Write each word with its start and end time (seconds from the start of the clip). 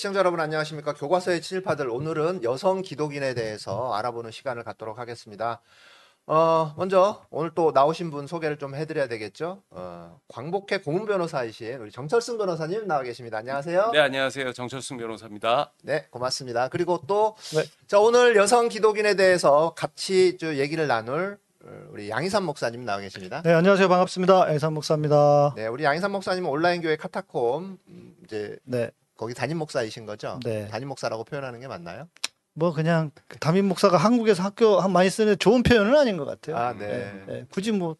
시청자 0.00 0.20
여러분 0.20 0.40
안녕하십니까? 0.40 0.94
교과서의 0.94 1.42
친일파들 1.42 1.90
오늘은 1.90 2.42
여성 2.42 2.80
기독인에 2.80 3.34
대해서 3.34 3.92
알아보는 3.92 4.30
시간을 4.30 4.64
갖도록 4.64 4.98
하겠습니다. 4.98 5.60
어, 6.26 6.72
먼저 6.78 7.26
오늘 7.28 7.50
또 7.54 7.72
나오신 7.72 8.10
분 8.10 8.26
소개를 8.26 8.56
좀 8.56 8.74
해드려야 8.74 9.08
되겠죠? 9.08 9.62
어, 9.68 10.18
광복회 10.28 10.78
고문 10.78 11.04
변호사이신 11.04 11.74
우리 11.74 11.90
정철승 11.90 12.38
변호사님 12.38 12.86
나와 12.86 13.02
계십니다. 13.02 13.36
안녕하세요. 13.36 13.90
네, 13.92 13.98
안녕하세요. 13.98 14.54
정철승 14.54 14.96
변호사입니다. 14.96 15.74
네, 15.82 16.06
고맙습니다. 16.08 16.68
그리고 16.68 17.02
또, 17.06 17.36
네. 17.54 17.64
자, 17.86 18.00
오늘 18.00 18.36
여성 18.36 18.70
기독인에 18.70 19.16
대해서 19.16 19.74
같이 19.76 20.38
좀 20.38 20.54
얘기를 20.54 20.86
나눌 20.86 21.38
어, 21.62 21.68
우리 21.90 22.08
양희삼 22.08 22.42
목사님 22.46 22.86
나와 22.86 23.00
계십니다. 23.00 23.42
네, 23.42 23.52
안녕하세요. 23.52 23.86
반갑습니다. 23.86 24.50
애산 24.50 24.72
목사입니다. 24.72 25.52
네, 25.56 25.66
우리 25.66 25.84
양희삼 25.84 26.10
목사님은 26.10 26.48
온라인 26.48 26.80
교회 26.80 26.96
카타콤, 26.96 27.76
음, 27.86 28.16
이제 28.24 28.56
네, 28.64 28.90
거기 29.20 29.34
담임 29.34 29.58
목사이신 29.58 30.06
거죠? 30.06 30.40
네. 30.42 30.66
담임 30.68 30.88
목사라고 30.88 31.24
표현하는 31.24 31.60
게 31.60 31.68
맞나요? 31.68 32.08
뭐 32.54 32.72
그냥 32.72 33.10
담임 33.38 33.68
목사가 33.68 33.98
한국에서 33.98 34.42
학교 34.42 34.80
한 34.80 34.92
많이 34.92 35.10
쓰는 35.10 35.36
좋은 35.38 35.62
표현은 35.62 35.94
아닌 35.94 36.16
것 36.16 36.24
같아요. 36.24 36.56
아, 36.56 36.72
네. 36.72 37.22
네, 37.26 37.44
굳이 37.50 37.70
뭐, 37.70 37.96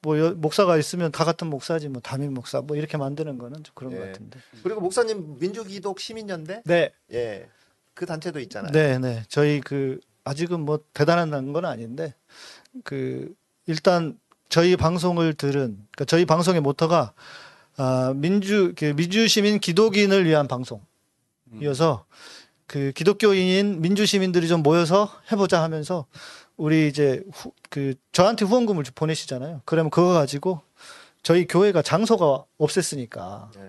뭐 0.00 0.18
여- 0.18 0.30
목사가 0.30 0.78
있으면 0.78 1.12
다 1.12 1.26
같은 1.26 1.48
목사지 1.48 1.90
뭐 1.90 2.00
담임 2.00 2.32
목사 2.32 2.62
뭐 2.62 2.74
이렇게 2.74 2.96
만드는 2.96 3.36
거는 3.36 3.64
좀 3.64 3.74
그런 3.74 3.92
예. 3.92 3.98
것 3.98 4.06
같은데. 4.06 4.40
그리고 4.62 4.80
목사님 4.80 5.36
민주기독 5.38 6.00
시민연대? 6.00 6.62
네, 6.64 6.90
예. 7.12 7.46
그 7.92 8.06
단체도 8.06 8.40
있잖아요. 8.40 8.72
네, 8.72 8.98
네. 8.98 9.24
저희 9.28 9.60
그 9.60 10.00
아직은 10.24 10.60
뭐 10.60 10.80
대단한 10.94 11.52
건 11.52 11.66
아닌데 11.66 12.14
그 12.82 13.34
일단 13.66 14.18
저희 14.48 14.74
방송을 14.74 15.34
들은 15.34 15.76
그러니까 15.92 16.06
저희 16.06 16.24
방송의 16.24 16.62
모토가 16.62 17.12
아, 17.82 18.12
민주 18.14 18.74
그 18.76 18.94
민주 18.94 19.26
시민 19.26 19.58
기독인을 19.58 20.26
위한 20.26 20.46
방송이어서 20.48 22.04
그 22.66 22.92
기독교인인 22.92 23.80
민주 23.80 24.04
시민들이 24.04 24.48
좀 24.48 24.62
모여서 24.62 25.10
해보자 25.32 25.62
하면서 25.62 26.04
우리 26.58 26.88
이제 26.88 27.22
후, 27.32 27.52
그 27.70 27.94
저한테 28.12 28.44
후원금을 28.44 28.84
좀 28.84 28.92
보내시잖아요. 28.94 29.62
그러면 29.64 29.88
그거 29.90 30.12
가지고 30.12 30.60
저희 31.22 31.46
교회가 31.46 31.80
장소가 31.80 32.44
없앴으니까 32.58 33.48
예. 33.56 33.60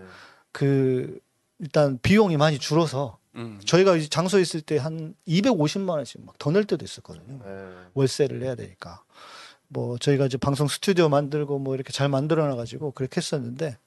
그 0.51 1.17
일단 1.59 1.97
비용이 2.01 2.35
많이 2.35 2.59
줄어서 2.59 3.17
음. 3.35 3.61
저희가 3.65 3.95
이제 3.95 4.09
장소에 4.09 4.41
있을 4.41 4.59
때 4.61 4.77
한 4.77 5.15
250만 5.25 5.89
원씩 5.91 6.25
막 6.25 6.35
더 6.37 6.51
낼 6.51 6.65
때도 6.65 6.83
있었거든요. 6.83 7.39
예. 7.45 7.69
월세를 7.93 8.39
내야 8.39 8.55
되니까. 8.55 9.03
뭐 9.69 9.97
저희가 9.97 10.25
이제 10.25 10.37
방송 10.37 10.67
스튜디오 10.67 11.07
만들고 11.07 11.57
뭐 11.59 11.75
이렇게 11.75 11.93
잘 11.93 12.09
만들어 12.09 12.45
놔 12.45 12.57
가지고 12.57 12.91
그렇게 12.91 13.17
했었는데 13.17 13.77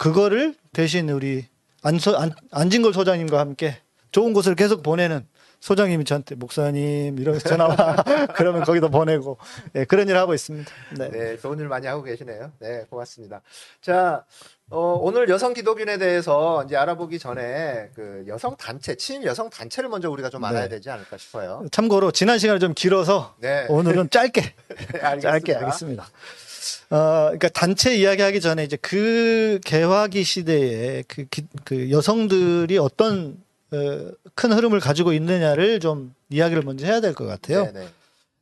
그거를 0.00 0.54
대신 0.72 1.10
우리 1.10 1.44
안소 1.82 2.16
안, 2.16 2.32
안진걸 2.52 2.94
소장님과 2.94 3.38
함께 3.38 3.76
좋은 4.12 4.32
곳을 4.32 4.54
계속 4.54 4.82
보내는 4.82 5.26
소장님이 5.60 6.04
저한테 6.04 6.36
목사님 6.36 7.18
이러면서 7.18 7.46
전화 7.46 7.66
와 7.66 7.96
그러면 8.34 8.64
거기다 8.64 8.88
보내고 8.88 9.36
예, 9.74 9.84
그런 9.84 10.08
일을 10.08 10.18
하고 10.18 10.32
있습니다. 10.32 10.72
네. 10.96 11.10
네, 11.10 11.36
좋은 11.36 11.58
일 11.58 11.68
많이 11.68 11.86
하고 11.86 12.02
계시네요. 12.02 12.50
네, 12.60 12.86
고맙습니다. 12.88 13.42
자, 13.82 14.24
어, 14.70 14.98
오늘 15.02 15.28
여성 15.28 15.52
기독인에 15.52 15.98
대해서 15.98 16.64
이제 16.64 16.76
알아보기 16.76 17.18
전에 17.18 17.90
그 17.94 18.24
여성 18.26 18.56
단체, 18.56 18.94
친일 18.94 19.26
여성 19.26 19.50
단체를 19.50 19.90
먼저 19.90 20.10
우리가 20.10 20.30
좀 20.30 20.42
알아야 20.44 20.62
네. 20.62 20.68
되지 20.70 20.88
않을까 20.88 21.18
싶어요. 21.18 21.66
참고로 21.70 22.10
지난 22.10 22.38
시간이 22.38 22.58
좀 22.58 22.72
길어서 22.72 23.34
네, 23.38 23.66
오늘은 23.68 24.08
짧게 24.08 24.54
알겠습니다. 25.02 25.30
짧게 25.30 25.52
하겠습니다. 25.52 26.08
어, 26.90 26.96
그러니까 27.26 27.48
단체 27.48 27.96
이야기하기 27.96 28.40
전에 28.40 28.64
이제 28.64 28.76
그 28.80 29.60
개화기 29.64 30.22
시대에 30.24 31.02
그, 31.08 31.24
기- 31.28 31.46
그 31.64 31.90
여성들이 31.90 32.78
어떤 32.78 33.36
어, 33.72 34.10
큰 34.34 34.52
흐름을 34.52 34.80
가지고 34.80 35.12
있느냐를 35.12 35.80
좀 35.80 36.14
이야기를 36.30 36.62
먼저 36.62 36.86
해야 36.86 37.00
될 37.00 37.14
것 37.14 37.24
같아요. 37.26 37.64
네, 37.66 37.72
네. 37.72 37.88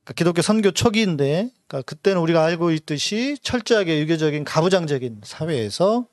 그러니까 0.05 0.15
기독교 0.17 0.41
선교 0.43 0.71
초기인데, 0.71 1.51
그러니까 1.67 1.83
그때는 1.87 2.21
우리가 2.23 2.45
알고 2.45 2.71
있듯이 2.73 3.37
철저하게 3.43 4.01
유교적인 4.01 4.45
가부장적인 4.45 5.21
사회에서 5.25 6.07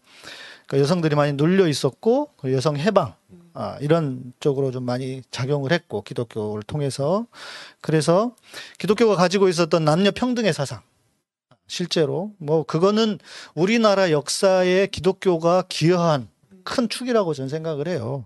그러니까 0.67 0.83
여성들이 0.83 1.15
많이 1.15 1.33
눌려 1.33 1.67
있었고 1.67 2.29
그 2.37 2.51
여성 2.51 2.75
해방 2.77 3.13
아, 3.53 3.77
이런 3.79 4.33
쪽으로 4.41 4.71
좀 4.71 4.83
많이 4.83 5.21
작용을 5.31 5.71
했고 5.71 6.01
기독교를 6.01 6.63
통해서 6.63 7.25
그래서 7.79 8.35
기독교가 8.79 9.15
가지고 9.15 9.47
있었던 9.47 9.85
남녀 9.85 10.11
평등의 10.11 10.51
사상 10.53 10.81
실제로 11.67 12.33
뭐 12.37 12.63
그거는 12.63 13.19
우리나라 13.53 14.11
역사에 14.11 14.87
기독교가 14.87 15.63
기여한 15.67 16.29
큰 16.63 16.89
축이라고 16.89 17.33
저는 17.33 17.49
생각을 17.49 17.87
해요. 17.87 18.25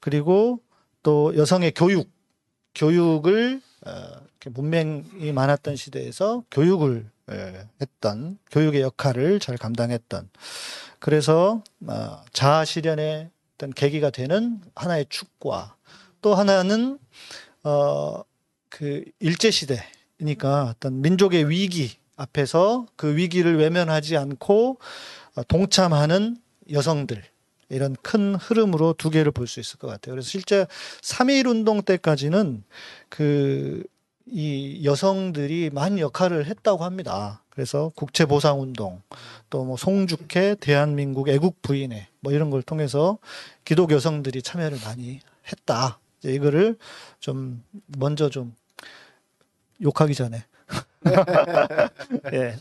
그리고 0.00 0.60
또 1.02 1.36
여성의 1.36 1.72
교육 1.74 2.10
교육을 2.74 3.60
어, 3.86 3.92
문맹이 4.46 5.32
많았던 5.32 5.76
시대에서 5.76 6.44
교육을 6.50 7.10
예, 7.30 7.68
했던 7.80 8.38
교육의 8.50 8.80
역할을 8.82 9.38
잘 9.38 9.56
감당했던 9.56 10.28
그래서 10.98 11.62
어, 11.86 12.24
자아 12.32 12.64
실현의 12.64 13.30
어떤 13.54 13.70
계기가 13.70 14.10
되는 14.10 14.60
하나의 14.74 15.06
축과 15.08 15.76
또 16.20 16.34
하나는 16.34 16.98
어그 17.62 19.04
일제 19.20 19.50
시대니까 19.50 20.64
어떤 20.64 21.00
민족의 21.00 21.48
위기 21.48 22.01
앞에서 22.22 22.86
그 22.96 23.16
위기를 23.16 23.58
외면하지 23.58 24.16
않고 24.16 24.78
어, 25.34 25.42
동참하는 25.44 26.36
여성들 26.70 27.22
이런 27.68 27.96
큰 28.02 28.34
흐름으로 28.34 28.94
두 28.98 29.10
개를 29.10 29.32
볼 29.32 29.46
수 29.46 29.60
있을 29.60 29.78
것 29.78 29.88
같아요. 29.88 30.14
그래서 30.14 30.28
실제 30.28 30.66
3.1 31.00 31.46
운동 31.48 31.82
때까지는 31.82 32.64
그 33.08 33.82
이 34.26 34.80
여성들이 34.84 35.70
많은 35.72 35.98
역할을 35.98 36.46
했다고 36.46 36.84
합니다. 36.84 37.42
그래서 37.50 37.92
국채보상운동, 37.94 39.02
또 39.50 39.64
뭐 39.64 39.76
송죽회, 39.76 40.56
대한민국 40.60 41.28
애국 41.28 41.60
부인회 41.60 42.08
뭐 42.20 42.32
이런 42.32 42.48
걸 42.50 42.62
통해서 42.62 43.18
기독 43.64 43.90
여성들이 43.90 44.42
참여를 44.42 44.78
많이 44.84 45.20
했다. 45.50 45.98
이제 46.18 46.32
이거를 46.32 46.78
좀 47.20 47.62
먼저 47.98 48.30
좀 48.30 48.54
욕하기 49.82 50.14
전에. 50.14 50.44
예. 52.32 52.56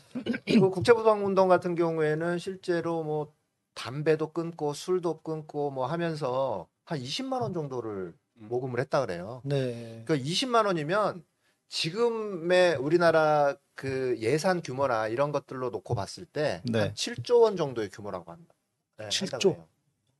그 0.60 0.70
국제부방 0.70 1.26
운동 1.26 1.48
같은 1.48 1.76
경우에는 1.76 2.38
실제로 2.40 3.04
뭐 3.04 3.34
담배도 3.74 4.32
끊고 4.34 4.74
술도 4.74 5.22
끊고 5.22 5.72
뭐 5.72 5.86
하면서 5.86 6.68
한 6.86 7.00
20만 7.00 7.42
원 7.42 7.54
정도를 7.54 8.14
음. 8.38 8.48
모금을 8.50 8.80
했다 8.80 9.02
그래요. 9.02 9.42
네. 9.46 10.04
그 10.06 10.18
20만 10.18 10.66
원이면 10.66 11.24
지금의 11.70 12.76
우리나라 12.76 13.56
그 13.76 14.16
예산 14.20 14.62
규모나 14.62 15.08
이런 15.08 15.32
것들로 15.32 15.70
놓고 15.70 15.96
봤을 15.96 16.26
때 16.26 16.62
네. 16.66 16.80
한 16.80 16.94
7조 16.94 17.42
원 17.42 17.56
정도의 17.56 17.90
규모라고 17.90 18.32
합니다. 18.32 18.54
네, 18.98 19.08
7조? 19.08 19.71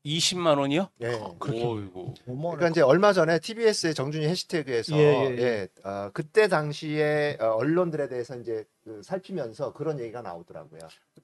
한다고 0.04 0.08
해요. 0.08 0.18
20만 0.18 0.58
원이요? 0.58 0.88
예. 1.02 1.14
오이고. 1.64 2.14
그러니까 2.24 2.68
이제 2.68 2.80
얼마 2.80 3.12
전에 3.12 3.38
TBS의 3.38 3.94
정준희 3.94 4.26
해시태그에서 4.26 4.96
예, 4.96 5.00
예, 5.00 5.36
예. 5.36 5.42
예, 5.42 5.68
어, 5.84 6.10
그때 6.12 6.48
당시에 6.48 7.38
어, 7.40 7.56
언론들에 7.56 8.08
대해서 8.08 8.36
이제 8.36 8.64
그 8.84 9.00
살피면서 9.04 9.72
그런 9.72 10.00
얘기가 10.00 10.22
나오더라고요. 10.22 10.80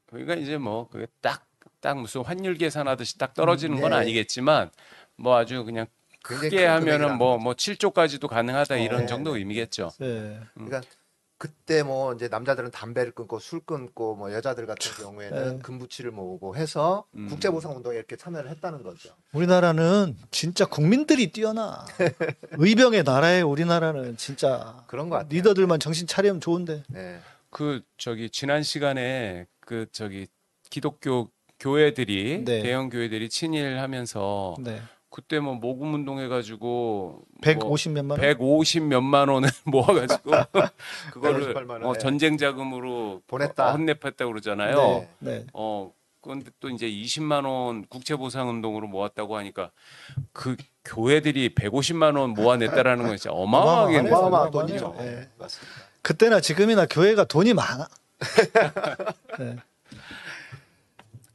그러니까 0.07 0.35
이제 0.35 0.59
뭐 0.59 0.89
그게 0.89 1.07
딱 1.21 1.49
딱 1.81 1.99
무슨 1.99 2.23
환율 2.23 2.55
계산하듯이 2.55 3.19
딱 3.19 3.35
떨어지는 3.35 3.77
음, 3.77 3.81
건 3.81 3.91
네. 3.91 3.97
아니겠지만 3.97 4.71
뭐 5.17 5.37
아주 5.37 5.65
그냥 5.65 5.87
굉장히 6.25 6.51
크게 6.51 6.63
큰 6.63 6.69
하면은 6.69 6.85
금액이라는 6.85 7.19
뭐. 7.19 7.39
뭐 7.39 7.55
7조까지도 7.55 8.29
가능하다 8.29 8.77
이런 8.77 9.01
네, 9.03 9.07
정도 9.07 9.33
네. 9.33 9.39
의미겠죠. 9.41 9.91
네. 9.99 10.41
그러니까 10.55 10.83
그때 11.39 11.85
뭐 11.85 12.13
이제 12.15 12.27
남자들은 12.27 12.73
담배를 12.73 13.13
끊고 13.13 13.39
술 13.39 13.61
끊고 13.61 14.17
뭐 14.17 14.33
여자들 14.33 14.67
같은 14.67 14.91
경우에는 15.03 15.57
네. 15.57 15.59
금부치를 15.63 16.11
모으고 16.11 16.57
해서 16.57 17.07
음. 17.15 17.29
국제보상 17.29 17.77
운동에 17.77 17.97
이렇게 17.97 18.17
참여를 18.17 18.51
했다는 18.51 18.83
거죠. 18.83 19.11
우리나라는 19.33 20.17
진짜 20.33 20.67
국민들이 20.67 21.31
뛰어나. 21.31 21.87
의병의 22.59 23.05
나라에 23.05 23.43
우리나라는 23.43 24.17
진짜 24.17 24.83
그런 24.89 25.09
것 25.09 25.17
같아요. 25.17 25.31
리더들만 25.31 25.79
정신 25.79 26.09
차리면 26.09 26.41
좋은데. 26.41 26.83
네. 26.89 27.21
그 27.51 27.83
저기 27.97 28.29
지난 28.31 28.65
시간에 28.65 29.47
그 29.61 29.87
저기 29.93 30.27
기독교 30.71 31.31
교회들이 31.61 32.43
네. 32.45 32.63
대형 32.63 32.89
교회들이 32.89 33.29
친일하면서 33.29 34.57
네. 34.61 34.83
그때 35.19 35.41
뭐 35.41 35.55
모금 35.57 35.95
운동 35.95 36.21
해 36.21 36.29
가지고 36.29 37.23
150 37.43 37.91
몇만 37.91 38.21
원. 38.21 38.21
150 38.21 38.85
몇만 38.85 39.29
원을 39.29 39.49
모아 39.67 39.87
가지고 39.87 40.31
그거를 41.13 41.55
158만 41.55 41.71
원, 41.71 41.87
어, 41.87 41.93
네. 41.95 41.99
전쟁 41.99 42.39
자금으로 42.39 43.23
보냈다. 43.27 43.67
어, 43.67 43.73
혼납했다고 43.73 44.31
그러잖아요. 44.31 44.77
네. 44.77 45.09
네. 45.19 45.47
어 45.55 45.93
그런데 46.21 46.53
또 46.61 46.69
이제 46.69 46.87
20만 46.89 47.47
원 47.47 47.85
국채 47.89 48.15
보상 48.15 48.49
운동으로 48.49 48.87
모았다고 48.87 49.37
하니까 49.39 49.73
그 50.33 50.57
교회들이 50.85 51.53
150만 51.53 52.17
원 52.17 52.31
모아냈다라는 52.31 53.09
건 53.09 53.17
진짜 53.17 53.33
어마어마하겠네요. 53.33 54.15
어마어마한. 54.15 54.51
돈이죠. 54.53 54.95
네. 54.99 55.05
네. 55.05 55.29
맞습니다. 55.37 55.73
그때나 56.03 56.41
지금이나 56.41 56.87
교회가 56.87 57.25
돈이 57.25 57.55
많아. 57.55 57.89
네. 59.41 59.57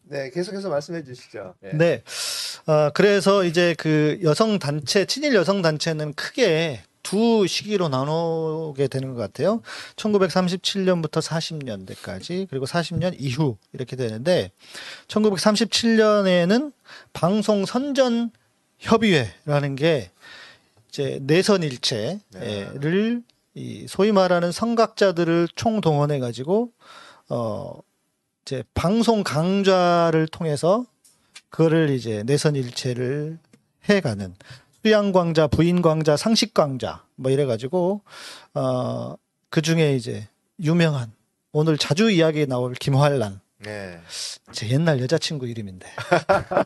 네, 0.04 0.30
계속해서 0.30 0.70
말씀해 0.70 1.04
주시죠. 1.04 1.56
예. 1.64 1.70
네. 1.72 2.04
어, 2.66 2.90
그래서 2.94 3.44
이제 3.44 3.76
그 3.78 4.20
여성 4.24 4.60
단체, 4.60 5.06
친일 5.06 5.36
여성 5.36 5.62
단체는 5.62 6.14
크게 6.14 6.82
두 7.04 7.46
시기로 7.46 7.90
나누게 7.90 8.88
되는 8.88 9.14
것 9.14 9.20
같아요. 9.20 9.62
1937년부터 9.98 11.22
40년대까지, 11.22 12.48
그리고 12.50 12.66
40년 12.66 13.16
이후 13.20 13.58
이렇게 13.74 13.98
되는데, 13.98 14.52
1937년에는 15.10 16.72
방송 17.12 17.66
선전 17.66 18.32
협의회라는 18.80 19.76
게 19.76 20.12
이제 20.90 21.20
내선 21.24 21.64
일체를 21.64 23.24
이 23.56 23.86
소위 23.88 24.12
말하는 24.12 24.52
선각자들을 24.52 25.50
총동원해 25.56 26.20
가지고 26.20 26.72
어 27.30 27.80
이제 28.42 28.64
방송 28.74 29.24
강좌를 29.24 30.28
통해서 30.28 30.86
그거를 31.54 31.92
이제 31.92 32.24
내선 32.26 32.56
일체를 32.56 33.38
해가는 33.86 34.34
수양 34.82 35.12
광자, 35.12 35.46
부인 35.48 35.84
광자, 35.84 36.18
상식 36.18 36.54
광자 36.54 37.04
뭐 37.16 37.30
이래 37.30 37.46
가지고 37.46 38.02
어 38.56 39.16
그 39.54 39.62
중에 39.62 39.96
이제 39.96 40.28
유명한 40.64 41.12
오늘 41.52 41.78
자주 41.78 42.10
이야기 42.10 42.48
나올 42.48 42.74
김활란 42.74 43.40
네. 43.60 44.00
제 44.52 44.68
옛날 44.68 45.00
여자친구 45.00 45.46
이름인데 45.46 45.86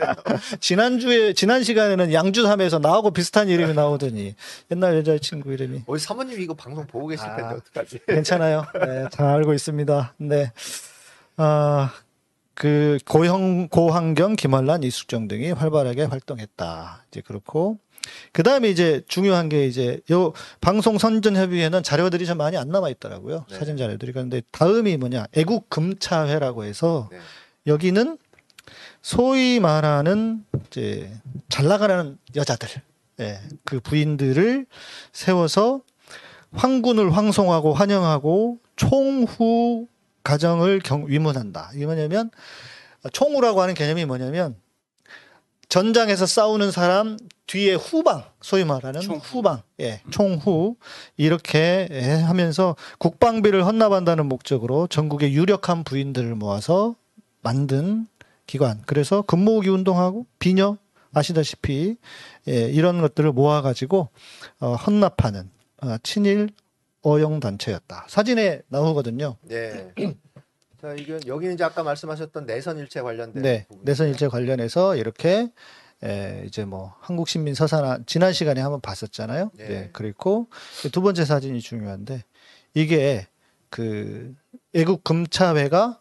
지난주에 0.60 1.34
지난 1.34 1.62
시간에는 1.62 2.10
양주삼에서 2.10 2.78
나하고 2.78 3.10
비슷한 3.10 3.50
이름이 3.50 3.74
나오더니 3.74 4.34
옛날 4.70 4.96
여자친구 4.96 5.52
이름이 5.52 5.82
우리 5.86 6.00
사모님 6.00 6.40
이거 6.40 6.54
방송 6.54 6.86
보고 6.86 7.08
계실 7.08 7.26
텐데 7.26 7.42
아. 7.42 7.50
어떡하지? 7.50 8.00
괜찮아요. 8.08 8.64
네, 8.80 9.04
잘 9.10 9.26
알고 9.26 9.52
있습니다. 9.52 10.14
네. 10.16 10.52
아, 11.36 11.92
그 12.54 12.98
고형 13.08 13.68
고환경 13.68 14.36
김환란 14.36 14.82
이숙정 14.82 15.28
등이 15.28 15.52
활발하게 15.52 16.04
활동했다. 16.04 17.06
이제 17.08 17.20
그렇고 17.20 17.78
그다음에 18.32 18.68
이제 18.68 19.02
중요한 19.06 19.48
게 19.48 19.66
이제 19.66 20.00
요 20.10 20.32
방송 20.60 20.98
선전 20.98 21.36
협의회는 21.36 21.82
자료들이 21.82 22.26
좀 22.26 22.38
많이 22.38 22.56
안 22.56 22.68
남아 22.68 22.90
있더라고요. 22.90 23.46
네. 23.48 23.58
사진 23.58 23.76
자료들이 23.76 24.12
그런데 24.12 24.42
다음이 24.50 24.96
뭐냐? 24.96 25.26
애국 25.36 25.70
금차회라고 25.70 26.64
해서 26.64 27.08
네. 27.10 27.18
여기는 27.66 28.18
소위 29.02 29.60
말하는 29.60 30.44
이제 30.66 31.12
잘 31.48 31.66
나가는 31.66 32.18
여자들, 32.36 32.68
예, 33.20 33.40
그 33.64 33.80
부인들을 33.80 34.66
세워서 35.12 35.82
황군을 36.52 37.16
황송하고 37.16 37.72
환영하고 37.72 38.58
총후 38.76 39.86
가정을 40.22 40.80
경, 40.80 41.06
위문한다. 41.06 41.70
이게 41.74 41.86
뭐냐면 41.86 42.30
총후라고 43.12 43.60
하는 43.60 43.74
개념이 43.74 44.04
뭐냐면 44.04 44.56
전장에서 45.68 46.26
싸우는 46.26 46.70
사람 46.70 47.16
뒤에 47.46 47.74
후방, 47.74 48.24
소위 48.40 48.64
말하는 48.64 49.00
총후. 49.00 49.20
후방, 49.22 49.62
예, 49.80 50.02
총후 50.10 50.76
이렇게 51.16 51.88
예, 51.90 52.12
하면서 52.12 52.76
국방비를 52.98 53.66
헌납한다는 53.66 54.26
목적으로 54.26 54.86
전국의 54.86 55.34
유력한 55.34 55.82
부인들을 55.84 56.34
모아서 56.34 56.94
만든 57.40 58.06
기관. 58.46 58.82
그래서 58.86 59.22
금모으기 59.22 59.68
운동하고 59.68 60.26
비녀 60.38 60.76
아시다시피 61.14 61.96
예, 62.48 62.70
이런 62.70 63.00
것들을 63.00 63.32
모아가지고 63.32 64.08
어, 64.60 64.74
헌납하는 64.74 65.50
어, 65.82 65.96
친일 66.02 66.50
어용 67.02 67.40
단체였다. 67.40 68.06
사진에 68.08 68.62
나오거든요. 68.68 69.36
네. 69.42 69.92
자, 70.80 70.94
이건 70.94 71.20
여기는 71.26 71.54
이제 71.54 71.64
아까 71.64 71.82
말씀하셨던 71.82 72.46
내선 72.46 72.78
일체 72.78 73.00
관련된 73.02 73.42
네, 73.42 73.66
부분. 73.68 73.84
내선 73.84 74.08
일제 74.08 74.28
관련해서 74.28 74.96
이렇게 74.96 75.50
에, 76.02 76.42
이제 76.46 76.64
뭐 76.64 76.94
한국 77.00 77.28
신민 77.28 77.54
서산 77.54 78.04
지난 78.06 78.32
시간에 78.32 78.60
한번 78.60 78.80
봤었잖아요. 78.80 79.50
네. 79.54 79.68
네. 79.68 79.90
그리고 79.92 80.48
두 80.90 81.00
번째 81.02 81.24
사진이 81.24 81.60
중요한데 81.60 82.24
이게 82.74 83.28
그 83.70 84.34
애국 84.74 85.04
금차회가 85.04 86.00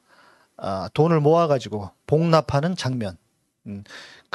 아, 0.57 0.89
돈을 0.93 1.19
모아가지고 1.19 1.89
복납하는 2.07 2.75
장면. 2.75 3.17
음. 3.67 3.83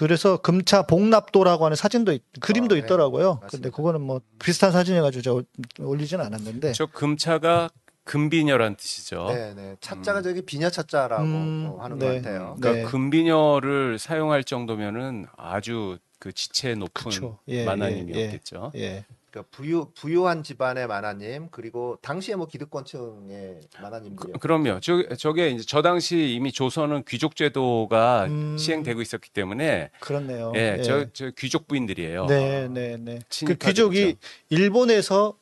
그래서 0.01 0.37
금차 0.37 0.83
복납도라고 0.83 1.65
하는 1.65 1.75
사진도 1.75 2.13
있- 2.13 2.23
그림도 2.41 2.75
네. 2.75 2.83
있더라고요. 2.83 3.37
근데 3.41 3.45
맞습니다. 3.47 3.71
그거는 3.71 4.03
뭐 4.03 4.21
비슷한 4.39 4.71
사진이가지고 4.71 5.23
저 5.23 5.43
올리지는 5.83 6.25
않았는데. 6.27 6.73
저 6.75 6.85
금차가 6.87 7.71
금비녀란 8.05 8.77
뜻이죠. 8.77 9.27
네, 9.31 9.55
네. 9.55 9.77
차자가 9.81 10.21
저기 10.23 10.43
비녀 10.43 10.69
차자라고 10.71 11.25
음, 11.25 11.71
어, 11.77 11.83
하는 11.83 11.99
네. 11.99 12.07
것 12.07 12.15
같아요. 12.17 12.57
그러니까 12.61 12.73
네. 12.73 12.83
금비녀를 12.85 13.99
사용할 13.99 14.45
정도면은 14.45 15.27
아주 15.37 15.99
그 16.19 16.31
지체 16.33 16.75
높은 16.75 17.11
그쵸. 17.11 17.39
예, 17.49 17.65
만화님이었겠죠. 17.65 18.73
예. 18.77 19.05
그러니까 19.31 19.51
부유 19.51 19.91
부유한 19.95 20.43
집안의 20.43 20.87
만화님 20.87 21.49
그리고 21.51 21.99
당시에 22.01 22.37
뭐 22.37 22.47
기득권층의 22.47 23.61
만화님들이요. 23.83 24.33
그, 24.35 24.39
그럼요. 24.39 24.81
저, 24.81 25.03
저게 25.17 25.51
이제 25.51 25.65
저 25.67 25.83
당시 25.83 26.33
이미 26.35 26.53
조선은 26.53 27.05
귀족 27.07 27.37
제도가 27.37 28.27
음. 28.27 28.57
시행되고 28.57 29.03
있었기 29.03 29.31
때문에 29.31 29.91
그렇네요. 30.01 30.53
예, 30.57 30.77
예. 30.79 30.83
저, 30.83 31.07
저 31.13 31.31
귀족 31.37 31.67
부인들이에요. 31.69 32.27
네, 32.27 32.69
네, 32.69 32.97
네. 32.99 33.19
그. 33.45 33.57
귀족이 33.57 34.17
일본에서 34.49 35.37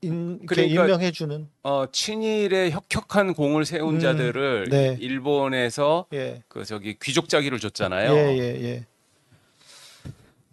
인, 0.00 0.46
그러니까- 0.46 0.82
임명해주는 0.84 1.48
어, 1.64 1.84
친일에 1.90 2.70
혁혁한 2.70 3.34
공을 3.34 3.64
세운 3.64 3.96
음, 3.96 4.00
자들을 4.00 4.68
네. 4.70 4.96
일본에서 5.00 6.06
예, 6.12 6.42
그 6.48 6.64
저기 6.64 6.96
귀족 7.02 7.28
자기를 7.28 7.58
줬잖아요. 7.58 8.12
예, 8.14 8.38
예, 8.38 8.62
예. 8.64 8.86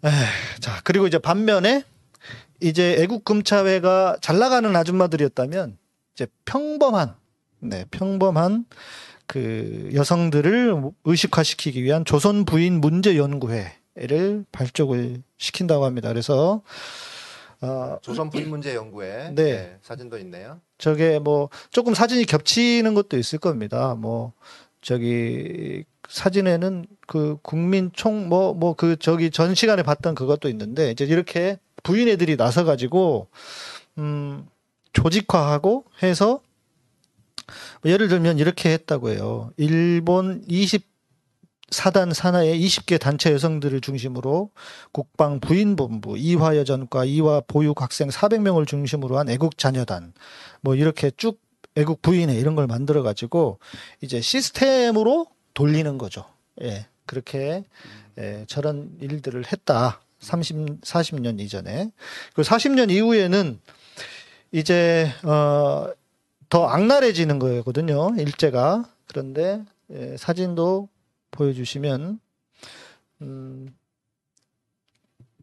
에이, 0.04 0.12
자 0.60 0.80
그리고 0.84 1.06
이제 1.06 1.18
반면에 1.18 1.84
이제 2.60 2.96
애국 2.98 3.24
금차회가 3.24 4.16
잘 4.20 4.38
나가는 4.38 4.74
아줌마들이었다면 4.74 5.78
이제 6.14 6.26
평범한, 6.44 7.14
네, 7.60 7.84
평범한 7.90 8.64
그 9.26 9.90
여성들을 9.92 10.82
의식화시키기 11.04 11.82
위한 11.82 12.04
조선 12.04 12.44
부인 12.44 12.80
문제 12.80 13.16
연구회를 13.16 14.44
발족을 14.52 15.22
시킨다고 15.36 15.84
합니다. 15.84 16.08
그래서 16.08 16.62
어, 17.60 17.98
조선 18.02 18.30
부인 18.30 18.50
문제 18.50 18.74
연구회 18.74 19.32
네. 19.34 19.34
네, 19.34 19.78
사진도 19.82 20.18
있네요. 20.18 20.60
저게 20.78 21.18
뭐 21.18 21.48
조금 21.70 21.94
사진이 21.94 22.24
겹치는 22.26 22.94
것도 22.94 23.18
있을 23.18 23.38
겁니다. 23.38 23.94
뭐 23.94 24.32
저기 24.86 25.82
사진에는 26.08 26.86
그 27.08 27.38
국민 27.42 27.90
총 27.92 28.28
뭐 28.28 28.54
뭐 28.54 28.74
그 28.74 28.96
저기 28.96 29.30
전 29.32 29.54
시간에 29.56 29.82
봤던 29.82 30.14
그것도 30.14 30.48
있는데 30.50 30.92
이제 30.92 31.04
이렇게 31.04 31.58
부인 31.82 32.08
애들이 32.08 32.36
나서 32.36 32.64
가지고 32.64 33.28
음 33.98 34.46
조직화하고 34.92 35.84
해서 36.04 36.40
뭐 37.82 37.90
예를 37.92 38.06
들면 38.08 38.38
이렇게 38.38 38.72
했다고 38.72 39.10
해요. 39.10 39.50
일본 39.56 40.44
24단 40.46 42.12
산하의 42.14 42.60
20개 42.60 43.00
단체 43.00 43.32
여성들을 43.32 43.80
중심으로 43.80 44.50
국방 44.92 45.40
부인본부, 45.40 46.16
이화 46.18 46.56
여전과 46.56 47.04
이화 47.06 47.42
보육 47.46 47.82
학생 47.82 48.08
400명을 48.08 48.66
중심으로 48.68 49.18
한 49.18 49.28
애국 49.28 49.58
자녀단 49.58 50.12
뭐 50.60 50.74
이렇게 50.76 51.10
쭉 51.16 51.40
애국 51.76 52.02
부인회 52.02 52.34
이런 52.34 52.54
걸 52.54 52.66
만들어 52.66 53.02
가지고 53.02 53.58
이제 54.00 54.20
시스템으로 54.20 55.26
돌리는 55.54 55.98
거죠. 55.98 56.24
예. 56.62 56.86
그렇게 57.06 57.64
예, 58.18 58.44
저런 58.48 58.96
일들을 59.00 59.44
했다. 59.52 60.00
30 60.20 60.80
40년 60.80 61.38
이전에. 61.40 61.92
그 62.34 62.42
40년 62.42 62.90
이후에는 62.90 63.60
이제 64.52 65.10
어 65.24 65.92
더 66.48 66.68
악랄해지는 66.68 67.38
거거든요. 67.40 68.14
일제가. 68.16 68.84
그런데 69.08 69.64
예, 69.90 70.16
사진도 70.16 70.88
보여주시면 71.32 72.20
음, 73.22 73.74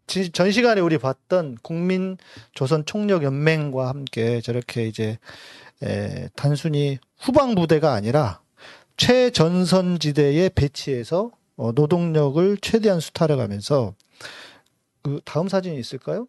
지- 0.07 0.31
전 0.31 0.51
시간에 0.51 0.79
우리 0.81 0.97
봤던 0.97 1.57
국민 1.61 2.17
조선 2.53 2.85
총력 2.85 3.23
연맹과 3.23 3.87
함께 3.89 4.39
저렇게 4.41 4.87
이제 4.87 5.17
에, 5.83 6.29
단순히 6.35 6.97
후방 7.19 7.55
부대가 7.55 7.93
아니라 7.93 8.41
최전선 8.97 9.99
지대에 9.99 10.49
배치해서 10.49 11.31
어, 11.55 11.71
노동력을 11.73 12.57
최대한 12.61 12.99
수탈해가면서 12.99 13.93
그 15.01 15.19
다음 15.25 15.47
사진이 15.49 15.77
있을까요? 15.79 16.27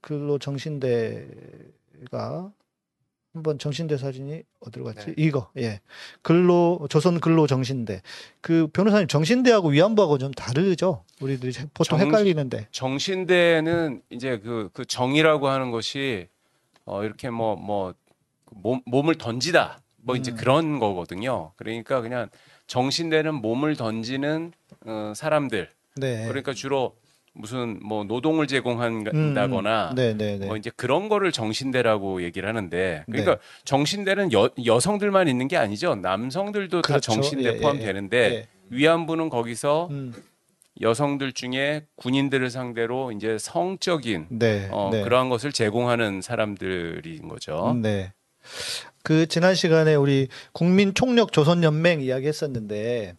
근로 0.00 0.38
정신대가 0.38 2.52
한번 3.34 3.58
정신대 3.58 3.98
사진이 3.98 4.42
어디로 4.60 4.84
갔지? 4.84 5.06
네. 5.06 5.14
이거 5.16 5.50
예 5.58 5.80
근로 6.22 6.86
조선 6.88 7.20
근로 7.20 7.46
정신대 7.46 8.02
그 8.40 8.68
변호사님 8.72 9.06
정신대하고 9.08 9.70
위안부하고 9.70 10.18
좀 10.18 10.32
다르죠? 10.32 11.04
우리들이 11.20 11.52
보통 11.74 11.98
정- 11.98 12.08
헷갈리는데 12.08 12.68
정신대는 12.70 14.02
이제 14.10 14.38
그, 14.38 14.70
그 14.72 14.84
정이라고 14.84 15.48
하는 15.48 15.70
것이 15.70 16.28
어, 16.84 17.04
이렇게 17.04 17.28
뭐, 17.28 17.54
뭐, 17.54 17.92
몸, 18.52 18.80
몸을 18.86 19.16
던지다. 19.16 19.80
뭐 19.96 20.16
이제 20.16 20.30
음. 20.30 20.36
그런 20.36 20.78
거거든요. 20.78 21.52
그러니까 21.56 22.00
그냥 22.00 22.28
정신되는 22.66 23.34
몸을 23.34 23.76
던지는 23.76 24.52
어, 24.86 25.12
사람들 25.14 25.68
네. 25.96 26.26
그러니까 26.26 26.54
주로 26.54 26.96
무슨 27.34 27.78
뭐 27.82 28.04
노동을 28.04 28.46
제공한다거나 28.46 29.90
음, 29.90 29.94
네, 29.94 30.16
네, 30.16 30.38
네. 30.38 30.46
뭐 30.46 30.56
이제 30.56 30.70
그런 30.76 31.08
거를 31.08 31.30
정신대라고 31.30 32.22
얘기를 32.22 32.48
하는데 32.48 33.04
그러니까 33.06 33.38
정신대는 33.64 34.32
여, 34.32 34.50
여성들만 34.64 35.28
있는 35.28 35.46
게 35.46 35.56
아니죠 35.56 35.94
남성들도 35.94 36.82
다 36.82 36.86
그렇죠. 36.86 37.12
정신대 37.12 37.48
예, 37.48 37.54
예, 37.54 37.60
포함되는데 37.60 38.18
예. 38.18 38.48
위안부는 38.70 39.28
거기서 39.28 39.88
음, 39.90 40.12
여성들 40.80 41.32
중에 41.32 41.86
군인들을 41.96 42.50
상대로 42.50 43.12
이제 43.12 43.36
성적인 43.38 44.26
네. 44.30 44.68
어, 44.70 44.90
네. 44.92 45.02
그러한 45.02 45.28
것을 45.28 45.52
제공하는 45.52 46.20
사람들인 46.20 47.28
거죠. 47.28 47.76
네. 47.80 48.12
그 49.02 49.26
지난 49.26 49.54
시간에 49.54 49.94
우리 49.94 50.28
국민 50.52 50.94
총력 50.94 51.32
조선 51.32 51.62
연맹 51.62 52.02
이야기했었는데 52.02 53.14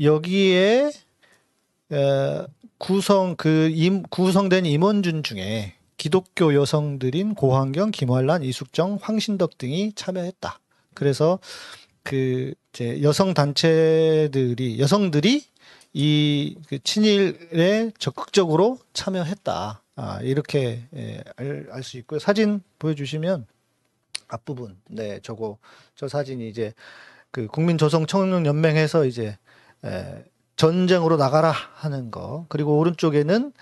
여기에 0.00 0.90
어, 1.90 2.46
구성 2.78 3.36
그 3.36 3.70
임, 3.72 4.02
구성된 4.02 4.66
임원준 4.66 5.22
중에 5.22 5.74
기독교 5.96 6.54
여성들인 6.54 7.34
고환경, 7.34 7.90
김환란, 7.90 8.42
이숙정, 8.42 8.98
황신덕 9.00 9.56
등이 9.58 9.92
참여했다. 9.94 10.58
그래서 10.94 11.38
그 12.02 12.54
이제 12.72 13.00
여성 13.02 13.34
단체들이 13.34 14.80
여성들이 14.80 15.44
이 15.94 16.56
그 16.68 16.78
친일에 16.82 17.90
적극적으로 17.98 18.78
참여했다. 18.94 19.82
아, 19.94 20.20
이렇게 20.22 20.82
예, 20.96 21.22
알수 21.70 21.98
있고요. 21.98 22.18
사진 22.18 22.62
보여주시면 22.78 23.46
앞부분, 24.32 24.78
네, 24.88 25.20
저거 25.22 25.58
저 25.94 26.08
사진이 26.08 26.48
이제 26.48 26.72
그 27.30 27.46
국민조성 27.46 28.06
청년연맹에서 28.06 29.04
이제 29.06 29.36
에, 29.84 30.24
전쟁으로 30.56 31.16
나가라 31.16 31.50
하는 31.50 32.10
거 32.10 32.46
그리고 32.48 32.78
오른쪽에는 32.78 33.52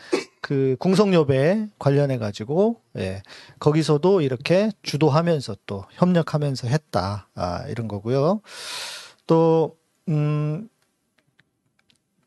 그 0.41 0.77
궁성여배 0.79 1.69
관련해 1.79 2.19
가지고 2.19 2.81
예, 2.97 3.23
거기서도 3.59 4.21
이렇게 4.21 4.71
주도하면서 4.83 5.57
또 5.67 5.85
협력하면서 5.93 6.69
했다 6.69 7.29
아, 7.35 7.65
이런 7.69 7.89
거고요. 7.89 8.41
또 9.27 9.77
음. 10.09 10.69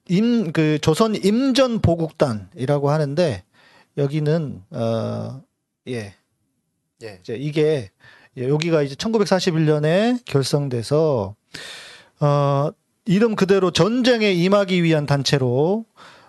임 0.10 0.52
그 0.52 0.80
조선 0.80 1.16
임전 1.16 1.80
보국단이라고 1.80 2.90
하는데 2.90 3.44
여기는 3.98 4.64
어예 4.74 6.14
예. 7.04 7.18
이제 7.22 7.36
이게 7.36 7.90
예, 8.38 8.50
여기가 8.50 8.82
이제 8.82 8.96
1941년에 8.96 10.26
결성돼서 10.26 11.36
어 12.20 12.70
이름 13.06 13.36
그대로 13.36 13.72
전쟁에 13.72 14.32
임하기 14.32 14.84
위한 14.84 15.06
단체로 15.06 15.86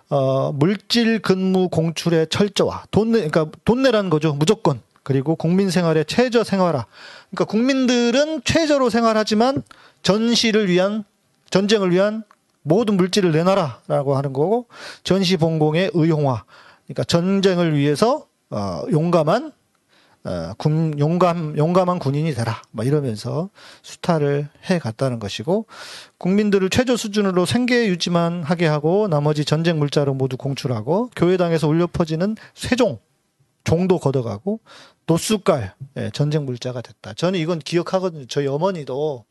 어 0.09 0.51
물질 0.51 1.19
근무 1.19 1.69
공출의 1.69 2.27
철저화 2.29 2.85
돈 2.91 3.11
내, 3.11 3.27
그러니까 3.27 3.47
돈 3.65 3.81
내라는 3.81 4.09
거죠 4.09 4.33
무조건. 4.33 4.81
그리고 5.01 5.35
국민 5.35 5.69
생활의 5.69 6.05
최저 6.05 6.43
생활화. 6.43 6.85
그러니까 7.29 7.45
국민들은 7.45 8.41
최저로 8.43 8.89
생활하지만 8.89 9.61
전시를 10.01 10.67
위한 10.67 11.03
전쟁을 11.51 11.91
위한 11.91 12.23
모든 12.63 12.97
물질을 12.97 13.31
내놔라라고 13.31 14.17
하는 14.17 14.33
거고 14.33 14.65
전시 15.03 15.37
봉공의 15.37 15.91
의용화. 15.93 16.43
그러니까 16.85 17.03
전쟁을 17.03 17.77
위해서 17.77 18.25
어 18.49 18.81
용감한 18.91 19.51
어, 20.25 20.53
군, 20.57 20.97
용감, 20.97 21.55
용감한 21.55 21.99
군인이 21.99 22.33
되라. 22.33 22.61
막 22.71 22.87
이러면서 22.87 23.49
수탈을 23.83 24.49
해 24.69 24.79
갔다는 24.79 25.19
것이고, 25.19 25.67
국민들을 26.17 26.69
최저 26.71 26.97
수준으로 26.97 27.45
생계 27.45 27.87
유지만 27.87 28.43
하게 28.43 28.65
하고, 28.65 29.07
나머지 29.07 29.45
전쟁 29.45 29.77
물자로 29.77 30.15
모두 30.15 30.35
공출하고, 30.35 31.11
교회당에서 31.15 31.67
울려 31.67 31.85
퍼지는 31.85 32.35
쇠종, 32.55 32.97
종도 33.63 33.99
걷어가고, 33.99 34.61
노숙갈, 35.05 35.75
예, 35.97 36.09
전쟁 36.11 36.45
물자가 36.45 36.81
됐다. 36.81 37.13
저는 37.13 37.39
이건 37.39 37.59
기억하거든요. 37.59 38.25
저희 38.25 38.47
어머니도 38.47 39.25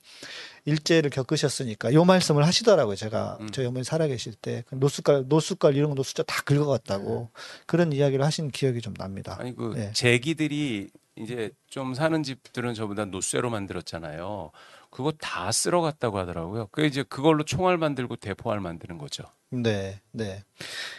일제를 0.64 1.10
겪으셨으니까 1.10 1.92
요 1.92 2.04
말씀을 2.04 2.46
하시더라고요. 2.46 2.96
제가 2.96 3.38
음. 3.40 3.50
저희 3.50 3.66
어머니 3.66 3.84
살아계실 3.84 4.34
때그 4.34 4.76
노숙갈, 4.76 5.24
노숙갈 5.28 5.76
이런 5.76 5.90
거 5.90 5.94
노숙자 5.94 6.22
다 6.22 6.42
긁어갔다고 6.42 7.30
그런 7.66 7.92
이야기를 7.92 8.24
하신 8.24 8.50
기억이 8.50 8.80
좀 8.80 8.94
납니다. 8.94 9.36
아니 9.38 9.54
그 9.54 9.74
예. 9.76 9.92
제기들이 9.92 10.88
이제 11.16 11.50
좀 11.68 11.94
사는 11.94 12.22
집들은 12.22 12.74
저보다 12.74 13.04
노쇠로 13.04 13.50
만들었잖아요. 13.50 14.50
그거 14.90 15.12
다 15.12 15.52
쓸어갔다고 15.52 16.18
하더라고요. 16.18 16.68
그 16.70 16.84
이제 16.86 17.02
그걸로 17.02 17.44
총알 17.44 17.76
만들고 17.76 18.16
대포알 18.16 18.60
만드는 18.60 18.98
거죠. 18.98 19.24
네, 19.50 20.00
네. 20.12 20.42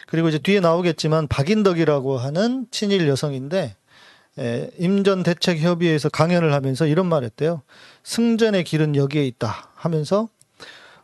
그리고 0.06 0.28
이제 0.28 0.38
뒤에 0.38 0.60
나오겠지만 0.60 1.28
박인덕이라고 1.28 2.18
하는 2.18 2.66
친일 2.70 3.08
여성인데 3.08 3.76
에, 4.38 4.70
임전 4.78 5.22
대책 5.22 5.58
협의회에서 5.58 6.08
강연을 6.08 6.52
하면서 6.52 6.86
이런 6.86 7.06
말했대요. 7.06 7.62
승전의 8.04 8.64
길은 8.64 8.96
여기에 8.96 9.26
있다 9.26 9.70
하면서 9.74 10.28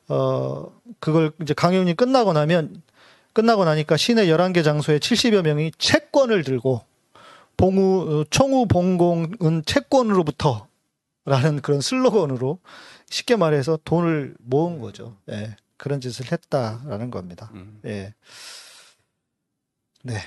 어 0.08 0.66
그걸 0.98 1.32
이제 1.40 1.54
강연이 1.54 1.94
끝나고 1.94 2.32
나면 2.32 2.82
끝나고 3.32 3.64
나니까 3.64 3.96
시내 3.96 4.26
11개 4.26 4.62
장소에 4.62 4.98
70여 4.98 5.42
명이 5.42 5.72
채권을 5.78 6.44
들고 6.44 6.82
봉우 7.56 8.20
어, 8.20 8.24
총우 8.28 8.66
봉공은 8.66 9.62
채권으로부터 9.64 10.66
라는 11.24 11.60
그런 11.60 11.80
슬로건으로 11.80 12.58
쉽게 13.08 13.36
말해서 13.36 13.78
돈을 13.84 14.34
모은 14.40 14.80
거죠. 14.80 15.16
예. 15.30 15.56
그런 15.76 16.00
짓을 16.00 16.30
했다라는 16.32 17.10
겁니다. 17.10 17.50
음. 17.54 17.80
예. 17.84 18.14
네. 20.02 20.18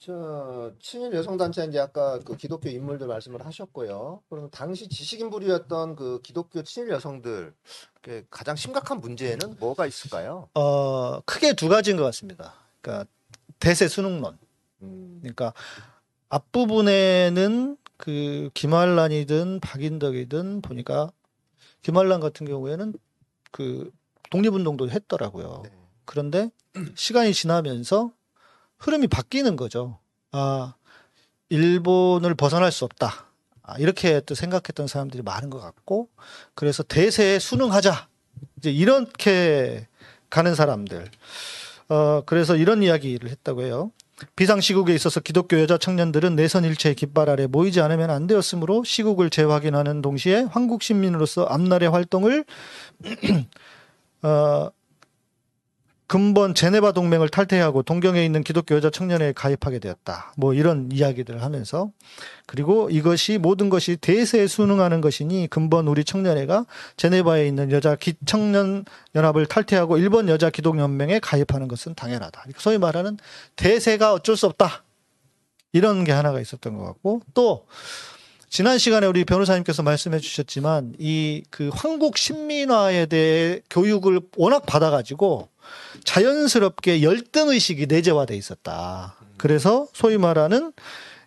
저 0.00 0.72
친일 0.80 1.12
여성 1.12 1.36
단체 1.36 1.62
이제 1.66 1.78
아까 1.78 2.18
그 2.20 2.34
기독교 2.34 2.70
인물들 2.70 3.06
말씀을 3.06 3.44
하셨고요. 3.44 4.22
그러면 4.30 4.50
당시 4.50 4.88
지식인 4.88 5.28
부류였던 5.28 5.94
그 5.94 6.20
기독교 6.22 6.62
친일 6.62 6.88
여성들 6.88 7.52
그 8.00 8.24
가장 8.30 8.56
심각한 8.56 8.98
문제는 9.00 9.56
뭐가 9.60 9.86
있을까요? 9.86 10.48
어, 10.54 11.20
크게 11.26 11.52
두 11.52 11.68
가지인 11.68 11.98
것 11.98 12.04
같습니다. 12.04 12.54
그러니까 12.80 13.10
대세 13.58 13.88
수능론. 13.88 14.38
음, 14.80 15.18
그러니까 15.20 15.52
앞부분에는 16.30 17.76
그 17.98 18.48
김환란이든 18.54 19.60
박인덕이든 19.60 20.62
보니까 20.62 21.12
김환란 21.82 22.20
같은 22.20 22.46
경우에는 22.46 22.94
그 23.50 23.92
독립운동도 24.30 24.88
했더라고요. 24.88 25.60
네. 25.64 25.70
그런데 26.06 26.50
시간이 26.96 27.34
지나면서 27.34 28.12
흐름이 28.80 29.06
바뀌는 29.06 29.56
거죠. 29.56 29.98
아, 30.32 30.74
일본을 31.48 32.34
벗어날 32.34 32.72
수 32.72 32.84
없다. 32.84 33.26
아, 33.62 33.76
이렇게 33.78 34.20
또 34.20 34.34
생각했던 34.34 34.86
사람들이 34.88 35.22
많은 35.22 35.50
것 35.50 35.60
같고, 35.60 36.08
그래서 36.54 36.82
대세에 36.82 37.38
순응하자. 37.38 38.08
이제 38.58 38.70
이렇게 38.70 39.86
가는 40.28 40.54
사람들. 40.54 41.08
어, 41.88 42.22
그래서 42.24 42.56
이런 42.56 42.82
이야기를 42.82 43.30
했다고 43.30 43.62
해요. 43.62 43.90
비상시국에 44.36 44.94
있어서 44.94 45.20
기독교 45.20 45.58
여자 45.60 45.78
청년들은 45.78 46.36
내선 46.36 46.64
일체의 46.64 46.94
깃발 46.94 47.30
아래 47.30 47.46
모이지 47.46 47.80
않으면 47.80 48.10
안 48.10 48.26
되었으므로 48.26 48.84
시국을 48.84 49.30
재확인하는 49.30 50.02
동시에 50.02 50.46
한국 50.50 50.82
시민으로서 50.82 51.44
앞날의 51.44 51.88
활동을 51.88 52.44
어, 54.22 54.70
근본 56.10 56.56
제네바 56.56 56.90
동맹을 56.90 57.28
탈퇴하고 57.28 57.84
동경에 57.84 58.24
있는 58.24 58.42
기독교 58.42 58.74
여자 58.74 58.90
청년회에 58.90 59.32
가입하게 59.32 59.78
되었다. 59.78 60.32
뭐 60.36 60.54
이런 60.54 60.88
이야기들을 60.90 61.40
하면서 61.40 61.92
그리고 62.46 62.90
이것이 62.90 63.38
모든 63.38 63.70
것이 63.70 63.94
대세에 63.94 64.48
순응하는 64.48 65.02
것이니 65.02 65.46
근본 65.48 65.86
우리 65.86 66.02
청년회가 66.02 66.66
제네바에 66.96 67.46
있는 67.46 67.70
여자 67.70 67.94
기 67.94 68.14
청년 68.26 68.84
연합을 69.14 69.46
탈퇴하고 69.46 69.98
일본 69.98 70.28
여자 70.28 70.50
기독 70.50 70.80
연맹에 70.80 71.20
가입하는 71.20 71.68
것은 71.68 71.94
당연하다. 71.94 72.44
소위 72.56 72.78
말하는 72.78 73.16
대세가 73.54 74.12
어쩔 74.12 74.36
수 74.36 74.46
없다. 74.46 74.82
이런 75.72 76.02
게 76.02 76.10
하나가 76.10 76.40
있었던 76.40 76.76
것 76.76 76.86
같고 76.86 77.20
또 77.34 77.68
지난 78.48 78.78
시간에 78.78 79.06
우리 79.06 79.24
변호사님께서 79.24 79.84
말씀해 79.84 80.18
주셨지만 80.18 80.94
이 80.98 81.44
그 81.50 81.70
황국 81.72 82.18
신민화에 82.18 83.06
대해 83.06 83.60
교육을 83.70 84.22
워낙 84.36 84.66
받아가지고 84.66 85.49
자연스럽게 86.04 87.02
열등 87.02 87.48
의식이 87.48 87.86
내재화돼 87.86 88.36
있었다. 88.36 89.16
그래서 89.36 89.88
소위 89.92 90.18
말하는 90.18 90.72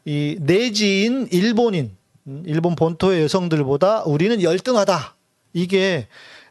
이 0.05 0.37
내지인 0.39 1.27
일본인, 1.31 1.95
음, 2.27 2.43
일본 2.45 2.75
본토의 2.75 3.23
여성들보다 3.23 4.03
우리는 4.03 4.41
열등하다. 4.41 5.15
이게 5.53 6.07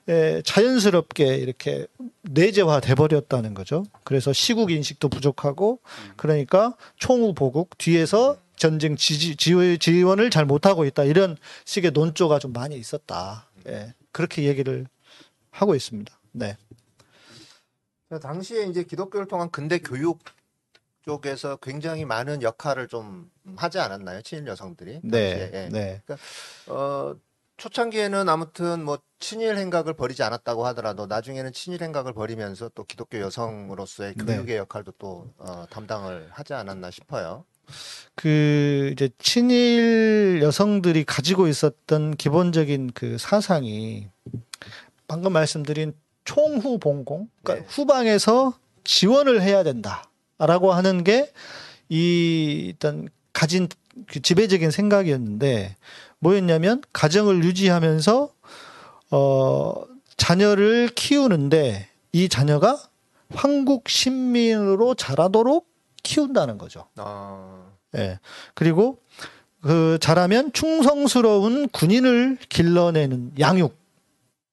에, 0.08 0.42
자연스럽게 0.42 1.36
이렇게 1.36 1.86
내재화 2.22 2.80
돼 2.80 2.94
버렸다는 2.96 3.54
거죠. 3.54 3.84
그래서 4.02 4.32
시국 4.32 4.72
인식도 4.72 5.08
부족하고 5.08 5.78
그러니까 6.16 6.74
총우 6.96 7.34
보국 7.34 7.78
뒤에서 7.78 8.36
전쟁 8.56 8.96
지지, 8.96 9.36
지원- 9.36 9.78
지원을 9.78 10.30
잘 10.30 10.44
못하고 10.44 10.84
있다 10.86 11.04
이런 11.04 11.36
식의 11.64 11.92
논조가 11.92 12.38
좀 12.40 12.52
많이 12.52 12.76
있었다. 12.76 13.46
예, 13.68 13.94
그렇게 14.10 14.42
얘기를 14.44 14.86
하고 15.50 15.74
있습니다. 15.76 16.12
네. 16.32 16.56
자, 18.12 18.18
당시에 18.18 18.64
이제 18.64 18.82
기독교를 18.82 19.26
통한 19.26 19.50
근대 19.50 19.78
교육 19.78 20.18
쪽에서 21.00 21.56
굉장히 21.56 22.04
많은 22.04 22.42
역할을 22.42 22.86
좀 22.86 23.30
하지 23.56 23.78
않았나요? 23.78 24.20
친일 24.20 24.46
여성들이? 24.48 25.00
네. 25.02 25.50
예. 25.54 25.68
네. 25.72 26.02
어, 26.66 27.14
초창기에는 27.56 28.28
아무튼 28.28 28.84
뭐 28.84 28.98
친일 29.18 29.56
행각을 29.56 29.94
벌이지 29.94 30.22
않았다고 30.22 30.66
하더라도 30.66 31.06
나중에는 31.06 31.54
친일 31.54 31.82
행각을 31.82 32.12
벌이면서 32.12 32.68
또 32.74 32.84
기독교 32.84 33.18
여성으로서의 33.18 34.12
네. 34.14 34.24
교육의 34.26 34.58
역할도 34.58 34.92
또 34.98 35.32
어, 35.38 35.64
담당을 35.70 36.28
하지 36.32 36.52
않았나 36.52 36.90
싶어요. 36.90 37.46
그 38.14 38.90
이제 38.92 39.08
친일 39.16 40.40
여성들이 40.42 41.04
가지고 41.04 41.48
있었던 41.48 42.16
기본적인 42.16 42.90
그 42.92 43.16
사상이 43.16 44.10
방금 45.08 45.32
말씀드린 45.32 45.94
총후 46.24 46.78
봉공, 46.78 47.28
그러니까 47.42 47.66
네. 47.66 47.74
후방에서 47.74 48.54
지원을 48.84 49.42
해야 49.42 49.62
된다라고 49.62 50.72
하는 50.72 51.04
게 51.04 51.32
이 51.92 52.68
일단 52.68 53.06
가진 53.34 53.68
그 54.06 54.22
지배적인 54.22 54.70
생각이었는데 54.70 55.76
뭐였냐면 56.20 56.82
가정을 56.94 57.44
유지하면서 57.44 58.30
어 59.10 59.74
자녀를 60.16 60.88
키우는데 60.94 61.90
이 62.12 62.28
자녀가 62.30 62.82
황국 63.34 63.90
신민으로 63.90 64.94
자라도록 64.94 65.68
키운다는 66.02 66.56
거죠. 66.56 66.86
어, 66.96 67.70
예. 67.94 68.18
그리고 68.54 68.98
그 69.60 69.98
잘하면 70.00 70.54
충성스러운 70.54 71.68
군인을 71.68 72.38
길러내는 72.48 73.32
양육 73.38 73.76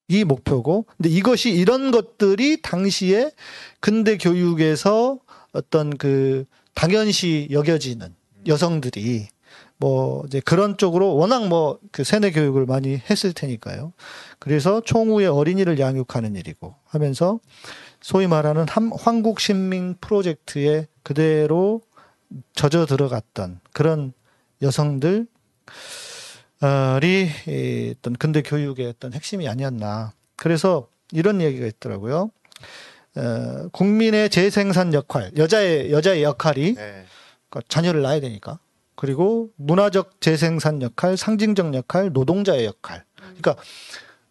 이 0.10 0.24
목표고 0.24 0.86
근데 0.98 1.10
이것이 1.10 1.52
이런 1.52 1.92
것들이 1.92 2.62
당시에 2.62 3.32
근대 3.80 4.18
교육에서 4.18 5.20
어떤 5.54 5.96
그 5.98 6.46
당연시 6.74 7.48
여겨지는 7.52 8.14
여성들이 8.48 9.28
뭐 9.78 10.24
이제 10.28 10.42
그런 10.42 10.78
쪽으로 10.78 11.16
워낙 11.16 11.48
뭐 11.48 11.80
그 11.92 12.04
세뇌 12.04 12.32
교육을 12.32 12.66
많이 12.66 12.98
했을 13.10 13.34
테니까요. 13.34 13.94
그래서 14.40 14.82
총후의 14.82 15.28
어린이를 15.28 15.80
양육하는 15.80 16.36
일이고 16.36 16.76
하면서 16.86 17.40
소위 18.02 18.28
말하는 18.28 18.66
함- 18.68 18.92
황국 18.94 19.40
신민 19.40 19.96
프로젝트에 20.02 20.88
그대로 21.04 21.82
젖어 22.54 22.86
들어갔던 22.86 23.60
그런 23.74 24.14
여성들 24.62 25.28
이이 26.62 27.96
어떤 27.98 28.14
근대 28.14 28.42
교육의 28.42 28.88
어떤 28.88 29.14
핵심이 29.14 29.48
아니었나. 29.48 30.14
그래서 30.36 30.88
이런 31.12 31.42
얘기가 31.42 31.66
있더라고요. 31.66 32.32
어, 33.16 33.68
국민의 33.72 34.30
재생산 34.30 34.94
역할, 34.94 35.32
여자의 35.38 35.92
여자의 35.92 36.24
역할이 36.24 36.76
네. 36.76 37.06
그러니까 37.50 37.62
자녀를 37.68 38.02
낳아야 38.02 38.20
되니까. 38.20 38.60
그리고 38.96 39.50
문화적 39.56 40.20
재생산 40.20 40.82
역할, 40.82 41.16
상징적 41.16 41.74
역할, 41.74 42.12
노동자의 42.12 42.66
역할. 42.66 43.06
그러니까 43.16 43.56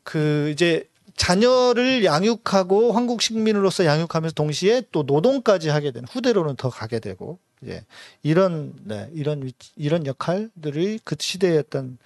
그 0.02 0.50
이제 0.52 0.88
자녀를 1.16 2.04
양육하고 2.04 2.92
한국 2.92 3.22
식민으로서 3.22 3.84
양육하면서 3.84 4.34
동시에 4.34 4.82
또 4.92 5.02
노동까지 5.02 5.68
하게 5.70 5.90
되는 5.90 6.06
후대로는 6.08 6.56
더 6.56 6.70
가게 6.70 7.00
되고 7.00 7.38
이제 7.62 7.84
이런 8.22 8.74
네, 8.84 9.08
이런 9.12 9.42
위치- 9.42 9.72
이런 9.76 10.06
역할들이 10.06 11.00
그 11.04 11.16
시대의 11.18 11.58
어떤 11.58 11.98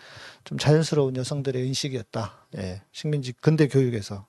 좀 0.44 0.58
자연스러운 0.58 1.16
여성들의 1.16 1.66
인식이었다. 1.66 2.46
예. 2.56 2.82
식민지 2.92 3.32
근대 3.32 3.68
교육에서. 3.68 4.26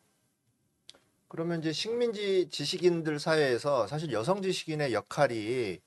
그러면 1.28 1.60
이제 1.60 1.72
식민지 1.72 2.50
지식인들 2.52 3.20
사회에서 3.20 3.88
사실 3.88 4.12
여성 4.12 4.42
지식인의 4.42 4.94
역할이 4.94 5.80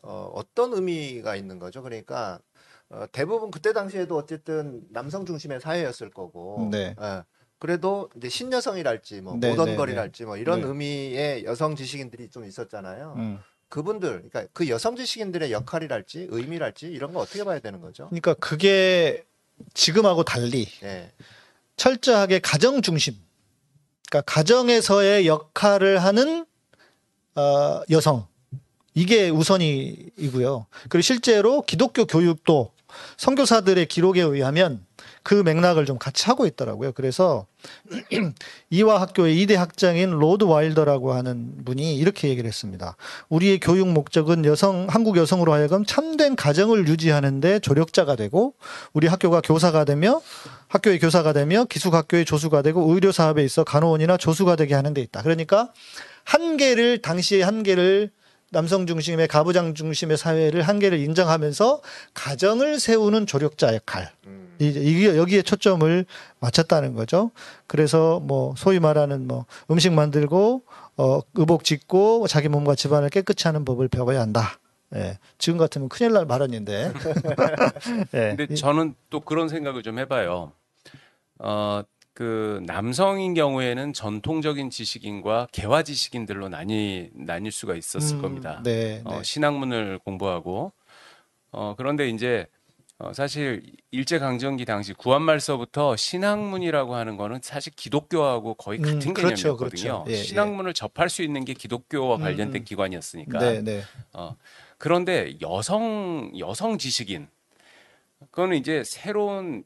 어, 0.00 0.30
어떤 0.34 0.72
의미가 0.72 1.36
있는 1.36 1.58
거죠? 1.58 1.82
그러니까 1.82 2.40
어, 2.88 3.04
대부분 3.12 3.50
그때 3.50 3.72
당시에도 3.74 4.16
어쨌든 4.16 4.82
남성 4.90 5.26
중심의 5.26 5.60
사회였을 5.60 6.08
거고, 6.10 6.68
네. 6.72 6.94
예. 6.98 7.22
그래도 7.58 8.08
이제 8.16 8.28
신여성이랄지 8.28 9.20
뭐 9.20 9.36
네, 9.38 9.50
모던걸이랄지 9.50 10.24
뭐 10.24 10.36
이런 10.36 10.60
네. 10.62 10.66
의미의 10.68 11.44
여성 11.44 11.74
지식인들이 11.76 12.30
좀 12.30 12.44
있었잖아요. 12.44 13.14
음. 13.18 13.38
그분들, 13.68 14.08
그러니까 14.08 14.46
그 14.52 14.68
여성 14.68 14.96
지식인들의 14.96 15.52
역할이랄지 15.52 16.28
의미랄지 16.30 16.86
이런 16.86 17.12
거 17.12 17.20
어떻게 17.20 17.44
봐야 17.44 17.58
되는 17.58 17.80
거죠? 17.80 18.06
그러니까 18.08 18.34
그게 18.34 19.24
지금하고 19.74 20.24
달리 20.24 20.66
예. 20.82 21.12
철저하게 21.76 22.38
가정 22.40 22.82
중심. 22.82 23.14
그러니까 24.08 24.32
가정에서의 24.32 25.26
역할을 25.26 26.02
하는 26.02 26.46
어, 27.34 27.82
여성 27.90 28.26
이게 28.94 29.28
우선이고요. 29.28 30.66
그리고 30.88 31.02
실제로 31.02 31.62
기독교 31.62 32.04
교육도 32.04 32.72
선교사들의 33.16 33.86
기록에 33.86 34.22
의하면 34.22 34.84
그 35.22 35.34
맥락을 35.34 35.84
좀 35.84 35.98
같이 35.98 36.24
하고 36.26 36.46
있더라고요. 36.46 36.92
그래서 36.92 37.46
이화 38.70 39.00
학교의 39.00 39.40
이대 39.40 39.56
학장인 39.56 40.10
로드 40.10 40.44
와일더라고 40.44 41.12
하는 41.12 41.64
분이 41.64 41.96
이렇게 41.96 42.28
얘기를 42.28 42.48
했습니다. 42.48 42.96
우리의 43.28 43.60
교육 43.60 43.88
목적은 43.88 44.44
여성 44.44 44.86
한국 44.88 45.16
여성으로 45.16 45.52
하여금 45.52 45.84
참된 45.84 46.36
가정을 46.36 46.88
유지하는데 46.88 47.58
조력자가 47.60 48.16
되고 48.16 48.54
우리 48.92 49.06
학교가 49.06 49.40
교사가 49.42 49.84
되며 49.84 50.20
학교의 50.68 50.98
교사가 50.98 51.32
되며 51.32 51.64
기숙학교의 51.64 52.24
조수가 52.24 52.62
되고 52.62 52.92
의료 52.92 53.12
사업에 53.12 53.44
있어 53.44 53.64
간호원이나 53.64 54.16
조수가 54.16 54.56
되게 54.56 54.74
하는 54.74 54.94
데 54.94 55.00
있다. 55.00 55.22
그러니까 55.22 55.72
한계를 56.24 57.02
당시의 57.02 57.42
한계를 57.42 58.10
남성 58.50 58.86
중심의 58.86 59.28
가부장 59.28 59.74
중심의 59.74 60.16
사회를 60.16 60.62
한계를 60.62 60.98
인정하면서 61.00 61.80
가정을 62.14 62.80
세우는 62.80 63.26
조력자 63.26 63.74
역할. 63.74 64.10
음. 64.26 64.56
이제 64.58 64.80
이게 64.80 65.16
여기에 65.16 65.42
초점을 65.42 66.04
맞췄다는 66.40 66.94
거죠. 66.94 67.30
그래서 67.66 68.20
뭐 68.20 68.54
소위 68.56 68.80
말하는 68.80 69.26
뭐 69.26 69.46
음식 69.70 69.92
만들고 69.92 70.62
어 70.96 71.20
의복 71.34 71.64
짓고 71.64 72.26
자기 72.26 72.48
몸과 72.48 72.74
집안을 72.74 73.10
깨끗이 73.10 73.46
하는 73.46 73.64
법을 73.64 73.88
배워야 73.88 74.20
한다. 74.20 74.58
예. 74.94 75.18
지금 75.36 75.58
같으면 75.58 75.88
큰일 75.88 76.12
날 76.12 76.26
발언인데. 76.26 76.92
예. 78.14 78.34
근데 78.36 78.54
저는 78.54 78.94
또 79.10 79.20
그런 79.20 79.48
생각을 79.48 79.82
좀 79.82 79.98
해봐요. 79.98 80.52
어, 81.38 81.82
그 82.18 82.60
남성인 82.66 83.34
경우에는 83.34 83.92
전통적인 83.92 84.70
지식인과 84.70 85.46
개화 85.52 85.84
지식인들로 85.84 86.48
나뉘 86.48 87.12
나뉠 87.14 87.52
수가 87.52 87.76
있었을 87.76 88.16
음, 88.16 88.22
겁니다. 88.22 88.60
네. 88.64 89.02
어, 89.04 89.18
네. 89.18 89.22
신학문을 89.22 90.00
공부하고 90.00 90.72
어, 91.52 91.74
그런데 91.78 92.08
이제 92.08 92.48
어, 92.98 93.12
사실 93.12 93.62
일제 93.92 94.18
강점기 94.18 94.64
당시 94.64 94.94
구한말서부터 94.94 95.94
신학문이라고 95.94 96.96
하는 96.96 97.16
거는 97.16 97.38
사실 97.40 97.72
기독교하고 97.76 98.54
거의 98.54 98.80
음, 98.80 98.82
같은 98.82 99.14
그렇죠, 99.14 99.36
개념이었거든요. 99.36 100.02
그렇죠. 100.02 100.04
예, 100.08 100.14
예. 100.14 100.16
신학문을 100.16 100.74
접할 100.74 101.08
수 101.08 101.22
있는 101.22 101.44
게 101.44 101.54
기독교와 101.54 102.16
음, 102.16 102.20
관련된 102.22 102.62
음. 102.62 102.64
기관이었으니까. 102.64 103.38
네, 103.38 103.62
네. 103.62 103.82
어, 104.12 104.34
그런데 104.76 105.36
여성 105.40 106.32
여성 106.36 106.78
지식인 106.78 107.28
그거는 108.32 108.56
이제 108.56 108.82
새로운 108.84 109.62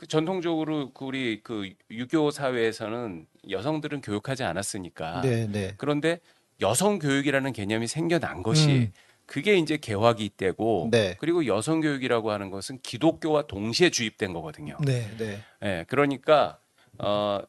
그 0.00 0.06
전통적으로 0.06 0.92
그 0.94 1.04
우리 1.04 1.42
그 1.42 1.68
유교 1.90 2.30
사회에서는 2.30 3.26
여성들은 3.50 4.00
교육하지 4.00 4.44
않았으니까 4.44 5.20
네, 5.20 5.46
네. 5.46 5.74
그런데 5.76 6.20
여성 6.62 6.98
교육이라는 6.98 7.52
개념이 7.52 7.86
생겨난 7.86 8.42
것이 8.42 8.70
음. 8.70 8.92
그게 9.26 9.56
이제 9.58 9.76
개화기 9.76 10.30
때고 10.30 10.88
네. 10.90 11.16
그리고 11.20 11.44
여성 11.44 11.82
교육이라고 11.82 12.30
하는 12.30 12.48
것은 12.48 12.78
기독교와 12.82 13.46
동시에 13.46 13.90
주입된 13.90 14.32
거거든요. 14.32 14.78
네, 14.82 15.06
네. 15.18 15.42
예, 15.62 15.84
그러니까 15.86 16.58
어 16.96 17.40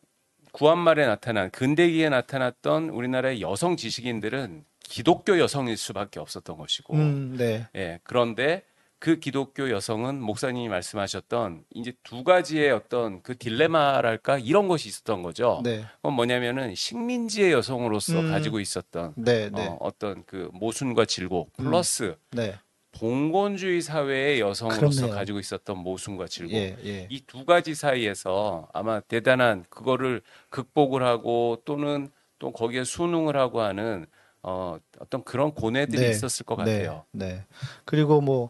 구한말에 0.51 1.05
나타난 1.05 1.51
근대기에 1.51 2.09
나타났던 2.09 2.89
우리나라의 2.89 3.39
여성 3.39 3.77
지식인들은 3.77 4.65
기독교 4.83 5.39
여성일 5.39 5.77
수밖에 5.77 6.19
없었던 6.19 6.57
것이고 6.57 6.95
음, 6.95 7.35
네. 7.37 7.69
예, 7.77 8.01
그런데 8.03 8.63
그 9.01 9.19
기독교 9.19 9.71
여성은 9.71 10.21
목사님이 10.21 10.69
말씀하셨던 10.69 11.63
이제 11.73 11.91
두 12.03 12.23
가지의 12.23 12.69
어떤 12.69 13.23
그 13.23 13.35
딜레마랄까 13.35 14.37
이런 14.37 14.67
것이 14.67 14.89
있었던 14.89 15.23
거죠. 15.23 15.59
네. 15.63 15.83
그건 15.95 16.13
뭐냐면은 16.13 16.75
식민지의 16.75 17.51
여성으로서 17.51 18.19
음. 18.19 18.29
가지고 18.29 18.59
있었던 18.59 19.15
네, 19.17 19.49
네. 19.49 19.67
어, 19.67 19.77
어떤 19.79 20.23
그 20.27 20.51
모순과 20.53 21.05
질곡 21.05 21.51
플러스 21.53 22.15
네. 22.29 22.59
봉건주의 22.91 23.81
사회의 23.81 24.39
여성으로서 24.39 25.01
그렇네요. 25.01 25.15
가지고 25.15 25.39
있었던 25.39 25.79
모순과 25.79 26.27
질곡 26.27 26.53
예, 26.53 26.77
예. 26.85 27.07
이두 27.09 27.43
가지 27.45 27.73
사이에서 27.73 28.67
아마 28.71 28.99
대단한 28.99 29.65
그거를 29.71 30.21
극복을 30.51 31.01
하고 31.01 31.59
또는 31.65 32.11
또 32.37 32.51
거기에 32.51 32.83
순응을 32.83 33.35
하고 33.35 33.61
하는 33.61 34.05
어, 34.43 34.79
어떤 34.99 35.23
그런 35.23 35.53
고뇌들이 35.53 36.01
네. 36.01 36.09
있었을 36.09 36.45
것 36.45 36.55
같아요. 36.55 37.05
네, 37.11 37.25
네. 37.25 37.45
그리고 37.85 38.21
뭐 38.21 38.49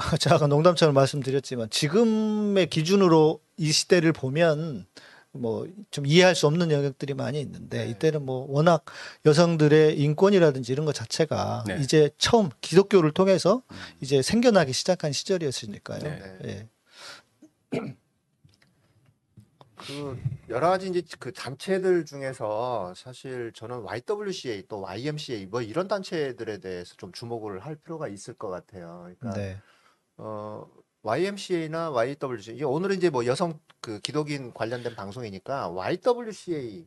제가 0.18 0.36
아까 0.36 0.46
농담처럼 0.46 0.94
말씀드렸지만 0.94 1.70
지금의 1.70 2.68
기준으로 2.68 3.40
이 3.56 3.72
시대를 3.72 4.12
보면 4.12 4.86
뭐 5.32 5.66
좀 5.90 6.06
이해할 6.06 6.34
수 6.34 6.46
없는 6.46 6.70
영역들이 6.70 7.14
많이 7.14 7.40
있는데 7.40 7.84
네. 7.84 7.90
이때는 7.90 8.24
뭐 8.24 8.46
워낙 8.48 8.84
여성들의 9.26 9.98
인권이라든지 9.98 10.72
이런 10.72 10.86
것 10.86 10.94
자체가 10.94 11.64
네. 11.66 11.78
이제 11.80 12.10
처음 12.18 12.50
기독교를 12.60 13.12
통해서 13.12 13.62
이제 14.00 14.22
생겨나기 14.22 14.72
시작한 14.72 15.12
시절이었으니까요. 15.12 16.00
네. 16.00 16.38
예. 16.44 16.68
그 19.76 20.18
여러 20.50 20.68
가지 20.68 20.88
이제 20.88 21.02
그 21.18 21.32
단체들 21.32 22.04
중에서 22.04 22.92
사실 22.94 23.50
저는 23.54 23.82
YWCA 23.82 24.64
또 24.68 24.82
YMCA 24.82 25.46
뭐 25.46 25.62
이런 25.62 25.88
단체들에 25.88 26.58
대해서 26.58 26.94
좀 26.96 27.12
주목을 27.12 27.60
할 27.60 27.76
필요가 27.76 28.06
있을 28.06 28.34
것 28.34 28.50
같아요. 28.50 29.10
그러니까 29.18 29.40
네. 29.40 29.56
어 30.22 30.66
YMCA나 31.02 31.90
YWCA 31.90 32.56
이게 32.56 32.64
오늘은 32.64 32.96
이제 32.96 33.08
뭐 33.08 33.24
여성 33.24 33.58
그 33.80 33.98
기독인 34.00 34.52
관련된 34.52 34.94
방송이니까 34.94 35.70
YWCA 35.70 36.84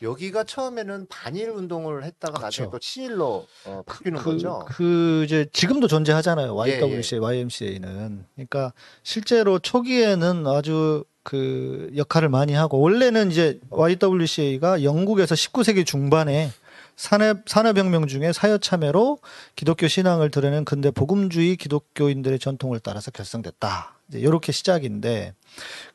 여기가 0.00 0.44
처음에는 0.44 1.06
반일 1.08 1.50
운동을 1.50 2.04
했다가 2.04 2.40
나중에 2.40 2.68
그렇죠. 2.68 2.76
또 2.76 2.78
친일로 2.78 3.46
어, 3.66 3.82
바뀌는 3.84 4.18
그, 4.18 4.24
거죠. 4.24 4.64
그 4.68 5.22
이제 5.26 5.46
지금도 5.52 5.88
존재하잖아요. 5.88 6.56
예, 6.66 6.80
YWCA, 6.80 7.20
YMCA는. 7.20 8.24
그러니까 8.34 8.72
실제로 9.02 9.58
초기에는 9.58 10.46
아주 10.46 11.04
그 11.22 11.92
역할을 11.94 12.30
많이 12.30 12.54
하고 12.54 12.80
원래는 12.80 13.30
이제 13.30 13.60
YWCA가 13.68 14.82
영국에서 14.82 15.34
19세기 15.34 15.84
중반에 15.84 16.50
산업 16.96 17.48
산업혁명 17.48 18.06
중에 18.06 18.32
사여 18.32 18.58
참여로 18.58 19.18
기독교 19.56 19.88
신앙을 19.88 20.30
드러낸 20.30 20.64
근대 20.64 20.90
복음주의 20.90 21.56
기독교인들의 21.56 22.38
전통을 22.38 22.80
따라서 22.80 23.10
결성됐다. 23.10 23.98
이제 24.08 24.18
이렇게 24.18 24.52
시작인데 24.52 25.34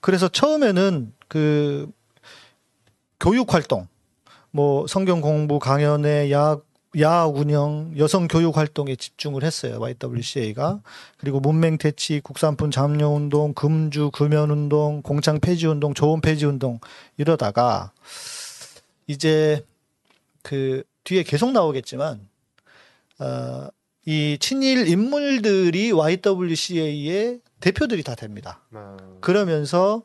그래서 0.01 0.27
처음에는 0.27 1.13
그 1.27 1.89
교육 3.19 3.53
활동, 3.53 3.87
뭐 4.51 4.87
성경 4.87 5.21
공부 5.21 5.59
강연회, 5.59 6.31
야학 6.31 6.67
야학 6.99 7.35
운영, 7.35 7.93
여성 7.97 8.27
교육 8.27 8.57
활동에 8.57 8.95
집중을 8.95 9.43
했어요. 9.43 9.79
YWCA가. 9.79 10.81
그리고 11.17 11.39
문맹 11.39 11.77
퇴치, 11.77 12.21
국산품 12.21 12.71
잠룡 12.71 13.15
운동, 13.15 13.53
금주 13.53 14.09
금연 14.11 14.49
운동, 14.49 15.01
공창 15.01 15.39
폐지 15.39 15.67
운동, 15.67 15.93
조원 15.93 16.21
폐지 16.21 16.45
운동 16.45 16.79
이러다가 17.17 17.91
이제 19.05 19.63
그 20.47 20.81
뒤에 21.03 21.23
계속 21.23 21.51
나오겠지만 21.51 22.25
어, 23.19 23.67
이 24.05 24.37
친일 24.39 24.87
인물들이 24.87 25.91
YWCA의 25.91 27.41
대표들이 27.59 28.01
다 28.01 28.15
됩니다. 28.15 28.61
음, 28.73 29.17
그러면서 29.19 30.03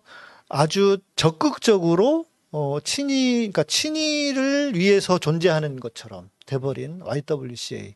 아주 0.48 0.98
적극적으로 1.14 2.24
어 2.50 2.78
친일 2.83 3.52
그러니까 3.52 3.62
친일을 3.62 4.74
위해서 4.74 5.16
존재하는 5.18 5.78
것처럼 5.78 6.28
돼버린 6.44 7.00
YWCA. 7.02 7.94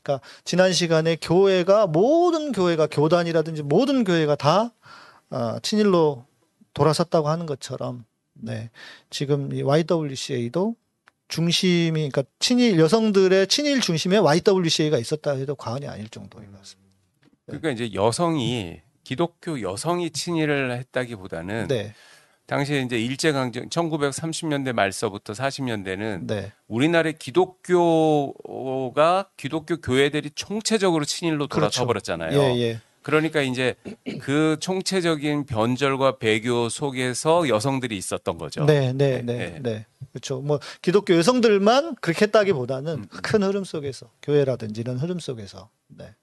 그러니까 0.00 0.24
지난 0.44 0.72
시간에 0.72 1.16
교회가 1.16 1.88
모든 1.88 2.52
교회가 2.52 2.86
교단이라든지 2.86 3.64
모든 3.64 4.04
교회가 4.04 4.36
다 4.36 4.72
어, 5.30 5.58
친일로 5.62 6.24
돌아섰다고 6.74 7.28
하는 7.28 7.46
것처럼 7.46 8.04
네 8.34 8.70
지금 9.10 9.52
이 9.52 9.62
YWCA도 9.62 10.76
중심이 11.28 11.92
그러니까 11.92 12.24
친일 12.38 12.78
여성들의 12.78 13.46
친일 13.48 13.80
중심에 13.80 14.16
YWCA가 14.18 14.98
있었다 14.98 15.32
해도 15.32 15.54
과언이 15.54 15.86
아닐 15.86 16.08
정도인 16.08 16.50
것 16.50 16.58
같습니다. 16.58 16.88
그러니까 17.46 17.70
이제 17.70 17.92
여성이 17.94 18.80
기독교 19.04 19.62
여성이 19.62 20.10
친일을 20.10 20.72
했다기보다는 20.72 21.68
네, 21.68 21.94
당시에 22.46 22.80
이제 22.82 22.98
일제 22.98 23.32
강점 23.32 23.68
1930년대 23.68 24.72
말서부터 24.72 25.32
40년대는 25.34 26.26
네, 26.26 26.52
우리나라의 26.66 27.14
기독교가 27.18 27.60
기독교 29.36 29.76
교회들이 29.78 30.30
총체적으로 30.34 31.04
친일로 31.04 31.48
그렇죠. 31.48 31.84
돌아서 31.84 31.86
버렸잖아요. 31.86 32.38
예, 32.38 32.58
예. 32.60 32.80
그러니까 33.08 33.40
이제 33.40 33.74
그 34.20 34.58
총체적인 34.60 35.46
변절과 35.46 36.18
배교 36.18 36.68
속에서 36.68 37.48
여성들이 37.48 37.96
있었던 37.96 38.36
거죠. 38.36 38.66
네, 38.66 38.92
네, 38.92 39.22
네, 39.22 39.22
네, 39.22 39.50
네. 39.50 39.60
네. 39.62 39.86
그렇죠. 40.12 40.42
뭐 40.42 40.60
기독교 40.82 41.14
여성들만 41.16 41.94
그렇게 42.02 42.26
했다기보다는 42.26 42.92
음, 42.92 43.06
큰 43.08 43.42
흐름 43.42 43.64
속에서 43.64 44.10
교회라든지 44.20 44.82
이런 44.82 44.98
흐름 44.98 45.20
속에서 45.20 45.70
네. 45.86 46.14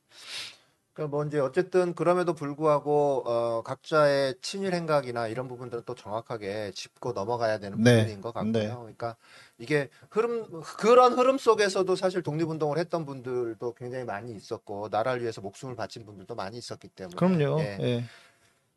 그러니까 0.94 1.18
뭐 1.18 1.26
이제 1.26 1.40
어쨌든 1.40 1.96
그럼에도 1.96 2.36
불구하고 2.36 3.24
어, 3.26 3.64
각자의 3.64 4.36
친일 4.44 4.76
행각이나 4.76 5.28
이런 5.28 5.48
부분들은 5.48 5.84
또 5.88 5.96
정확하게 5.96 6.72
짚고 6.76 7.14
넘어가야 7.14 7.58
되는 7.58 7.82
네. 7.82 8.02
부분인 8.02 8.22
것 8.22 8.32
같고요. 8.32 8.52
네. 8.52 8.68
그러니까 8.68 9.16
이게 9.58 9.90
흐름 10.10 10.62
그런 10.78 11.14
흐름 11.14 11.38
속에서도 11.38 11.96
사실 11.96 12.22
독립운동을 12.22 12.78
했던 12.78 13.06
분들도 13.06 13.74
굉장히 13.76 14.04
많이 14.04 14.34
있었고 14.34 14.90
나라를 14.92 15.22
위해서 15.22 15.42
목숨을 15.42 15.76
바친 15.76 16.06
분들도 16.06 16.36
많이 16.36 16.58
있었기 16.58 16.90
때문에 16.90 17.16
그럼요. 17.16 17.60
예. 17.62 17.78
예. 17.80 18.04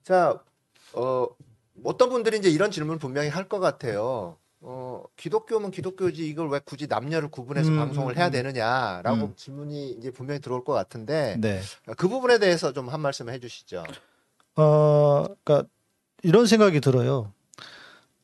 자, 0.04 0.40
어, 0.94 1.26
어떤 1.84 2.08
분들이 2.10 2.38
이제 2.38 2.48
이런 2.48 2.70
질문 2.70 2.98
분명히 2.98 3.28
할 3.28 3.48
것 3.48 3.58
같아요. 3.60 4.36
어, 4.60 5.04
기독교면 5.16 5.70
기독교지 5.70 6.28
이걸 6.28 6.48
왜 6.48 6.58
굳이 6.64 6.86
남녀를 6.88 7.30
구분해서 7.30 7.70
음, 7.70 7.76
방송을 7.76 8.14
음, 8.14 8.18
해야 8.18 8.26
음. 8.26 8.30
되느냐라고 8.32 9.26
음. 9.26 9.32
질문이 9.36 9.90
이제 9.92 10.10
분명히 10.10 10.40
들어올 10.40 10.64
것 10.64 10.72
같은데 10.72 11.36
네. 11.40 11.60
그 11.96 12.08
부분에 12.08 12.38
대해서 12.38 12.72
좀 12.72 12.88
한 12.88 13.00
말씀 13.00 13.28
해주시죠. 13.28 13.84
어, 14.56 15.24
그러니까 15.44 15.68
이런 16.22 16.46
생각이 16.46 16.80
들어요. 16.80 17.32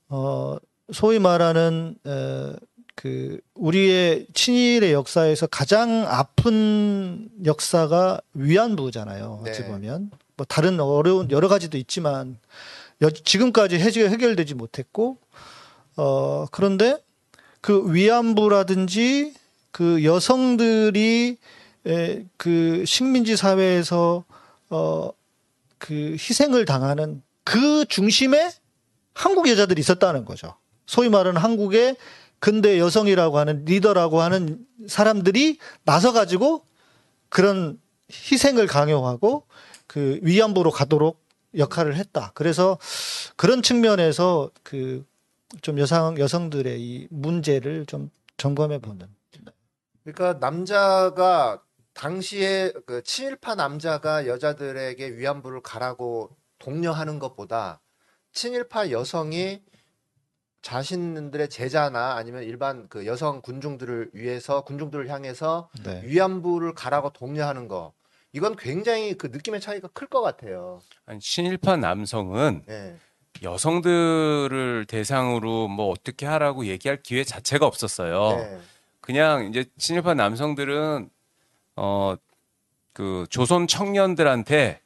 어, 0.09 0.57
소위 0.93 1.19
말하는 1.19 1.97
에, 2.07 2.53
그 2.95 3.41
우리의 3.55 4.27
친일의 4.35 4.93
역사에서 4.93 5.47
가장 5.47 6.07
아픈 6.07 7.29
역사가 7.45 8.21
위안부잖아요. 8.35 9.43
어찌 9.47 9.63
네. 9.63 9.69
보면 9.69 10.11
뭐 10.37 10.47
다른 10.49 10.79
어려운 10.81 11.31
여러 11.31 11.49
가지도 11.49 11.77
있지만 11.79 12.39
여, 13.03 13.11
지금까지 13.11 13.79
해결 13.79 14.09
해결되지 14.11 14.55
못했고 14.55 15.19
어 15.97 16.47
그런데 16.53 16.99
그 17.61 17.93
위안부라든지 17.93 19.35
그 19.73 20.05
여성들이 20.05 21.37
에, 21.87 22.25
그 22.37 22.85
식민지 22.85 23.37
사회에서 23.37 24.25
어 24.71 25.13
그 25.85 26.13
희생을 26.13 26.65
당하는 26.65 27.23
그 27.45 27.85
중심에 27.85 28.51
한국 29.13 29.49
여자들이 29.51 29.81
있었다는 29.81 30.25
거죠. 30.25 30.55
소위 30.87 31.09
말하는 31.09 31.41
한국의 31.41 31.97
근대 32.39 32.79
여성이라고 32.79 33.39
하는 33.39 33.65
리더라고 33.65 34.21
하는 34.21 34.67
사람들이 34.87 35.59
나서 35.85 36.13
가지고 36.13 36.65
그런 37.29 37.81
희생을 38.11 38.67
강요하고 38.67 39.47
그 39.87 40.19
위안부로 40.23 40.71
가도록 40.71 41.23
역할을 41.57 41.97
했다. 41.97 42.33
그래서 42.35 42.79
그런 43.37 43.63
측면에서 43.63 44.51
그 44.63 45.05
좀 45.63 45.79
여성 45.79 46.19
여성들의 46.19 46.81
이 46.81 47.07
문제를 47.11 47.87
좀 47.87 48.11
점검해 48.37 48.79
보는. 48.79 49.09
그러니까 50.03 50.39
남자가 50.39 51.63
당시에 51.95 52.73
그 52.87 53.03
친일파 53.03 53.55
남자가 53.55 54.27
여자들에게 54.27 55.17
위안부를 55.17 55.63
가라고 55.63 56.31
독려하는 56.59 57.19
것보다 57.19 57.81
친일파 58.33 58.91
여성이 58.91 59.63
자신들의 60.65 61.49
제자나 61.51 62.15
아니면 62.17 62.43
일반 62.43 62.89
그 62.89 63.07
여성 63.07 63.41
군중들을 63.43 64.11
위해서 64.15 64.63
군중들을 64.63 65.09
향해서 65.09 65.69
네. 65.85 66.01
위안부를 66.05 66.75
가라고 66.75 67.11
독려하는 67.11 67.69
거 67.69 67.93
이건 68.33 68.57
굉장히 68.57 69.15
그 69.15 69.29
느낌의 69.29 69.61
차이가 69.61 69.89
클 69.89 70.09
것 70.09 70.23
같아요. 70.23 70.81
아니, 71.07 71.21
친일파 71.21 71.77
남성은 71.77 72.65
예. 72.69 72.97
여성들을 73.43 74.87
대상으로 74.89 75.69
뭐 75.69 75.91
어떻게 75.91 76.25
하라고 76.27 76.67
얘기할 76.67 77.03
기회 77.03 77.23
자체가 77.25 77.67
없었어요. 77.67 78.37
네. 78.37 78.59
그냥 79.01 79.47
이제 79.47 79.67
친일파 79.79 80.15
남성들은 80.15 81.11
어 81.77 82.17
그 82.95 83.27
조선 83.29 83.67
청년들한테 83.67 84.81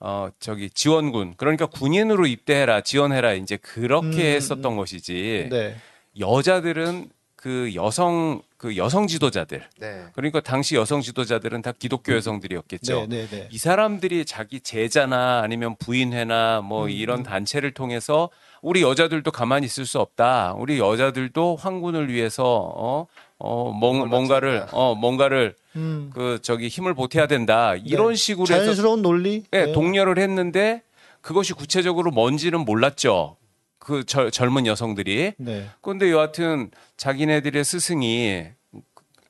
어 0.00 0.28
저기 0.38 0.68
지원군 0.70 1.34
그러니까 1.36 1.66
군인으로 1.66 2.26
입대해라 2.26 2.80
지원해라 2.82 3.34
이제 3.34 3.56
그렇게 3.56 4.08
음, 4.08 4.36
했었던 4.36 4.76
것이지 4.76 5.48
네. 5.50 5.76
여자들은 6.18 7.08
그 7.36 7.72
여성 7.74 8.42
그 8.56 8.78
여성 8.78 9.06
지도자들 9.06 9.62
네. 9.78 10.04
그러니까 10.14 10.40
당시 10.40 10.74
여성 10.74 11.02
지도자들은 11.02 11.60
다 11.60 11.72
기독교 11.78 12.14
여성들이었겠죠. 12.14 13.06
네, 13.08 13.26
네, 13.26 13.26
네. 13.26 13.48
이 13.50 13.58
사람들이 13.58 14.24
자기 14.24 14.60
제자나 14.60 15.42
아니면 15.42 15.76
부인회나 15.78 16.62
뭐 16.62 16.84
음, 16.84 16.90
이런 16.90 17.22
단체를 17.22 17.72
통해서 17.74 18.30
우리 18.62 18.80
여자들도 18.80 19.30
가만히 19.30 19.66
있을 19.66 19.84
수 19.84 20.00
없다. 20.00 20.54
우리 20.56 20.78
여자들도 20.78 21.56
황군을 21.56 22.10
위해서 22.10 22.44
어, 22.74 23.06
어, 23.36 23.72
뭔, 23.72 24.08
뭔가를. 24.08 24.66
어, 24.72 24.94
뭔가를 24.94 25.54
음. 25.76 26.10
그 26.14 26.38
저기 26.42 26.68
힘을 26.68 26.94
보태야 26.94 27.26
된다. 27.26 27.74
이런 27.76 28.08
네. 28.10 28.14
식으로 28.14 28.44
해서 28.44 28.64
자연스러운 28.64 29.02
논리. 29.02 29.44
예, 29.52 29.66
네. 29.66 29.72
독려를 29.72 30.18
했는데 30.18 30.82
그것이 31.20 31.52
구체적으로 31.52 32.10
뭔지는 32.10 32.60
몰랐죠. 32.60 33.36
그 33.78 34.04
절- 34.04 34.30
젊은 34.30 34.66
여성들이 34.66 35.34
네. 35.38 35.68
근데 35.82 36.10
여하튼 36.10 36.70
자기네들의 36.96 37.64
스승이 37.64 38.46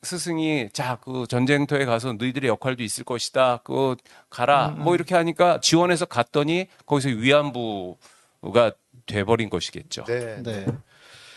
스승이 0.02 0.68
자 0.72 0.98
그 1.02 1.26
전쟁터에 1.26 1.86
가서 1.86 2.12
너희들의 2.12 2.48
역할도 2.50 2.82
있을 2.82 3.04
것이다. 3.04 3.60
그 3.64 3.96
가라. 4.28 4.68
뭐 4.68 4.94
이렇게 4.94 5.14
하니까 5.14 5.60
지원해서 5.60 6.04
갔더니 6.04 6.66
거기서 6.84 7.08
위안부가 7.08 8.72
돼버린 9.06 9.48
것이겠죠. 9.50 10.04
네. 10.04 10.42
네. 10.42 10.66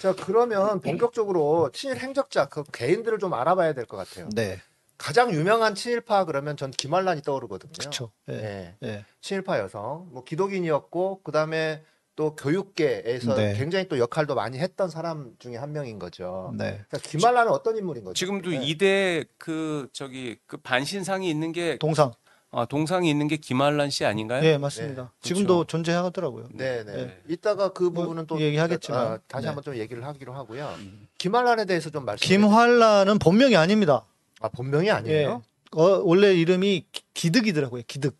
자 0.01 0.13
그러면 0.13 0.79
본격적으로 0.81 1.71
친일 1.73 1.97
행적자 1.97 2.45
그 2.49 2.63
개인들을 2.71 3.17
좀 3.19 3.33
알아봐야 3.33 3.73
될 3.73 3.85
것 3.85 3.97
같아요. 3.97 4.29
네. 4.35 4.59
가장 4.97 5.31
유명한 5.33 5.75
친일파 5.75 6.25
그러면 6.25 6.57
전 6.57 6.71
김한란이 6.71 7.21
떠오르거든요. 7.21 7.71
그렇죠. 7.77 8.11
예. 8.29 8.33
네. 8.33 8.75
예. 8.83 9.05
친일파 9.21 9.59
여성, 9.59 10.07
뭐 10.11 10.23
기독인이었고 10.23 11.21
그 11.23 11.31
다음에 11.31 11.83
또 12.15 12.35
교육계에서 12.35 13.35
네. 13.35 13.53
굉장히 13.53 13.87
또 13.87 13.99
역할도 13.99 14.33
많이 14.33 14.57
했던 14.57 14.89
사람 14.89 15.33
중에 15.37 15.55
한 15.55 15.71
명인 15.71 15.99
거죠. 15.99 16.51
네. 16.57 16.81
그러니까 16.89 16.97
김한란은 17.09 17.51
어떤 17.51 17.77
인물인 17.77 18.03
거죠? 18.03 18.13
지금도 18.15 18.49
네. 18.49 18.59
이대 18.63 19.23
그 19.37 19.87
저기 19.93 20.37
그 20.47 20.57
반신상이 20.57 21.29
있는 21.29 21.51
게 21.51 21.77
동상. 21.77 22.11
아, 22.49 22.65
동상이 22.65 23.09
있는 23.09 23.27
게 23.27 23.35
김한란 23.35 23.89
씨 23.89 24.05
아닌가요? 24.05 24.43
예, 24.45 24.57
맞습니다. 24.57 24.95
그렇죠. 24.95 25.11
지금도 25.21 25.65
존재하더라고요. 25.65 26.47
네, 26.53 26.83
네. 26.85 26.95
네. 26.95 27.21
이따가 27.27 27.73
그뭐 27.73 27.91
부분은 27.91 28.25
또 28.25 28.39
얘기하겠지만. 28.39 28.99
아, 28.99 29.19
다시 29.27 29.43
네. 29.43 29.47
한번 29.49 29.63
좀 29.63 29.75
얘기를 29.75 30.03
하기로 30.03 30.33
하고요. 30.33 30.73
김한란에 31.17 31.65
대해서 31.65 31.89
좀 31.89 32.05
말씀. 32.05 32.25
김환란은 32.25 33.19
본명이 33.19 33.57
아닙니다. 33.57 34.05
아 34.41 34.49
본명이 34.49 34.89
아니에요? 34.91 35.41
어, 35.75 35.83
원래 36.03 36.33
이름이 36.33 36.85
기- 36.91 37.01
기득이더라고요. 37.13 37.83
기득. 37.87 38.17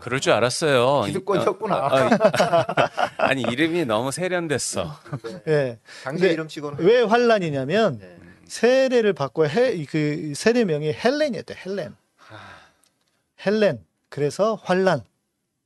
그럴 0.00 0.20
줄 0.20 0.32
알았어요. 0.32 1.02
기득권이었구나. 1.06 1.74
아, 1.74 1.88
아, 1.88 3.00
아니 3.18 3.42
이름이 3.42 3.84
너무 3.84 4.12
세련됐어. 4.12 4.96
예. 5.48 5.78
당시 6.04 6.20
근데 6.22 6.32
이름 6.32 6.46
치고는 6.48 6.78
왜 6.84 7.02
환란이냐면 7.02 7.98
네. 7.98 8.16
세례를 8.46 9.12
받고 9.12 9.48
해, 9.48 9.84
그 9.86 10.32
세례명이 10.36 10.92
헬렌이었대. 10.92 11.54
헬렌. 11.66 11.96
헬렌. 13.44 13.84
그래서 14.08 14.54
환란. 14.62 15.02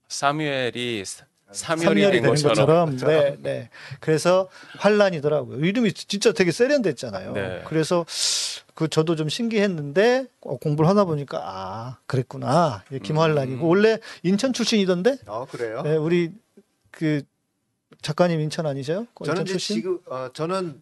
사무엘이 0.08 1.04
사- 1.04 1.24
삼열이 1.52 2.00
된 2.02 2.12
되는 2.12 2.28
것처럼. 2.30 2.90
것처럼. 2.92 2.96
네, 2.98 3.36
네. 3.40 3.70
그래서 4.00 4.48
환란이더라고요. 4.78 5.64
이름이 5.64 5.92
진짜 5.92 6.32
되게 6.32 6.52
세련됐잖아요. 6.52 7.32
네. 7.32 7.62
그래서 7.66 8.04
그 8.74 8.88
저도 8.88 9.16
좀 9.16 9.28
신기했는데 9.28 10.26
어, 10.40 10.56
공부를 10.56 10.88
하다 10.88 11.04
보니까 11.04 11.40
아 11.42 11.98
그랬구나. 12.06 12.84
이게 12.90 12.98
김환란이고 13.00 13.64
음. 13.64 13.68
원래 13.68 13.98
인천 14.22 14.52
출신이던데. 14.52 15.18
어 15.26 15.46
그래요? 15.50 15.82
네, 15.82 15.96
우리 15.96 16.32
그 16.90 17.22
작가님 18.00 18.40
인천 18.40 18.66
아니세요? 18.66 19.06
그 19.14 19.24
저는 19.24 19.42
인천 19.42 19.46
출신? 19.46 19.76
지금 19.76 19.98
어, 20.06 20.28
저는 20.32 20.80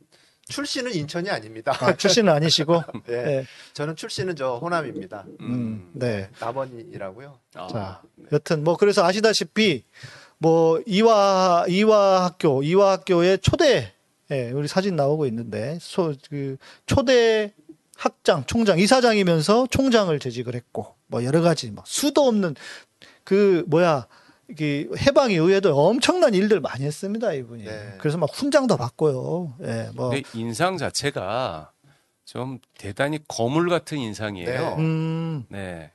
출신은 0.48 0.94
인천이 0.94 1.30
아닙니다. 1.30 1.72
아, 1.80 1.94
출신은 1.94 2.32
아니시고. 2.32 2.82
네. 3.06 3.22
네. 3.22 3.46
저는 3.72 3.96
출신은 3.96 4.36
저 4.36 4.56
호남입니다. 4.56 5.24
음, 5.40 5.90
네. 5.94 6.28
남원이라고요. 6.40 7.38
아, 7.54 7.68
자, 7.68 8.02
여튼 8.32 8.64
뭐 8.64 8.76
그래서 8.76 9.04
아시다시피 9.04 9.84
뭐 10.40 10.80
이화 10.86 11.66
이화 11.68 12.24
학교 12.24 12.62
이화 12.62 12.92
학교의 12.92 13.38
초대 13.38 13.92
예, 14.30 14.50
우리 14.50 14.68
사진 14.68 14.96
나오고 14.96 15.26
있는데 15.26 15.78
소, 15.80 16.14
그 16.28 16.56
초대 16.86 17.52
학장 17.96 18.44
총장 18.46 18.78
이사장이면서 18.78 19.66
총장을 19.70 20.18
재직을 20.18 20.54
했고 20.54 20.94
뭐 21.06 21.24
여러 21.24 21.42
가지 21.42 21.70
뭐 21.70 21.84
수도 21.86 22.22
없는 22.22 22.56
그 23.22 23.64
뭐야 23.68 24.06
이 24.58 24.88
해방 25.06 25.30
이후에도 25.30 25.78
엄청난 25.78 26.34
일들 26.34 26.60
많이 26.60 26.84
했습니다 26.84 27.32
이분이 27.34 27.64
네. 27.64 27.94
그래서 27.98 28.18
막 28.18 28.30
훈장도 28.32 28.76
받고요 28.76 29.54
예, 29.62 29.90
뭐 29.94 30.08
근데 30.10 30.22
인상 30.34 30.76
자체가 30.78 31.70
좀 32.30 32.60
대단히 32.78 33.18
거물 33.26 33.68
같은 33.68 33.98
인상이에요. 33.98 34.76
음, 34.78 35.44
네. 35.48 35.90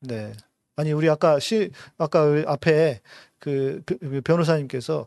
네. 0.00 0.32
아니 0.76 0.92
우리 0.92 1.08
아까 1.08 1.38
시 1.38 1.70
아까 1.96 2.22
그 2.26 2.44
앞에 2.46 3.00
그 3.44 3.82
변- 3.84 3.98
그 3.98 4.20
변호사님께서 4.22 5.06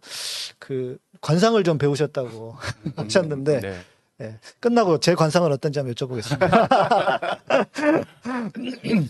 그 0.60 1.00
관상을 1.22 1.62
좀 1.64 1.80
배우셨다고 1.80 2.56
하셨는데 2.96 3.60
네. 3.62 3.80
예, 4.22 4.40
끝나고 4.60 5.00
제 5.00 5.16
관상은 5.16 5.52
어떤지 5.52 5.80
한번 5.80 5.96
여쭤보겠습니다. 5.96 7.48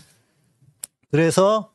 그래서 1.10 1.70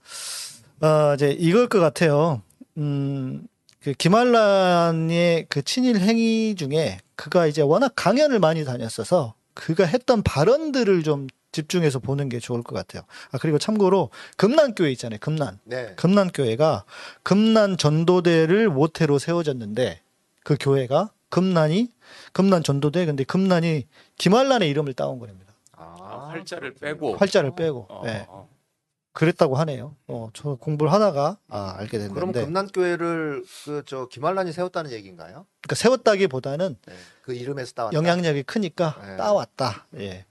어 0.82 1.14
이제 1.14 1.30
이걸 1.32 1.68
것 1.70 1.80
같아요. 1.80 2.42
음. 2.78 3.48
그 3.84 3.92
김한란의 3.94 5.46
그 5.50 5.62
친일 5.62 5.98
행위 6.00 6.56
중에 6.56 7.00
그가 7.16 7.46
이제 7.48 7.62
워낙 7.62 7.92
강연을 7.96 8.40
많이 8.40 8.64
다녔어서 8.66 9.36
그가 9.54 9.86
했던 9.86 10.24
발언들을 10.24 11.04
좀 11.04 11.28
집중해서 11.58 12.00
보는 12.00 12.28
게 12.28 12.40
좋을 12.40 12.62
것 12.64 12.76
같아요. 12.76 13.04
아 13.32 13.38
그리고 13.38 13.58
참고로 13.58 14.10
금난교회 14.36 14.92
있잖아요. 14.92 15.20
금난. 15.22 15.60
네. 15.64 15.94
금난교회가 15.96 16.84
금난 17.24 17.78
전도대를 17.78 18.70
모태로 18.70 19.20
세워졌는데 19.20 20.02
그 20.44 20.58
교회가 20.60 21.12
금난이 21.30 21.90
금난 22.34 22.64
전도대 22.64 23.06
근데 23.06 23.24
금난이 23.24 23.88
김한란의 24.18 24.70
이름을 24.70 24.94
따온 24.94 25.20
겁니다. 25.20 25.54
아, 25.72 26.28
활자를 26.32 26.74
빼고 26.76 27.16
활자를 27.18 27.56
빼고 27.56 27.86
어, 27.90 28.02
네. 28.06 28.26
어. 28.28 28.50
그랬다고 29.14 29.56
하네요. 29.58 29.96
어, 30.08 30.30
저 30.34 30.56
공부를 30.56 30.92
하다가 30.92 31.38
아, 31.48 31.76
알게 31.78 32.00
그럼 32.10 32.32
됐는데 32.32 32.46
금난교회를 32.46 33.44
그 33.66 33.84
저 33.86 34.08
김한란이 34.08 34.52
세웠다는 34.52 34.92
얘기인가요? 34.92 35.46
그러니까 35.62 35.76
세웠다기보다는 35.76 36.78
네. 36.88 36.94
그 37.22 37.34
이름에서 37.36 37.74
따왔다. 37.74 37.96
영향력이 37.96 38.42
크니까 38.44 38.98
네. 39.06 39.18
따왔다. 39.18 39.86
예. 40.00 40.26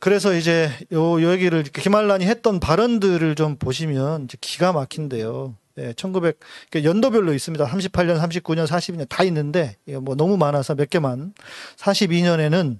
그래서 0.00 0.34
이제 0.34 0.70
요, 0.92 1.22
요 1.22 1.30
얘기를 1.30 1.62
김한란이 1.62 2.26
했던 2.26 2.58
발언들을 2.58 3.34
좀 3.34 3.56
보시면 3.56 4.24
이제 4.24 4.36
기가 4.40 4.72
막힌데요. 4.72 5.54
예, 5.78 5.92
1900 5.92 6.38
그러니까 6.70 6.88
연도별로 6.88 7.32
있습니다. 7.32 7.64
38년, 7.66 8.18
39년, 8.20 8.66
42년 8.66 9.08
다 9.08 9.22
있는데 9.24 9.76
이거 9.86 10.00
뭐 10.00 10.14
너무 10.14 10.36
많아서 10.36 10.74
몇 10.74 10.88
개만. 10.90 11.34
42년에는 11.76 12.78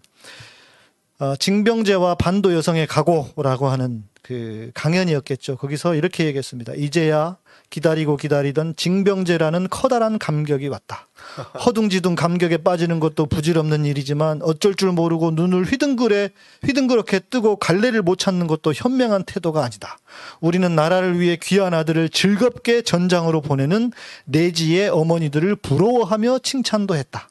어, 1.21 1.37
징병제와 1.37 2.15
반도 2.15 2.55
여성의 2.55 2.87
각오라고 2.87 3.69
하는 3.69 4.05
그 4.23 4.71
강연이었겠죠. 4.75 5.57
거기서 5.57 5.95
이렇게 5.95 6.25
얘기했습니다. 6.25 6.75
이제야 6.77 7.37
기다리고 7.71 8.17
기다리던 8.17 8.75
징병제라는 8.77 9.69
커다란 9.71 10.19
감격이 10.19 10.67
왔다. 10.69 11.07
허둥지둥 11.65 12.17
감격에 12.17 12.59
빠지는 12.59 12.99
것도 12.99 13.27
부질없는 13.27 13.85
일이지만 13.85 14.41
어쩔 14.43 14.75
줄 14.75 14.91
모르고 14.91 15.31
눈을 15.31 15.65
휘둥그레 15.65 16.31
휘둥그렇게 16.65 17.21
뜨고 17.31 17.57
갈래를 17.57 18.03
못 18.03 18.19
찾는 18.19 18.49
것도 18.49 18.73
현명한 18.75 19.25
태도가 19.25 19.63
아니다. 19.63 19.99
우리는 20.41 20.75
나라를 20.75 21.21
위해 21.21 21.39
귀한 21.41 21.73
아들을 21.73 22.09
즐겁게 22.09 22.83
전장으로 22.83 23.41
보내는 23.41 23.93
내지의 24.25 24.89
어머니들을 24.89 25.57
부러워하며 25.57 26.41
칭찬도 26.41 26.97
했다. 26.97 27.29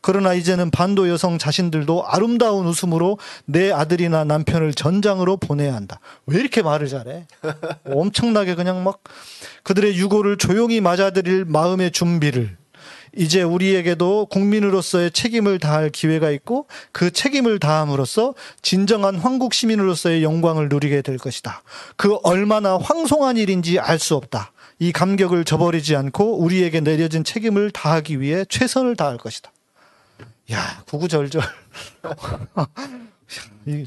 그러나 0.00 0.34
이제는 0.34 0.70
반도 0.70 1.08
여성 1.08 1.38
자신들도 1.38 2.06
아름다운 2.06 2.66
웃음으로 2.66 3.18
내 3.44 3.70
아들이나 3.70 4.24
남편을 4.24 4.74
전장으로 4.74 5.36
보내야 5.36 5.74
한다. 5.74 6.00
왜 6.26 6.40
이렇게 6.40 6.62
말을 6.62 6.88
잘해? 6.88 7.26
엄청나게 7.86 8.54
그냥 8.54 8.84
막 8.84 9.00
그들의 9.62 9.96
유고를 9.96 10.38
조용히 10.38 10.80
맞아들일 10.80 11.44
마음의 11.44 11.90
준비를 11.92 12.56
이제 13.16 13.42
우리에게도 13.42 14.26
국민으로서의 14.26 15.10
책임을 15.10 15.58
다할 15.58 15.90
기회가 15.90 16.30
있고 16.30 16.66
그 16.92 17.10
책임을 17.10 17.58
다함으로써 17.58 18.34
진정한 18.62 19.16
황국 19.16 19.52
시민으로서의 19.52 20.22
영광을 20.22 20.68
누리게 20.68 21.02
될 21.02 21.18
것이다. 21.18 21.62
그 21.96 22.18
얼마나 22.22 22.78
황송한 22.78 23.36
일인지 23.36 23.78
알 23.78 23.98
수 23.98 24.14
없다. 24.14 24.52
이 24.78 24.92
감격을 24.92 25.44
저버리지 25.44 25.94
않고 25.94 26.38
우리에게 26.38 26.80
내려진 26.80 27.22
책임을 27.22 27.70
다하기 27.70 28.20
위해 28.20 28.46
최선을 28.48 28.96
다할 28.96 29.18
것이다. 29.18 29.52
야, 30.52 30.82
구구절절. 30.86 31.42
이- 33.66 33.86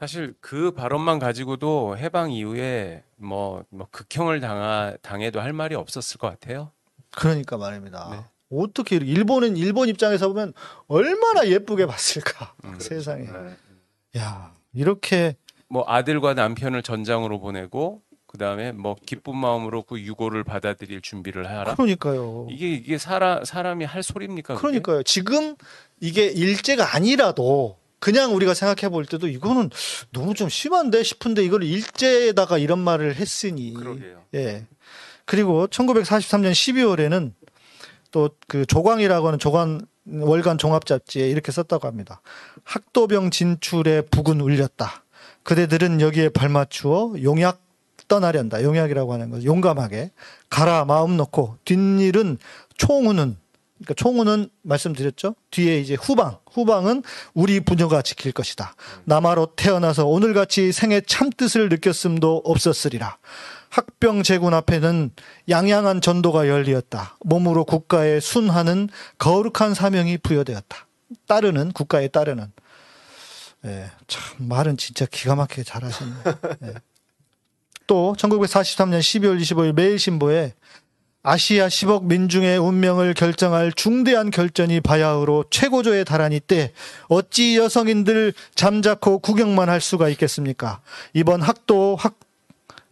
사실 0.00 0.34
그 0.40 0.72
발언만 0.72 1.18
가지고도 1.18 1.96
해방 1.98 2.32
이후에 2.32 3.04
뭐, 3.16 3.64
뭐 3.70 3.86
극형을 3.90 4.40
당하, 4.40 4.96
당해도 5.02 5.40
할 5.40 5.52
말이 5.52 5.74
없었을 5.74 6.18
것 6.18 6.28
같아요. 6.28 6.72
그러니까 7.10 7.56
말입니다. 7.56 8.08
네. 8.10 8.24
어떻게 8.50 8.96
일본은 8.96 9.56
일본 9.56 9.88
입장에서 9.88 10.28
보면 10.28 10.54
얼마나 10.86 11.46
예쁘게 11.46 11.86
봤을까 11.86 12.54
음. 12.64 12.78
세상에. 12.80 13.24
네. 13.24 13.56
야 14.18 14.54
이렇게 14.72 15.36
뭐 15.68 15.84
아들과 15.86 16.34
남편을 16.34 16.82
전장으로 16.82 17.40
보내고 17.40 18.02
그다음에 18.38 18.72
뭐 18.72 18.96
기쁜 19.04 19.36
마음으로 19.36 19.82
그 19.82 20.00
유고를 20.00 20.44
받아들일 20.44 21.02
준비를 21.02 21.48
하라. 21.48 21.74
그러니까요. 21.74 22.46
이게 22.50 22.72
이게 22.72 22.96
사람 22.96 23.44
사람이 23.44 23.84
할 23.84 24.02
소리입니까? 24.02 24.54
그게? 24.54 24.60
그러니까요. 24.60 25.02
지금 25.02 25.56
이게 26.00 26.26
일제가 26.26 26.94
아니라도 26.94 27.76
그냥 27.98 28.34
우리가 28.34 28.54
생각해 28.54 28.90
볼 28.90 29.04
때도 29.04 29.26
이거는 29.26 29.70
너무 30.12 30.34
좀 30.34 30.48
심한데 30.48 31.02
싶은데 31.02 31.44
이걸 31.44 31.64
일제에다가 31.64 32.58
이런 32.58 32.78
말을 32.78 33.16
했으니 33.16 33.74
그러게요. 33.74 34.22
예. 34.34 34.66
그리고 35.24 35.66
1943년 35.66 36.52
12월에는 36.52 37.32
또 38.12 38.30
그 38.46 38.64
조광이라고 38.64 39.26
하는 39.26 39.38
조간 39.38 39.80
월간 40.10 40.56
종합 40.56 40.86
잡지에 40.86 41.28
이렇게 41.28 41.52
썼다고 41.52 41.86
합니다. 41.86 42.22
학도병 42.64 43.30
진출에 43.30 44.02
북은 44.02 44.40
울렸다. 44.40 45.04
그대들은 45.42 46.00
여기에 46.00 46.30
발맞추어 46.30 47.16
용약 47.22 47.67
떠나련다. 48.08 48.62
용약이라고 48.62 49.12
하는 49.12 49.30
거 49.30 49.42
용감하게 49.42 50.10
가라 50.50 50.84
마음 50.84 51.16
놓고 51.16 51.58
뒷일은 51.64 52.38
총우는 52.76 53.36
그러니까 53.78 53.94
총우는 53.94 54.48
말씀드렸죠. 54.62 55.36
뒤에 55.50 55.78
이제 55.78 55.94
후방 55.94 56.38
후방은 56.50 57.04
우리 57.34 57.60
부녀가 57.60 58.02
지킬 58.02 58.32
것이다. 58.32 58.74
남아로 59.04 59.54
태어나서 59.54 60.06
오늘같이 60.06 60.72
생애 60.72 61.00
참 61.00 61.30
뜻을 61.30 61.68
느꼈음도 61.68 62.42
없었으리라. 62.44 63.18
학병 63.70 64.22
제군 64.22 64.54
앞에는 64.54 65.10
양양한 65.48 66.00
전도가 66.00 66.48
열리었다. 66.48 67.16
몸으로 67.20 67.64
국가에 67.64 68.18
순하는 68.18 68.88
거룩한 69.18 69.74
사명이 69.74 70.18
부여되었다. 70.18 70.86
따르는 71.26 71.72
국가에 71.72 72.08
따르는. 72.08 72.50
예, 73.64 73.90
참 74.06 74.48
말은 74.48 74.76
진짜 74.76 75.04
기가 75.06 75.34
막히게 75.34 75.64
잘하셨네. 75.64 76.14
예. 76.64 76.74
또 77.88 78.14
1943년 78.16 79.00
12월 79.00 79.40
25일 79.40 79.72
매일신보에 79.72 80.52
아시아 81.24 81.66
10억 81.66 82.04
민중의 82.04 82.58
운명을 82.58 83.14
결정할 83.14 83.72
중대한 83.72 84.30
결전이 84.30 84.80
바야흐로 84.80 85.46
최고조에 85.50 86.04
달하니 86.04 86.38
때 86.38 86.72
어찌 87.08 87.56
여성인들 87.56 88.32
잠자코 88.54 89.18
구경만 89.18 89.68
할 89.68 89.80
수가 89.80 90.08
있겠습니까? 90.10 90.80
이번 91.14 91.42
학도 91.42 91.96
학 91.96 92.14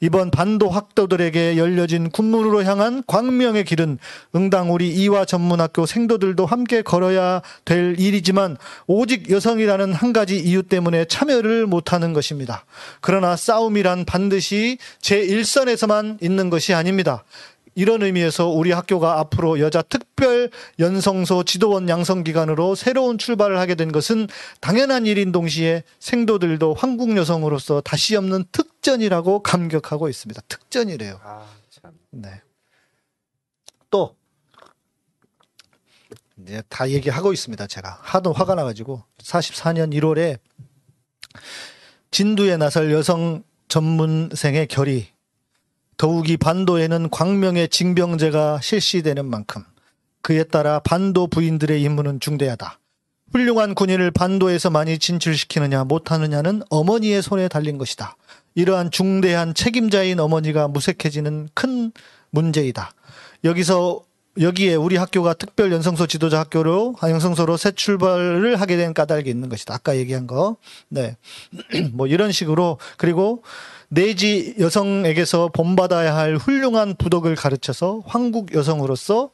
이번 0.01 0.31
반도 0.31 0.69
학도들에게 0.69 1.57
열려진 1.57 2.11
군문으로 2.11 2.65
향한 2.65 3.03
광명의 3.07 3.65
길은 3.65 3.99
응당 4.35 4.73
우리 4.73 4.91
이화 4.91 5.25
전문학교 5.25 5.87
생도들도 5.87 6.45
함께 6.45 6.83
걸어야 6.83 7.41
될 7.65 7.99
일이지만 7.99 8.59
오직 8.87 9.31
여성이라는 9.31 9.95
한 9.95 10.13
가지 10.13 10.39
이유 10.39 10.63
때문에 10.63 11.07
참여를 11.07 11.67
못하는 11.67 12.13
것입니다. 12.13 12.67
그러나 13.01 13.37
싸움이란 13.37 14.05
반드시 14.05 14.77
제1선에서만 15.01 16.23
있는 16.23 16.51
것이 16.51 16.75
아닙니다. 16.75 17.25
이런 17.77 18.03
의미에서 18.03 18.49
우리 18.49 18.73
학교가 18.73 19.21
앞으로 19.21 19.61
여자 19.61 19.83
특별 19.83 20.51
연성소 20.79 21.45
지도원 21.45 21.89
양성 21.91 22.25
기관으로 22.25 22.75
새로운 22.75 23.19
출발을 23.19 23.59
하게 23.59 23.75
된 23.75 23.93
것은 23.93 24.29
당연한 24.61 25.05
일인 25.05 25.31
동시에 25.31 25.85
생도들도 26.01 26.73
한국 26.73 27.15
여성으로서 27.17 27.83
다시 27.83 28.17
없는 28.17 28.47
특전이라고 28.51 29.43
감격하고 29.43 30.09
있습니다. 30.09 30.41
특전이래요. 30.49 31.21
아, 31.23 31.47
참. 31.71 31.93
네. 32.11 32.41
또 33.91 34.17
이제 36.39 36.62
다 36.71 36.89
얘기하고 36.89 37.35
있습니다. 37.35 37.67
제가 37.67 37.99
하도 38.01 38.33
화가 38.33 38.55
나가지고 38.55 39.03
44년 39.19 39.93
1월에 39.93 40.39
진두에 42.11 42.57
나설 42.57 42.91
여성 42.91 43.43
전문생의 43.69 44.69
결의 44.69 45.09
더욱이 45.97 46.37
반도에는 46.37 47.11
광명의 47.11 47.69
징병제가 47.69 48.61
실시되는 48.63 49.25
만큼 49.25 49.63
그에 50.23 50.45
따라 50.45 50.81
반도 50.81 51.27
부인들의 51.27 51.81
임무는 51.83 52.21
중대하다. 52.21 52.79
훌륭한 53.33 53.75
군인을 53.75 54.11
반도에서 54.11 54.71
많이 54.71 54.99
진출시키느냐 54.99 55.85
못하느냐는 55.85 56.63
어머니의 56.71 57.23
손에 57.23 57.49
달린 57.49 57.79
것이다. 57.79 58.17
이러한 58.55 58.91
중대한 58.91 59.55
책임자인 59.55 60.19
어머니가 60.21 60.69
무색해지는 60.69 61.49
큰 61.55 61.93
문제이다. 62.31 62.91
여기서 63.45 64.03
여기에 64.39 64.75
우리 64.75 64.97
학교가 64.97 65.35
특별 65.35 65.73
연성소 65.73 66.07
지도자 66.07 66.41
학교로 66.41 66.97
연성소로 67.03 67.57
새 67.57 67.71
출발을 67.71 68.61
하게 68.61 68.77
된 68.77 68.93
까닭이 68.93 69.31
있는 69.31 69.49
것이다. 69.49 69.75
아까 69.75 69.97
얘기한 69.97 70.27
거. 70.27 70.57
네. 70.89 71.17
뭐 71.93 72.07
이런 72.07 72.33
식으로 72.33 72.79
그리고 72.99 73.43
내지 73.88 74.55
여성에게서 74.59 75.49
본받아야 75.49 76.16
할 76.16 76.37
훌륭한 76.37 76.96
부덕을 76.96 77.35
가르쳐서 77.37 78.03
황국 78.07 78.55
여성으로서 78.55 79.31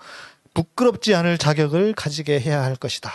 부끄럽지 0.54 1.14
않을 1.14 1.38
자격을 1.38 1.94
가지게 1.94 2.38
해야 2.40 2.62
할 2.62 2.76
것이다. 2.76 3.10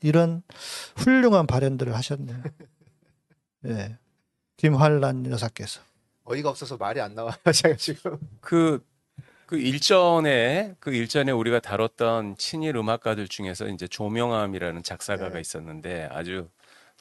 이런 0.00 0.42
훌륭한 0.96 1.46
발언들을 1.46 1.94
하셨네요. 1.94 2.42
예. 3.66 3.96
김환란 4.56 5.30
여사께서. 5.30 5.80
어이가 6.24 6.50
없어서 6.50 6.76
말이 6.76 7.00
안 7.00 7.14
나와요. 7.14 7.34
제가 7.52 7.76
지금. 7.76 8.18
그, 8.40 8.84
그 9.46 9.58
일전에 9.58 10.74
그 10.78 10.94
일전에 10.94 11.32
우리가 11.32 11.60
다뤘던 11.60 12.36
친일 12.36 12.76
음악가들 12.76 13.28
중에서 13.28 13.68
이제 13.68 13.88
조명암이라는 13.88 14.82
작사가가 14.82 15.34
네. 15.34 15.40
있었는데 15.40 16.08
아주 16.10 16.48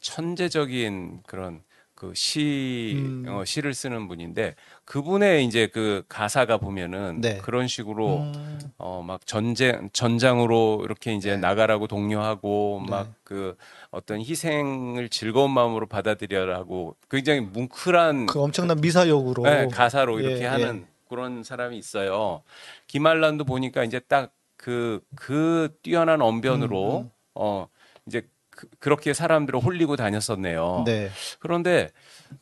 천재적인 0.01 1.23
그런 1.25 1.63
그 2.03 2.13
시, 2.15 2.93
음. 2.97 3.25
어, 3.29 3.45
시를 3.45 3.73
쓰는 3.73 4.09
분인데 4.09 4.55
그분의 4.83 5.45
이제 5.45 5.67
그 5.67 6.03
가사가 6.09 6.57
보면은 6.57 7.21
네. 7.21 7.37
그런 7.37 7.67
식으로 7.67 8.23
음, 8.23 8.59
어 8.77 9.01
막 9.03 9.25
전쟁 9.25 9.89
전장으로 9.93 10.81
이렇게 10.83 11.13
이제 11.13 11.31
네. 11.31 11.37
나가라고 11.37 11.87
독려하고 11.87 12.81
네. 12.85 12.91
막그 12.91 13.55
어떤 13.91 14.19
희생을 14.19 15.07
즐거운 15.07 15.51
마음으로 15.51 15.85
받아들여라고 15.87 16.97
굉장히 17.09 17.39
뭉클한 17.41 18.25
그 18.25 18.41
엄청난 18.41 18.81
미사역으로 18.81 19.43
네, 19.43 19.67
가사로 19.67 20.21
예, 20.21 20.27
이렇게 20.27 20.43
예. 20.43 20.47
하는 20.47 20.85
그런 21.07 21.43
사람이 21.43 21.77
있어요. 21.77 22.41
김알란도 22.87 23.45
보니까 23.45 23.83
이제 23.85 23.99
딱 23.99 24.33
그 24.57 25.01
그 25.15 25.75
뛰어난 25.81 26.21
언변으로 26.21 26.99
음, 26.99 27.03
음. 27.03 27.09
어 27.35 27.67
이제 28.07 28.27
그, 28.63 28.67
그렇게 28.80 29.13
사람들을 29.13 29.60
홀리고 29.60 29.95
다녔었네요. 29.95 30.84
네. 30.86 31.10
그런데 31.39 31.89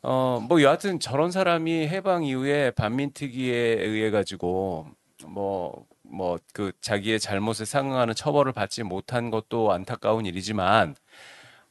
어 0.02 0.38
뭐 0.48 0.62
여하튼 0.62 1.00
저런 1.00 1.30
사람이 1.30 1.88
해방 1.88 2.24
이후에 2.24 2.70
반민특위에 2.72 3.52
의해 3.84 4.10
가지고 4.10 4.86
뭐 5.26 5.84
뭐 6.04 6.38
그 6.52 6.72
자기의 6.82 7.18
잘못에 7.20 7.64
상응하는 7.64 8.14
처벌을 8.14 8.52
받지 8.52 8.82
못한 8.82 9.30
것도 9.30 9.72
안타까운 9.72 10.26
일이지만 10.26 10.94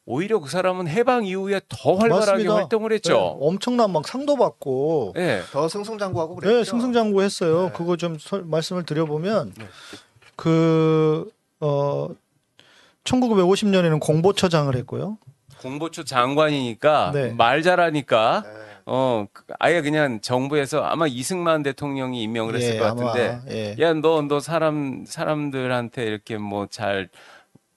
오히려 0.06 0.40
그 0.40 0.50
사람은 0.50 0.88
해방 0.88 1.26
이후에 1.26 1.62
더 1.70 1.94
활발하게 1.94 2.30
맞습니다. 2.32 2.56
활동을 2.56 2.90
네, 2.90 2.96
했죠. 2.96 3.18
엄청난 3.40 3.92
막 3.92 4.08
상도 4.08 4.36
받고 4.36 5.14
예. 5.18 5.42
더 5.52 5.68
승승장구하고 5.70 6.36
그랬죠. 6.38 6.58
네, 6.58 6.64
승승장구했어요. 6.64 7.66
네. 7.68 7.72
그거 7.74 7.98
좀 7.98 8.18
설- 8.20 8.44
말씀을 8.44 8.84
드려보면 8.84 9.54
네. 9.56 9.66
그 10.36 11.30
어, 11.60 12.10
1950년에는 13.04 14.00
공보처장을 14.00 14.76
했고요. 14.76 15.18
공보처 15.62 16.04
장관이니까 16.04 17.12
네. 17.14 17.34
말 17.34 17.62
잘하니까 17.62 18.44
네. 18.46 18.50
어 18.88 19.28
그- 19.32 19.44
아예 19.60 19.82
그냥 19.82 20.20
정부에서 20.22 20.82
아마 20.84 21.06
이승만 21.06 21.62
대통령이 21.62 22.24
임명을 22.24 22.56
했을 22.56 22.76
예, 22.76 22.80
것 22.80 22.86
같은데 22.86 23.40
예. 23.50 23.76
야너너 23.80 24.40
사람 24.40 25.06
사람들한테 25.06 26.04
이렇게 26.06 26.38
뭐 26.38 26.66
잘 26.66 27.10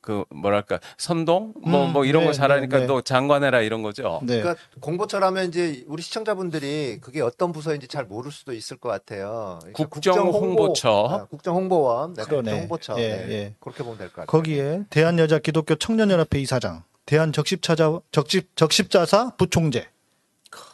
그 0.04 0.22
뭐랄까 0.28 0.80
선동 0.98 1.54
뭐 1.62 1.86
음, 1.86 1.92
뭐 1.94 2.04
이런 2.04 2.24
네, 2.24 2.26
거 2.26 2.32
잘하니까 2.34 2.76
네, 2.76 2.80
네. 2.82 2.86
너 2.86 3.00
장관해라 3.00 3.62
이런 3.62 3.80
거죠. 3.80 4.20
네. 4.22 4.42
그러니까 4.42 4.62
공보처라면 4.80 5.48
이제 5.48 5.82
우리 5.88 6.02
시청자분들이 6.02 6.98
그게 7.00 7.22
어떤 7.22 7.52
부서인지 7.52 7.88
잘 7.88 8.04
모를 8.04 8.30
수도 8.30 8.52
있을 8.52 8.76
것 8.76 8.90
같아요. 8.90 9.58
그러니까 9.60 9.86
국정홍보처. 9.86 10.90
아, 11.10 11.24
국정홍보원, 11.24 12.12
네, 12.12 12.22
그러네. 12.24 12.50
국정홍보처. 12.50 12.96
예, 12.98 13.08
네, 13.08 13.28
예. 13.30 13.54
그렇게 13.60 13.82
보면 13.82 13.96
될 13.96 14.08
것 14.08 14.16
같아요. 14.16 14.26
거기에 14.26 14.82
대한여자 14.90 15.38
기독교 15.38 15.74
청년연합회 15.74 16.38
이사장, 16.38 16.82
대한적십자자 17.06 17.98
적십 18.12 18.54
적십자사 18.56 19.30
부총재, 19.38 19.88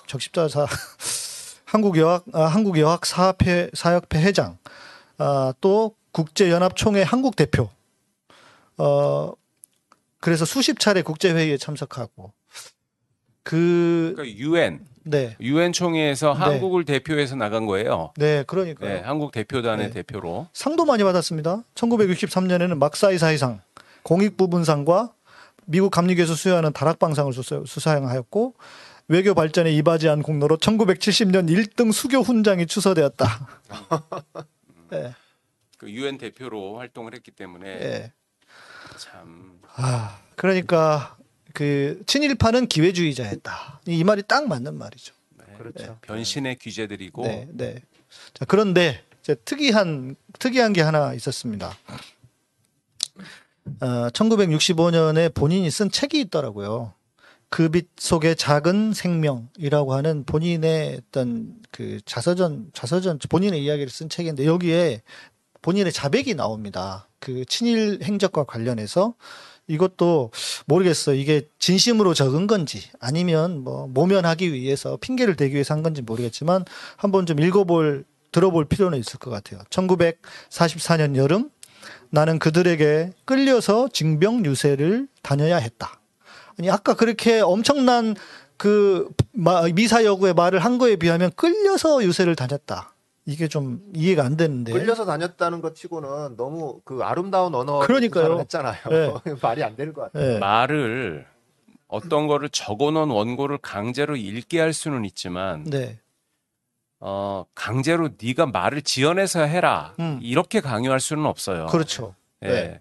적십자사 0.09 0.67
한국여학 1.67 2.25
아, 2.33 2.47
한국여학 2.47 3.07
사협회 3.07 3.71
사협회 3.75 4.21
회장, 4.23 4.59
아, 5.19 5.55
또 5.61 5.95
국제연합총회 6.11 7.03
한국 7.03 7.37
대표. 7.37 7.71
어 8.81 9.33
그래서 10.21 10.45
수십 10.45 10.79
차례 10.81 11.03
국제 11.03 11.33
회의에 11.33 11.57
참석하고 11.57 12.33
그 13.43 14.13
그러니까 14.17 14.39
유엔 14.39 14.87
네. 15.03 15.37
유엔 15.41 15.73
총회에서 15.73 16.35
네. 16.35 16.39
한국을 16.41 16.85
대표해서 16.85 17.35
나간 17.37 17.67
거예요. 17.67 18.13
네, 18.17 18.45
그러니까요. 18.47 18.89
네, 18.95 19.01
한국 19.01 19.33
대표단의 19.33 19.87
네. 19.89 19.93
대표로. 19.93 20.47
상도 20.53 20.85
많이 20.85 21.03
받았습니다. 21.03 21.65
1963년에는 21.75 22.77
막사이 22.77 23.17
사이상, 23.19 23.61
공익 24.03 24.37
부분상과 24.37 25.13
미국 25.65 25.91
감리교에서 25.91 26.35
수여하는 26.35 26.73
다락방상을 26.75 27.33
수사- 27.33 27.63
수상하였고 27.65 28.55
외교 29.09 29.35
발전에 29.35 29.73
이바지한 29.73 30.23
공로로 30.23 30.59
1970년 30.59 31.49
1등 31.49 31.93
수교 31.93 32.19
훈장이 32.21 32.67
추서되었다. 32.67 33.49
네, 34.91 35.15
그 35.79 35.91
유엔 35.91 36.19
대표로 36.19 36.79
활동을 36.79 37.15
했기 37.15 37.31
때문에 37.31 37.67
예. 37.69 38.13
참 39.01 39.59
아, 39.77 40.21
그러니까 40.37 41.17
그 41.55 42.03
친일파는 42.07 42.67
기회주의자였다. 42.67 43.81
이 43.87 44.05
말이 44.05 44.23
딱 44.27 44.47
맞는 44.47 44.75
말이죠. 44.77 45.15
네, 45.39 45.45
그렇죠. 45.57 45.99
변신의 46.03 46.57
귀재들이고 46.57 47.23
네, 47.23 47.49
네. 47.51 47.77
자, 48.35 48.45
그런데 48.45 49.03
이제 49.23 49.35
특이한 49.35 50.17
특이한 50.39 50.75
게 50.75 50.83
하나 50.83 51.15
있었습니다. 51.15 51.75
어, 53.81 53.87
1965년에 54.11 55.33
본인이 55.35 55.71
쓴 55.71 55.91
책이 55.91 56.21
있더라고요. 56.21 56.93
그 57.49 57.69
빛 57.71 57.89
속의 57.97 58.37
작은 58.37 58.93
생명이라고 58.93 59.95
하는 59.95 60.25
본인의 60.25 61.01
어떤 61.09 61.57
그 61.73 62.01
자서전 62.05 62.71
자서전 62.75 63.19
본인의 63.29 63.65
이야기를 63.65 63.91
쓴 63.91 64.09
책인데 64.09 64.45
여기에 64.47 65.03
본인의 65.63 65.93
자백이 65.93 66.35
나옵니다. 66.35 67.09
그 67.19 67.45
친일 67.47 68.01
행적과 68.03 68.45
관련해서 68.45 69.15
이것도 69.67 70.33
모르겠어요. 70.67 71.15
이게 71.17 71.49
진심으로 71.59 72.15
적은 72.15 72.47
건지 72.47 72.89
아니면 72.99 73.63
뭐 73.63 73.87
모면하기 73.87 74.53
위해서 74.53 74.97
핑계를 74.97 75.37
대기 75.37 75.55
위해서 75.55 75.75
한 75.75 75.83
건지 75.83 76.03
모르겠지만 76.03 76.65
한번 76.97 77.27
좀 77.27 77.39
읽어볼 77.41 78.05
들어볼 78.33 78.65
필요는 78.67 78.99
있을 78.99 79.19
것 79.19 79.31
같아요. 79.31 79.61
1944년 79.71 81.17
여름 81.17 81.51
나는 82.11 82.39
그들에게 82.39 83.13
끌려서 83.25 83.89
징병 83.93 84.45
유세를 84.45 85.09
다녀야 85.23 85.57
했다. 85.57 86.01
아니 86.59 86.71
아까 86.71 86.95
그렇게 86.95 87.41
엄청난 87.41 88.17
그 88.57 89.09
마- 89.33 89.63
미사 89.73 90.05
여구의 90.05 90.35
말을 90.35 90.59
한 90.61 90.79
거에 90.79 90.97
비하면 90.97 91.31
끌려서 91.37 92.03
유세를 92.05 92.37
다녔다. 92.37 92.90
이게 93.27 93.49
좀 93.49 93.81
이해가 93.95 94.25
안 94.25 94.37
되는데. 94.37 94.73
끌려서 94.73 95.05
다녔다는 95.05 95.61
것 95.61 95.75
치고는 95.75 96.37
너무 96.37 96.81
그 96.85 97.01
아름다운 97.03 97.55
언어 97.55 97.81
그러니까요. 97.81 98.39
했잖아요. 98.41 98.77
네. 98.89 99.13
말이 99.43 99.63
안 99.63 99.77
되는 99.77 99.93
것 99.93 100.03
같아요. 100.03 100.35
예. 100.35 100.39
말을 100.39 101.27
어떤 101.87 102.27
거를 102.27 102.49
적어놓은 102.49 103.11
원고를 103.11 103.59
강제로 103.59 104.17
읽게 104.17 104.61
할 104.61 104.73
수는 104.73 105.05
있지만 105.05 105.65
네. 105.65 105.99
어, 107.01 107.45
강제로 107.55 108.11
네가 108.23 108.47
말을 108.47 108.83
지어내서 108.83 109.41
해라 109.43 109.95
음. 109.99 110.19
이렇게 110.23 110.61
강요할 110.61 111.01
수는 111.01 111.27
없어요. 111.27 111.67
그렇죠. 111.67 112.15
예. 112.43 112.49
네. 112.49 112.81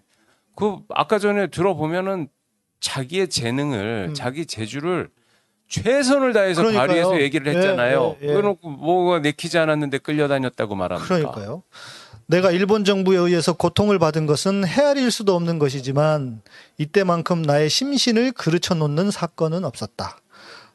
그 0.56 0.78
아까 0.90 1.18
전에 1.18 1.48
들어보면은 1.48 2.28
자기의 2.80 3.28
재능을 3.28 4.08
음. 4.10 4.14
자기 4.14 4.46
재주를 4.46 5.10
최선을 5.70 6.32
다해서 6.32 6.62
그러니까요. 6.62 6.86
발휘해서 6.86 7.20
얘기를 7.22 7.46
예, 7.52 7.56
했잖아요. 7.56 8.16
예, 8.20 8.28
예. 8.28 8.32
그래놓고 8.32 8.68
뭐가 8.68 9.20
내키지 9.20 9.56
않았는데 9.56 9.98
끌려다녔다고 9.98 10.74
말합니까? 10.74 11.14
그러니까요. 11.14 11.62
내가 12.26 12.50
일본 12.50 12.84
정부에 12.84 13.16
의해서 13.16 13.54
고통을 13.54 13.98
받은 13.98 14.26
것은 14.26 14.66
헤아릴 14.66 15.10
수도 15.10 15.34
없는 15.34 15.58
것이지만 15.58 16.42
이때만큼 16.78 17.42
나의 17.42 17.70
심신을 17.70 18.32
그르쳐 18.32 18.74
놓는 18.74 19.10
사건은 19.10 19.64
없었다. 19.64 20.18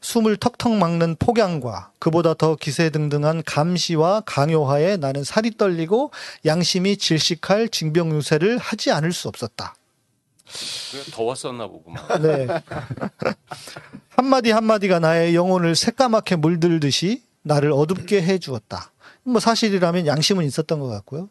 숨을 0.01 0.37
턱턱 0.37 0.73
막는 0.73 1.15
폭양과 1.17 1.91
그보다 1.99 2.33
더 2.33 2.55
기세등등한 2.55 3.43
감시와 3.45 4.21
강요하에 4.25 4.97
나는 4.97 5.23
살이 5.23 5.57
떨리고 5.57 6.11
양심이 6.45 6.97
질식할 6.97 7.69
징병유세를 7.69 8.57
하지 8.57 8.91
않을 8.91 9.13
수 9.13 9.27
없었다. 9.27 9.75
더웠었나 11.11 11.67
보구만. 11.67 12.03
네. 12.21 12.47
한마디 14.09 14.51
한마디가 14.51 14.99
나의 14.99 15.35
영혼을 15.35 15.75
새까맣게 15.75 16.37
물들듯이 16.37 17.23
나를 17.43 17.71
어둡게 17.71 18.21
해 18.21 18.37
주었다. 18.37 18.91
뭐 19.27 19.39
사실이라면 19.39 20.05
양심은 20.05 20.45
있었던 20.45 20.79
것 20.79 20.87
같고요. 20.87 21.29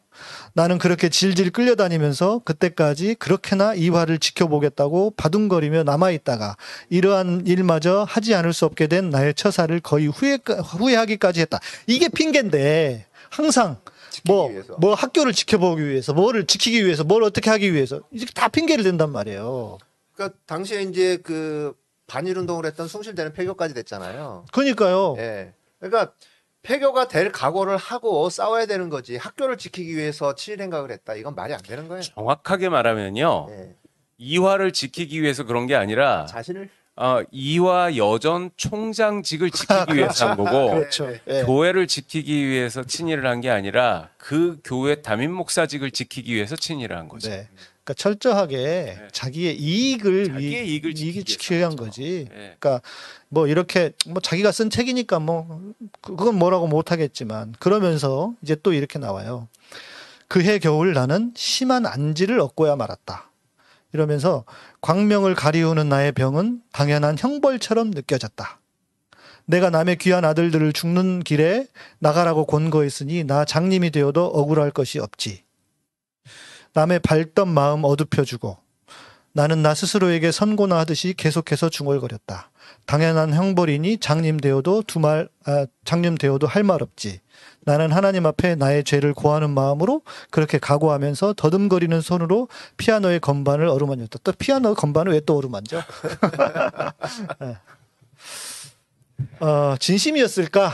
나는 0.52 0.78
그렇게 0.78 1.08
질질 1.08 1.52
끌려다니면서 1.52 2.40
그때까지 2.44 3.14
그렇게나 3.14 3.74
이화를 3.74 4.18
지켜보겠다고 4.18 5.12
바둥거리며 5.16 5.84
남아있다가 5.84 6.56
이러한 6.90 7.44
일마저 7.46 8.04
하지 8.08 8.34
않을 8.34 8.52
수 8.52 8.64
없게 8.64 8.88
된 8.88 9.10
나의 9.10 9.34
처사를 9.34 9.78
거의 9.78 10.08
후회, 10.08 10.38
후회하기까지 10.44 11.40
했다. 11.42 11.60
이게 11.86 12.08
핑계인데 12.08 13.06
항상 13.30 13.78
뭐, 14.24 14.48
위해서. 14.48 14.76
뭐 14.78 14.94
학교를 14.94 15.32
지켜보기 15.32 15.86
위해서, 15.86 16.12
뭐를 16.12 16.46
지키기 16.46 16.84
위해서, 16.84 17.04
뭘 17.04 17.22
어떻게 17.22 17.50
하기 17.50 17.72
위해서, 17.72 18.00
이게 18.10 18.26
다 18.34 18.48
핑계를 18.48 18.84
댄단 18.84 19.10
말이에요. 19.10 19.78
그러니까 20.14 20.38
당시에 20.46 20.82
이제 20.82 21.16
그 21.18 21.74
반일 22.06 22.38
운동을 22.38 22.66
했던 22.66 22.86
숭실대는 22.88 23.32
폐교까지 23.32 23.74
됐잖아요. 23.74 24.44
그러니까요. 24.52 25.16
예. 25.18 25.54
그러니까 25.80 26.12
폐교가 26.62 27.08
될 27.08 27.30
각오를 27.32 27.76
하고 27.76 28.28
싸워야 28.30 28.66
되는 28.66 28.88
거지. 28.88 29.16
학교를 29.16 29.58
지키기 29.58 29.96
위해서 29.96 30.34
친일 30.34 30.62
행각을 30.62 30.90
했다. 30.90 31.14
이건 31.14 31.34
말이 31.34 31.52
안 31.52 31.60
되는 31.60 31.88
거예요. 31.88 32.02
정확하게 32.02 32.68
말하면요. 32.68 33.46
예. 33.50 33.76
이화를 34.16 34.72
지키기 34.72 35.20
위해서 35.22 35.44
그런 35.44 35.66
게 35.66 35.74
아니라 35.74 36.26
자신을 36.26 36.70
어, 36.96 37.20
이화 37.32 37.96
여전 37.96 38.50
총장직을 38.56 39.50
지키기 39.50 39.94
위해서 39.94 40.28
한 40.28 40.36
거고 40.38 40.70
그렇죠. 40.74 41.12
예. 41.28 41.42
교회를 41.42 41.86
지키기 41.88 42.46
위해서 42.48 42.84
친일을 42.84 43.26
한 43.26 43.40
게 43.40 43.50
아니라 43.50 44.10
그 44.16 44.58
교회 44.64 45.02
담임 45.02 45.32
목사직을 45.32 45.90
지키기 45.90 46.32
위해서 46.34 46.54
친일을 46.56 46.96
한 46.96 47.08
거죠. 47.08 47.28
네. 47.30 47.48
그러니까 47.82 47.94
철저하게 47.94 48.96
자기의 49.12 49.56
이익을 49.60 50.28
자기의 50.28 50.62
위- 50.62 50.68
이익을 50.74 50.94
지키기 50.94 51.24
지키게 51.24 51.62
한. 51.64 51.76
거지. 51.76 52.26
예. 52.30 52.56
그러니까 52.58 52.80
뭐 53.28 53.46
이렇게 53.48 53.90
뭐 54.06 54.22
자기가 54.22 54.52
쓴 54.52 54.70
책이니까 54.70 55.18
뭐 55.18 55.60
그- 56.00 56.14
그건 56.16 56.36
뭐라고 56.38 56.66
못 56.68 56.92
하겠지만 56.92 57.54
그러면서 57.58 58.32
이제 58.42 58.56
또 58.62 58.72
이렇게 58.72 58.98
나와요. 59.00 59.48
그해 60.28 60.58
겨울 60.60 60.94
나는 60.94 61.32
심한 61.36 61.84
안지를 61.86 62.40
얻고야 62.40 62.76
말았다. 62.76 63.28
이러면서 63.94 64.44
광명을 64.80 65.36
가리우는 65.36 65.88
나의 65.88 66.12
병은 66.12 66.62
당연한 66.72 67.16
형벌처럼 67.16 67.92
느껴졌다. 67.92 68.60
내가 69.46 69.70
남의 69.70 69.98
귀한 69.98 70.24
아들들을 70.24 70.72
죽는 70.72 71.20
길에 71.20 71.68
나가라고 72.00 72.44
권고했으니 72.44 73.22
나 73.24 73.44
장님이 73.44 73.90
되어도 73.92 74.26
억울할 74.26 74.72
것이 74.72 74.98
없지. 74.98 75.44
남의 76.72 76.98
밝던 77.00 77.48
마음 77.48 77.84
어둡혀주고 77.84 78.58
나는 79.32 79.62
나 79.62 79.74
스스로에게 79.74 80.32
선고나 80.32 80.78
하듯이 80.78 81.14
계속해서 81.16 81.68
중얼거렸다. 81.68 82.50
당연한 82.86 83.32
형벌이니 83.32 83.98
장님 83.98 84.40
되어도 84.40 84.82
두말 84.82 85.28
아, 85.44 85.66
장님 85.84 86.16
되어도 86.16 86.48
할 86.48 86.64
말 86.64 86.82
없지. 86.82 87.20
나는 87.64 87.92
하나님 87.92 88.26
앞에 88.26 88.54
나의 88.56 88.84
죄를 88.84 89.14
고하는 89.14 89.50
마음으로 89.50 90.02
그렇게 90.30 90.58
각오하면서 90.58 91.34
더듬거리는 91.36 92.00
손으로 92.00 92.48
피아노의 92.76 93.20
건반을 93.20 93.66
어루만졌다. 93.68 94.18
또 94.22 94.32
피아노 94.32 94.74
건반을 94.74 95.12
왜 95.12 95.20
또 95.24 95.36
어루만져? 95.38 95.78
예. 97.42 97.58
어, 99.44 99.76
진심이었을까? 99.78 100.72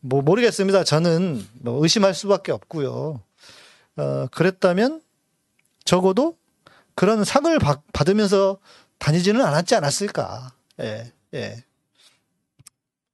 뭐 0.00 0.22
모르겠습니다. 0.22 0.82
저는 0.84 1.46
뭐 1.60 1.80
의심할 1.82 2.14
수밖에 2.14 2.50
없고요. 2.52 3.20
어, 3.96 4.26
그랬다면 4.32 5.00
적어도 5.84 6.36
그런 6.94 7.24
상을 7.24 7.56
받, 7.58 7.80
받으면서 7.92 8.58
다니지는 8.98 9.40
않았지 9.44 9.74
않았을까. 9.74 10.52
예, 10.80 11.12
예. 11.34 11.64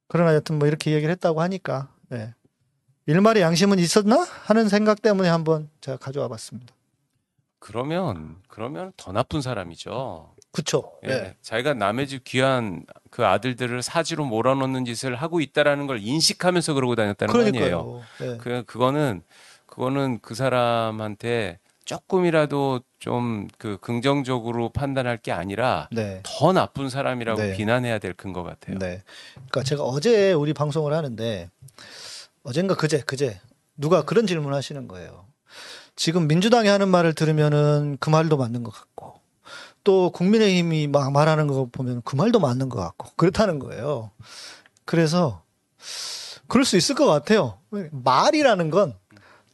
그러나 0.08 0.34
여튼 0.34 0.58
뭐 0.58 0.66
이렇게 0.66 0.92
얘기를 0.92 1.12
했다고 1.12 1.42
하니까, 1.42 1.88
예. 2.12 2.34
일말의 3.08 3.42
양심은 3.42 3.78
있었나? 3.78 4.26
하는 4.44 4.68
생각 4.68 5.00
때문에 5.00 5.30
한번 5.30 5.70
제가 5.80 5.96
가져와 5.96 6.28
봤습니다. 6.28 6.74
그러면 7.58 8.36
그러면 8.48 8.92
더 8.98 9.12
나쁜 9.12 9.40
사람이죠. 9.40 10.34
그쵸. 10.52 10.92
예. 11.06 11.10
예. 11.10 11.36
자기가 11.40 11.72
남의 11.74 12.06
집 12.06 12.24
귀한 12.24 12.84
그 13.10 13.24
아들들을 13.26 13.82
사지로 13.82 14.26
몰아넣는 14.26 14.84
짓을 14.84 15.16
하고 15.16 15.40
있다라는 15.40 15.86
걸 15.86 16.00
인식하면서 16.02 16.74
그러고 16.74 16.94
다녔다는 16.96 17.32
거 17.32 17.40
아니에요. 17.40 18.02
그러니까요. 18.18 18.34
예. 18.34 18.36
그 18.38 18.62
그거는 18.66 19.22
그거는 19.66 20.18
그 20.20 20.34
사람한테 20.34 21.58
조금이라도 21.86 22.80
좀 22.98 23.48
그 23.58 23.78
긍정적으로 23.80 24.68
판단할 24.68 25.16
게 25.16 25.32
아니라 25.32 25.88
네. 25.90 26.20
더 26.24 26.52
나쁜 26.52 26.90
사람이라고 26.90 27.40
네. 27.40 27.56
비난해야 27.56 27.98
될 27.98 28.12
큰 28.14 28.32
것 28.34 28.42
같아요. 28.42 28.78
네. 28.78 29.02
그러니까 29.34 29.62
제가 29.62 29.82
어제 29.82 30.32
우리 30.32 30.52
방송을 30.52 30.92
하는데 30.92 31.48
어젠가 32.48 32.74
그제 32.74 33.00
그제 33.00 33.40
누가 33.76 34.04
그런 34.04 34.26
질문 34.26 34.54
하시는 34.54 34.88
거예요. 34.88 35.26
지금 35.96 36.26
민주당이 36.28 36.68
하는 36.68 36.88
말을 36.88 37.14
들으면은 37.14 37.96
그 38.00 38.10
말도 38.10 38.36
맞는 38.36 38.62
것 38.62 38.72
같고 38.72 39.20
또 39.84 40.10
국민의힘이 40.10 40.88
막 40.88 41.12
말하는 41.12 41.46
거 41.46 41.68
보면 41.70 42.02
그 42.04 42.16
말도 42.16 42.40
맞는 42.40 42.68
것 42.68 42.80
같고 42.80 43.10
그렇다는 43.16 43.58
거예요. 43.58 44.10
그래서 44.84 45.42
그럴 46.46 46.64
수 46.64 46.76
있을 46.76 46.94
것 46.94 47.06
같아요. 47.06 47.58
말이라는 47.70 48.70
건 48.70 48.96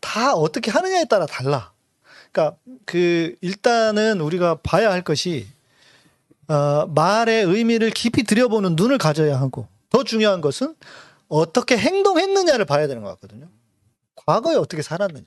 다 0.04 0.34
어떻게 0.34 0.70
하느냐에 0.70 1.06
따라 1.06 1.24
달라. 1.24 1.72
그러니까 2.30 2.58
그 2.84 3.34
일단은 3.40 4.20
우리가 4.20 4.56
봐야 4.62 4.92
할 4.92 5.00
것이 5.00 5.46
어, 6.46 6.86
말의 6.94 7.44
의미를 7.44 7.88
깊이 7.88 8.22
들여보는 8.22 8.76
눈을 8.76 8.98
가져야 8.98 9.40
하고 9.40 9.66
더 9.88 10.04
중요한 10.04 10.42
것은 10.42 10.74
어떻게 11.28 11.76
행동했느냐를 11.76 12.64
봐야 12.64 12.86
되는 12.86 13.02
것 13.02 13.08
같거든요. 13.10 13.48
과거에 14.14 14.54
어떻게 14.56 14.82
살았느냐. 14.82 15.26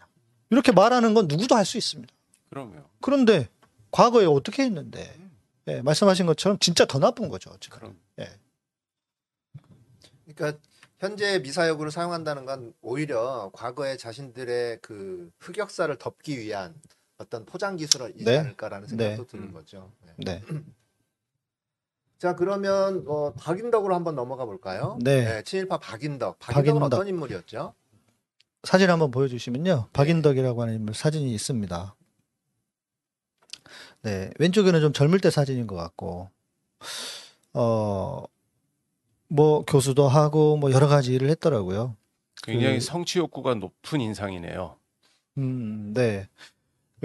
이렇게 0.49 0.71
말하는 0.71 1.13
건 1.13 1.27
누구도 1.27 1.55
할 1.55 1.65
수 1.65 1.77
있습니다. 1.77 2.13
그럼요. 2.49 2.83
그런데 3.01 3.49
과거에 3.91 4.25
어떻게 4.25 4.63
했는데 4.63 5.13
예, 5.67 5.81
말씀하신 5.81 6.25
것처럼 6.25 6.57
진짜 6.59 6.85
더 6.85 6.99
나쁜 6.99 7.27
거죠. 7.29 7.55
지금. 7.59 7.77
그럼 7.79 7.99
예. 8.19 8.29
그러니까 10.25 10.59
현재 10.99 11.39
미사여구를 11.39 11.91
사용한다는 11.91 12.45
건 12.45 12.73
오히려 12.81 13.51
과거의 13.53 13.97
자신들의 13.97 14.79
그 14.81 15.29
흑역사를 15.39 15.95
덮기 15.97 16.39
위한 16.39 16.73
어떤 17.17 17.45
포장 17.45 17.75
기술이지 17.75 18.23
네. 18.23 18.37
않을까라는 18.37 18.87
생각도 18.87 19.23
네. 19.23 19.27
드는 19.27 19.43
음. 19.49 19.53
거죠. 19.53 19.91
네. 20.05 20.13
네. 20.17 20.43
자 22.17 22.35
그러면 22.35 23.03
어, 23.07 23.33
박인덕으로 23.33 23.93
한번 23.93 24.15
넘어가 24.15 24.45
볼까요? 24.45 24.97
네. 25.01 25.43
친일파 25.43 25.77
박인덕. 25.77 26.39
박인덕은 26.39 26.79
박인덕. 26.79 26.97
어떤 26.99 27.07
인물이었죠? 27.07 27.73
사진 28.63 28.89
한번 28.89 29.11
보여주시면요. 29.11 29.89
박인덕이라고 29.93 30.61
하는 30.61 30.75
인물 30.75 30.95
사진이 30.95 31.31
있습니다. 31.33 31.95
네, 34.03 34.29
왼쪽에는 34.39 34.79
좀 34.81 34.93
젊을 34.93 35.19
때 35.19 35.29
사진인 35.29 35.67
것 35.67 35.75
같고, 35.75 36.29
어, 37.53 38.23
뭐 39.27 39.63
교수도 39.65 40.07
하고 40.07 40.55
뭐 40.57 40.71
여러 40.71 40.87
가지 40.87 41.13
일을 41.13 41.29
했더라고요. 41.29 41.95
굉장히 42.43 42.75
그- 42.75 42.85
성취 42.85 43.19
욕구가 43.19 43.55
높은 43.55 43.99
인상이네요. 44.01 44.77
음, 45.39 45.93
네. 45.93 46.27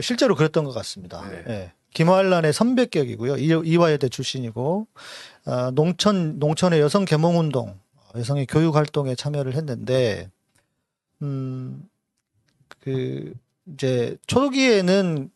실제로 0.00 0.34
그랬던 0.34 0.64
것 0.64 0.72
같습니다. 0.72 1.26
네. 1.28 1.44
예. 1.48 1.72
김환란의 1.94 2.52
선배격이고요. 2.52 3.36
이- 3.36 3.62
이화여대 3.72 4.08
출신이고, 4.08 4.86
아, 5.44 5.70
농촌, 5.74 6.38
농촌의 6.38 6.80
여성 6.80 7.04
계몽운동, 7.04 7.78
여성의 8.16 8.46
교육 8.46 8.76
활동에 8.76 9.14
참여를 9.14 9.54
했는데, 9.54 10.30
음, 11.22 11.88
그, 12.80 13.32
이제, 13.72 14.16
초기에는, 14.26 15.30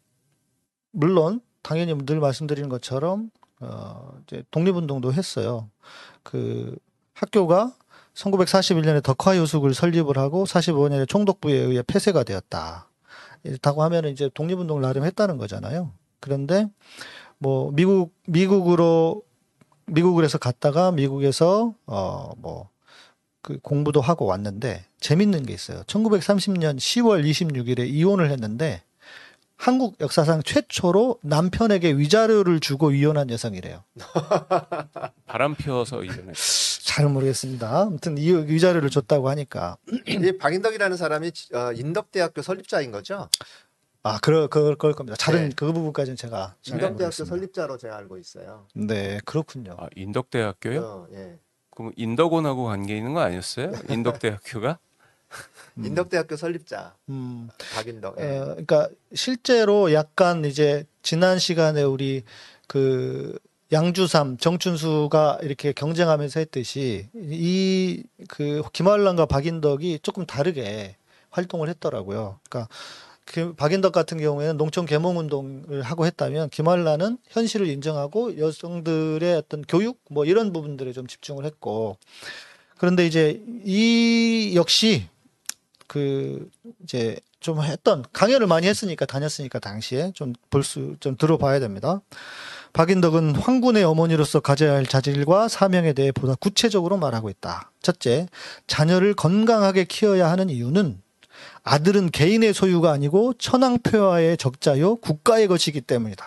물론, 0.92 1.40
당연히 1.62 1.94
늘 2.06 2.20
말씀드리는 2.20 2.68
것처럼, 2.68 3.30
어, 3.60 4.18
이제 4.26 4.42
독립운동도 4.50 5.12
했어요. 5.12 5.70
그, 6.22 6.76
학교가 7.14 7.74
1941년에 8.14 9.02
덕화 9.02 9.36
요숙을 9.36 9.74
설립을 9.74 10.18
하고 10.18 10.44
45년에 10.44 11.08
총독부에 11.08 11.54
의해 11.54 11.82
폐쇄가 11.86 12.24
되었다. 12.24 12.88
이렇다고 13.44 13.82
하면은 13.84 14.10
이제 14.10 14.30
독립운동을 14.34 14.82
나름 14.82 15.04
했다는 15.04 15.36
거잖아요. 15.38 15.92
그런데 16.20 16.68
뭐 17.38 17.70
미국 17.72 18.14
미국으로 18.26 19.22
미국에서 19.86 20.38
갔다가 20.38 20.92
미국에서 20.92 21.74
어뭐 21.86 22.70
그 23.42 23.58
공부도 23.62 24.00
하고 24.00 24.26
왔는데 24.26 24.84
재밌는 25.00 25.44
게 25.44 25.52
있어요. 25.54 25.82
1930년 25.84 26.76
10월 26.78 27.24
26일에 27.24 27.88
이혼을 27.88 28.30
했는데 28.30 28.82
한국 29.56 29.96
역사상 30.00 30.42
최초로 30.42 31.20
남편에게 31.22 31.92
위자료를 31.92 32.60
주고 32.60 32.90
이혼한 32.90 33.30
여성이래요. 33.30 33.84
바람 35.26 35.54
피워서 35.54 36.02
이전에 36.04 36.32
잘 36.84 37.08
모르겠습니다. 37.08 37.82
아무튼 37.82 38.18
이 38.18 38.32
위자료를 38.32 38.90
줬다고 38.90 39.28
하니까 39.30 39.76
이 40.06 40.36
박인덕이라는 40.38 40.96
사람이 40.96 41.30
어, 41.54 41.72
인덕대학교 41.72 42.42
설립자인 42.42 42.90
거죠? 42.90 43.28
아 44.06 44.18
그럴 44.22 44.48
그럴 44.48 44.76
걸 44.76 44.92
겁니다. 44.92 45.16
다른 45.18 45.48
네. 45.48 45.54
그 45.56 45.72
부분까지는 45.72 46.16
제가 46.16 46.54
잘 46.62 46.74
인덕대학교 46.74 46.92
모르겠습니다. 46.92 47.34
설립자로 47.34 47.78
제가 47.78 47.96
알고 47.96 48.18
있어요. 48.18 48.66
네 48.74 49.20
그렇군요. 49.24 49.76
아, 49.78 49.88
인덕대학교요? 49.96 50.80
어, 50.80 51.06
예. 51.12 51.38
그럼 51.70 51.92
인덕원하고 51.96 52.64
관계 52.64 52.96
있는 52.96 53.14
거 53.14 53.20
아니었어요? 53.20 53.72
인덕대학교가? 53.90 54.78
인덕대학교 55.76 56.36
설립자 56.36 56.94
음. 57.08 57.48
박인덕. 57.74 58.16
예. 58.20 58.38
어, 58.38 58.44
그러니까 58.46 58.88
실제로 59.14 59.92
약간 59.92 60.44
이제 60.44 60.84
지난 61.02 61.38
시간에 61.38 61.82
우리 61.82 62.22
그 62.68 63.38
양주삼 63.72 64.36
정춘수가 64.38 65.40
이렇게 65.42 65.72
경쟁하면서 65.72 66.40
했듯이 66.40 67.08
이 67.14 68.04
그 68.28 68.62
김한란과 68.72 69.26
박인덕이 69.26 69.98
조금 70.02 70.24
다르게 70.26 70.96
활동을 71.30 71.68
했더라고요. 71.68 72.40
그러니까 72.48 72.68
그 72.72 72.76
박인덕 73.56 73.92
같은 73.92 74.18
경우에는 74.18 74.56
농촌 74.56 74.86
계몽 74.86 75.18
운동을 75.18 75.82
하고 75.82 76.06
했다면 76.06 76.50
김한란은 76.50 77.18
현실을 77.28 77.66
인정하고 77.68 78.38
여성들의 78.38 79.34
어떤 79.34 79.62
교육 79.62 80.00
뭐 80.10 80.24
이런 80.24 80.52
부분들에 80.52 80.92
좀 80.92 81.06
집중을 81.06 81.44
했고 81.44 81.98
그런데 82.78 83.06
이제 83.06 83.42
이 83.64 84.52
역시 84.54 85.08
그 85.86 86.48
이제 86.82 87.18
좀 87.40 87.62
했던 87.62 88.04
강연을 88.12 88.46
많이 88.46 88.66
했으니까 88.66 89.06
다녔으니까 89.06 89.58
당시에 89.58 90.12
좀 90.14 90.32
볼 90.50 90.62
수 90.62 90.96
좀 91.00 91.16
들어봐야 91.16 91.60
됩니다. 91.60 92.00
박인덕은 92.72 93.36
황군의 93.36 93.84
어머니로서 93.84 94.40
가져야 94.40 94.74
할 94.74 94.84
자질과 94.86 95.48
사명에 95.48 95.92
대해 95.94 96.12
보다 96.12 96.34
구체적으로 96.34 96.96
말하고 96.98 97.30
있다. 97.30 97.70
첫째, 97.82 98.26
자녀를 98.66 99.14
건강하게 99.14 99.84
키워야 99.84 100.30
하는 100.30 100.50
이유는 100.50 101.00
아들은 101.68 102.10
개인의 102.12 102.54
소유가 102.54 102.92
아니고 102.92 103.34
천황폐하의 103.34 104.36
적자요 104.36 104.96
국가의 104.96 105.48
것이기 105.48 105.80
때문이다. 105.80 106.24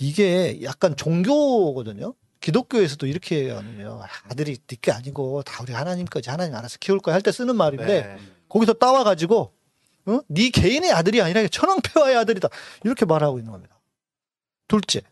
이게 0.00 0.62
약간 0.62 0.96
종교거든요. 0.96 2.14
기독교에서도 2.40 3.06
이렇게 3.06 3.50
하는요. 3.50 4.00
아들이 4.30 4.56
네게 4.68 4.90
아니고 4.90 5.42
다 5.42 5.62
우리 5.62 5.74
하나님 5.74 6.06
거지 6.06 6.30
하나님 6.30 6.54
알아서 6.56 6.78
키울 6.80 6.98
거야 6.98 7.14
할 7.14 7.20
때 7.22 7.30
쓰는 7.30 7.54
말인데 7.54 7.84
네. 7.86 8.16
거기서 8.48 8.72
따와 8.72 9.04
가지고 9.04 9.52
어? 10.06 10.20
네 10.28 10.48
개인의 10.48 10.90
아들이 10.90 11.20
아니라 11.20 11.46
천황폐하의 11.46 12.16
아들이다 12.16 12.48
이렇게 12.84 13.04
말하고 13.04 13.38
있는 13.38 13.52
겁니다. 13.52 13.78
둘째, 14.66 15.02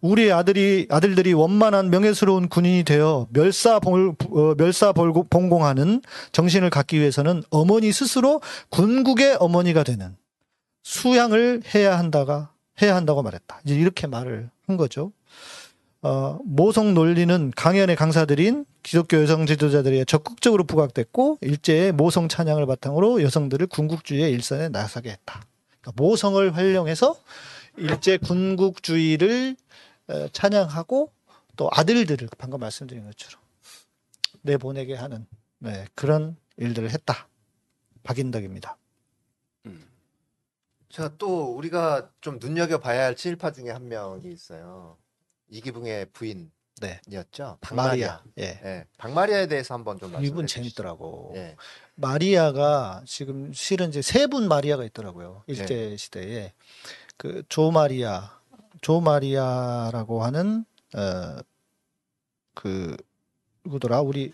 우리 0.00 0.32
아들이 0.32 0.86
아들들이 0.90 1.32
원만한 1.32 1.90
명예스러운 1.90 2.48
군인이 2.48 2.84
되어 2.84 3.26
멸사볼 3.30 4.14
어, 4.30 4.54
멸사봉공하는 4.56 6.02
정신을 6.32 6.70
갖기 6.70 6.98
위해서는 6.98 7.42
어머니 7.50 7.92
스스로 7.92 8.40
군국의 8.70 9.36
어머니가 9.40 9.82
되는 9.82 10.16
수양을 10.82 11.62
해야 11.74 11.98
한다가 11.98 12.52
해야 12.80 12.94
한다고 12.96 13.22
말했다. 13.22 13.60
이제 13.64 13.74
이렇게 13.74 14.06
말을 14.06 14.50
한 14.66 14.76
거죠. 14.76 15.12
어, 16.00 16.38
모성 16.44 16.94
논리는 16.94 17.52
강연의 17.56 17.96
강사들인 17.96 18.64
기독교 18.82 19.20
여성 19.20 19.46
지도자들에 19.46 20.04
적극적으로 20.04 20.64
부각됐고 20.64 21.38
일제의 21.40 21.92
모성 21.92 22.28
찬양을 22.28 22.66
바탕으로 22.66 23.22
여성들을 23.22 23.66
군국주의의 23.66 24.30
일선에 24.30 24.68
나서게 24.68 25.10
했다. 25.10 25.42
그러니까 25.80 26.02
모성을 26.02 26.56
활용해서 26.56 27.16
일제 27.78 28.16
군국주의를 28.18 29.56
어, 30.08 30.28
찬양하고 30.28 31.12
또 31.56 31.68
아들들을 31.72 32.28
방금 32.38 32.60
말씀드린 32.60 33.04
것처럼 33.04 33.40
내보내게 34.42 34.94
하는 34.94 35.26
네, 35.58 35.86
그런 35.94 36.36
일들을 36.56 36.90
했다. 36.90 37.28
박인덕입니다. 38.02 38.76
자, 40.90 41.12
또 41.18 41.54
우리가 41.54 42.10
좀 42.22 42.38
눈여겨봐야 42.40 43.04
할 43.04 43.14
친일파 43.16 43.52
중에 43.52 43.70
한 43.70 43.88
명이 43.88 44.32
있어요. 44.32 44.96
이기붕의 45.50 46.06
네. 46.06 47.00
부인이었죠. 47.10 47.42
마리아. 47.42 47.58
박마리아. 47.60 48.22
예. 48.38 48.44
예. 48.64 48.84
박마리아에 48.96 49.46
대해서 49.48 49.74
한번 49.74 49.98
좀 49.98 50.12
말씀해 50.12 50.26
이분. 50.26 50.46
재밌더라고. 50.46 51.32
예. 51.36 51.56
마리아가 51.94 53.02
지금 53.06 53.52
실은 53.52 53.90
이제 53.90 54.00
세 54.00 54.26
분 54.28 54.48
마리아가 54.48 54.82
있더라고요. 54.84 55.42
일제 55.46 55.96
시대에 55.96 56.54
그 57.18 57.42
조마리아, 57.50 58.40
조마리아라고 58.80 60.24
하는 60.24 60.64
어 60.96 61.42
그 62.58 62.96
누구더라? 63.64 64.00
우리 64.00 64.32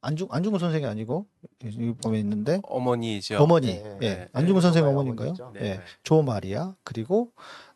안중 0.00 0.26
안중근 0.32 0.58
선생이 0.58 0.84
아니고 0.84 1.26
이 1.62 1.92
보면 2.02 2.18
있는데 2.18 2.60
어머니죠. 2.64 3.38
어머니, 3.38 3.68
네, 3.68 3.98
예, 4.02 4.08
네, 4.08 4.28
안중근 4.32 4.56
네, 4.56 4.60
선생 4.60 4.84
어머니인가요? 4.84 5.28
어머니죠. 5.28 5.52
네. 5.54 5.64
예, 5.64 5.80
조마리아 6.02 6.74
그리고 6.82 7.30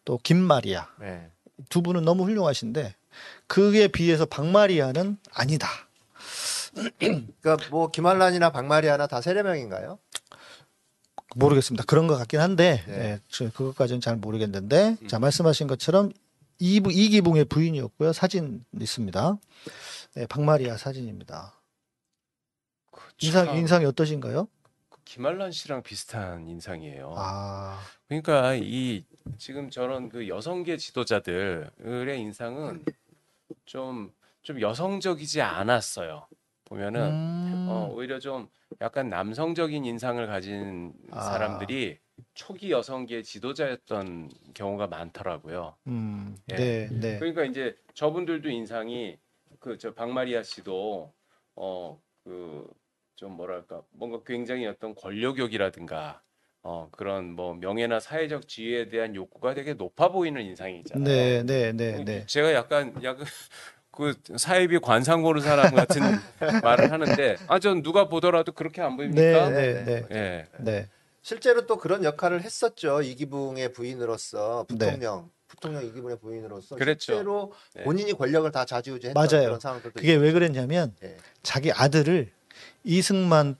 또 0.04 0.18
김마리아 0.20 0.88
예. 1.02 1.30
두 1.68 1.82
분은 1.82 2.04
너무 2.04 2.24
훌륭하신데 2.24 2.96
그에 3.46 3.86
비해서 3.86 4.26
박마리아는 4.26 5.18
아니다. 5.32 5.68
그러니까 6.98 7.56
뭐 7.70 7.92
김한란이나 7.92 8.50
박마리아나 8.50 9.06
다 9.06 9.20
세례명인가요? 9.20 10.00
모르겠습니다. 11.36 11.84
그런 11.86 12.06
것 12.06 12.16
같긴 12.16 12.40
한데 12.40 12.82
네. 12.86 12.94
예, 12.94 13.20
저 13.28 13.50
그것까지는 13.50 14.00
잘 14.00 14.16
모르겠는데 14.16 14.96
자 15.06 15.18
말씀하신 15.18 15.66
것처럼 15.66 16.12
이부 16.58 16.92
이기붕의 16.92 17.44
부인이었고요. 17.46 18.12
사진 18.12 18.64
있습니다. 18.78 19.38
네, 20.14 20.26
박마리아 20.26 20.76
사진입니다. 20.76 21.54
그 22.90 23.00
인상 23.20 23.46
참, 23.46 23.56
인상이 23.56 23.84
어떠신가요? 23.84 24.48
그 24.88 24.98
김한란 25.04 25.52
씨랑 25.52 25.82
비슷한 25.82 26.48
인상이에요. 26.48 27.14
아, 27.16 27.80
그러니까 28.08 28.54
이 28.54 29.04
지금 29.36 29.70
저런 29.70 30.08
그 30.08 30.28
여성계 30.28 30.76
지도자들의 30.76 32.20
인상은 32.20 32.84
좀 33.66 34.18
좀 34.48 34.62
여성적이지 34.62 35.42
않았어요. 35.42 36.26
보면은 36.68 37.00
음, 37.12 37.62
어, 37.66 37.90
오히려 37.92 38.18
좀 38.18 38.48
약간 38.80 39.08
남성적인 39.08 39.84
인상을 39.84 40.24
가진 40.26 40.92
아. 41.10 41.20
사람들이 41.20 41.98
초기 42.34 42.70
여성계 42.70 43.22
지도자였던 43.22 44.30
경우가 44.54 44.86
많더라고요. 44.88 45.76
음, 45.86 46.36
예. 46.50 46.56
네, 46.56 46.88
네, 46.92 47.18
그러니까 47.18 47.44
이제 47.44 47.76
저분들도 47.94 48.48
인상이 48.50 49.18
그 49.60 49.78
저 49.78 49.94
박마리아 49.94 50.42
씨도 50.42 51.12
어 51.56 51.98
그 52.24 52.68
좀 53.16 53.32
뭐랄까 53.32 53.82
뭔가 53.90 54.22
굉장히 54.24 54.64
어떤 54.66 54.94
권력욕이라든가 54.94 56.22
어 56.62 56.88
그런 56.92 57.32
뭐 57.34 57.54
명예나 57.54 57.98
사회적 57.98 58.46
지위에 58.46 58.88
대한 58.90 59.14
욕구가 59.16 59.54
되게 59.54 59.74
높아 59.74 60.10
보이는 60.12 60.40
인상이 60.40 60.78
있잖아요. 60.80 61.04
네, 61.08 61.42
네, 61.42 61.72
네, 61.72 62.04
네. 62.04 62.26
제가 62.26 62.52
약간 62.52 62.94
약간 63.02 63.26
그 63.98 64.14
사회비 64.36 64.78
관상 64.78 65.22
보는 65.22 65.42
사람 65.42 65.74
같은 65.74 66.00
말을 66.62 66.92
하는데 66.92 67.36
아 67.48 67.58
전 67.58 67.82
누가 67.82 68.06
보더라도 68.08 68.52
그렇게 68.52 68.80
안 68.80 68.96
보입니까? 68.96 69.50
네, 69.50 69.84
네, 69.84 69.84
네. 69.84 70.06
예. 70.12 70.46
네. 70.58 70.88
실제로 71.20 71.66
또 71.66 71.76
그런 71.78 72.04
역할을 72.04 72.42
했었죠. 72.42 73.02
이기붕의 73.02 73.72
부인으로서 73.72 74.66
네. 74.70 74.76
부통령, 74.86 75.30
부통령 75.48 75.84
이기붕의 75.84 76.18
부인으로서 76.20 76.76
그랬죠. 76.76 77.00
실제로 77.12 77.52
네. 77.74 77.82
본인이 77.82 78.12
권력을 78.12 78.48
다 78.52 78.64
좌지우지했던 78.64 79.20
맞아요. 79.20 79.46
그런 79.46 79.58
상황들도 79.60 79.94
그게 79.96 80.14
왜 80.14 80.30
그랬냐면 80.30 80.94
예, 81.02 81.16
자기 81.42 81.72
아들을 81.72 82.30
이승만의 82.84 83.56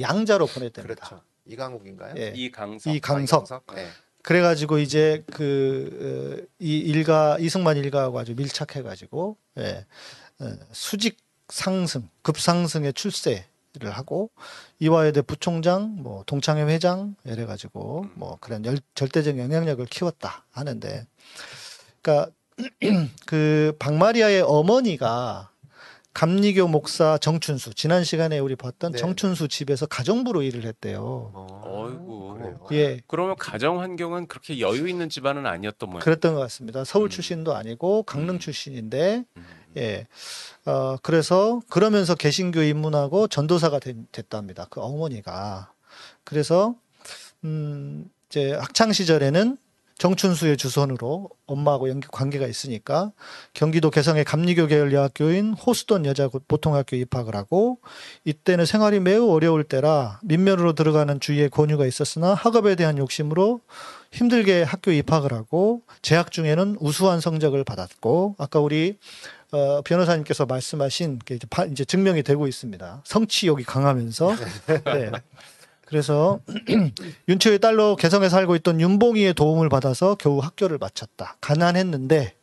양자로 0.00 0.46
보냈답니다. 0.46 0.82
그렇죠. 0.82 1.22
이강욱인가요? 1.46 2.14
예. 2.18 2.32
이강석. 2.34 2.92
이강석. 2.94 3.46
네. 4.28 4.34
그래가지고 4.34 4.78
이제 4.78 5.24
그 5.32 6.48
이 6.60 6.76
일가 6.78 7.38
이승만 7.38 7.76
일가하고 7.76 8.18
아주 8.18 8.34
밀착해가지고 8.34 9.36
예, 9.58 9.86
어, 10.40 10.52
수직 10.72 11.18
상승 11.48 12.08
급상승의 12.22 12.92
출세 12.94 13.46
를 13.74 13.90
하고 13.90 14.30
이화여대 14.80 15.20
부총장 15.22 16.02
뭐 16.02 16.24
동창회 16.26 16.64
회장 16.64 17.14
이래 17.24 17.44
가지고 17.44 18.06
뭐 18.14 18.38
그런 18.40 18.64
열, 18.64 18.78
절대적 18.94 19.38
영향력을 19.38 19.84
키웠다 19.86 20.46
하는데 20.50 21.06
그러니까 22.00 22.32
그 23.26 23.76
박마리아의 23.78 24.40
어머니가 24.40 25.50
감리교 26.22 26.66
목사 26.66 27.16
정춘수 27.16 27.74
지난 27.74 28.02
시간에 28.02 28.40
우리 28.40 28.56
봤던 28.56 28.90
네. 28.90 28.98
정춘수 28.98 29.46
집에서 29.46 29.86
가정부로 29.86 30.42
일을 30.42 30.64
했대요. 30.64 31.30
어, 31.32 31.62
어이구. 31.64 32.34
그래요. 32.66 32.66
예. 32.72 33.00
그러면 33.06 33.36
가정 33.38 33.80
환경은 33.80 34.26
그렇게 34.26 34.58
여유 34.58 34.88
있는 34.88 35.08
집안은 35.08 35.46
아니었던 35.46 35.88
모양. 35.88 36.00
그랬던 36.02 36.34
것 36.34 36.40
같습니다. 36.40 36.82
서울 36.82 37.06
음. 37.06 37.10
출신도 37.10 37.54
아니고 37.54 38.02
강릉 38.02 38.34
음. 38.34 38.38
출신인데 38.40 39.26
음. 39.36 39.44
예. 39.76 40.08
어, 40.66 40.96
그래서 41.04 41.60
그러면서 41.70 42.16
개신교 42.16 42.62
입문하고 42.62 43.28
전도사가 43.28 43.78
된- 43.78 44.08
됐답니다. 44.10 44.66
그 44.70 44.80
어머니가. 44.80 45.72
그래서 46.24 46.74
음, 47.44 48.10
이제 48.28 48.54
학창 48.54 48.92
시절에는 48.92 49.56
정춘수의 49.98 50.56
주선으로 50.56 51.28
엄마하고 51.46 51.88
연기 51.88 52.06
관계가 52.08 52.46
있으니까 52.46 53.10
경기도 53.52 53.90
개성의 53.90 54.24
감리교 54.24 54.68
계열 54.68 54.92
여학교인 54.92 55.54
호수돈 55.54 56.06
여자 56.06 56.28
보통학교 56.46 56.96
입학을 56.96 57.34
하고 57.34 57.78
이때는 58.24 58.64
생활이 58.64 59.00
매우 59.00 59.30
어려울 59.32 59.64
때라 59.64 60.20
민면으로 60.22 60.74
들어가는 60.74 61.18
주위에 61.18 61.48
권유가 61.48 61.84
있었으나 61.84 62.34
학업에 62.34 62.76
대한 62.76 62.96
욕심으로 62.96 63.60
힘들게 64.12 64.62
학교 64.62 64.92
입학을 64.92 65.32
하고 65.32 65.82
재학 66.00 66.30
중에는 66.30 66.76
우수한 66.80 67.20
성적을 67.20 67.64
받았고 67.64 68.36
아까 68.38 68.60
우리 68.60 68.96
어, 69.50 69.80
변호사님께서 69.82 70.46
말씀하신 70.46 71.18
게 71.24 71.34
이제, 71.36 71.46
바- 71.50 71.64
이제 71.64 71.84
증명이 71.84 72.22
되고 72.22 72.46
있습니다. 72.46 73.02
성취욕이 73.04 73.64
강하면서 73.64 74.34
네. 74.84 75.10
그래서 75.88 76.40
윤초의 77.28 77.60
딸로 77.60 77.96
개성에 77.96 78.28
살고 78.28 78.56
있던 78.56 78.78
윤봉이의 78.78 79.32
도움을 79.32 79.70
받아서 79.70 80.16
겨우 80.16 80.38
학교를 80.38 80.76
마쳤다. 80.76 81.36
가난했는데 81.40 82.34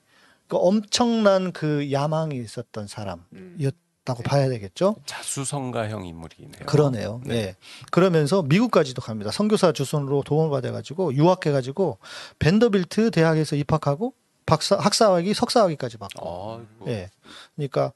그 0.48 0.58
엄청난 0.58 1.52
그 1.52 1.92
야망이 1.92 2.38
있었던 2.40 2.88
사람이었다고 2.88 4.24
봐야 4.24 4.50
되겠죠. 4.50 4.96
자수성가형 5.06 6.08
인물이네요. 6.08 6.66
그러네요. 6.66 7.22
네. 7.24 7.36
예. 7.36 7.56
그러면서 7.92 8.42
미국까지도 8.42 9.04
갑니다. 9.04 9.30
선교사 9.30 9.72
주선으로 9.74 10.24
도움을 10.24 10.50
받아가지고 10.50 11.14
유학해가지고 11.14 12.00
벤더빌트 12.40 13.12
대학에서 13.12 13.56
입학하고 13.56 14.16
박사 14.48 14.76
학사학위 14.76 15.36
석사학위까지 15.36 15.98
받고. 15.98 16.28
어이구. 16.28 16.90
예. 16.90 17.12
그러니까 17.56 17.94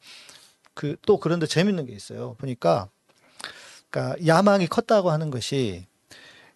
그 0.76 0.96
또 1.08 1.18
그런데 1.20 1.48
재밌는 1.48 1.88
게 1.88 1.94
있어요. 1.94 2.36
보니까 2.36 2.88
그러니까 3.90 4.26
야망이 4.26 4.68
컸다고 4.68 5.12
하는 5.12 5.30
것이 5.32 5.86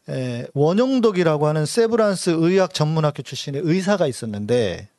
에, 0.10 0.48
원용덕이라고 0.54 1.48
하는 1.48 1.66
세브란스 1.66 2.32
의학 2.38 2.74
전문학교 2.74 3.24
출신의 3.24 3.62
의사가 3.64 4.08
있었는데 4.08 4.90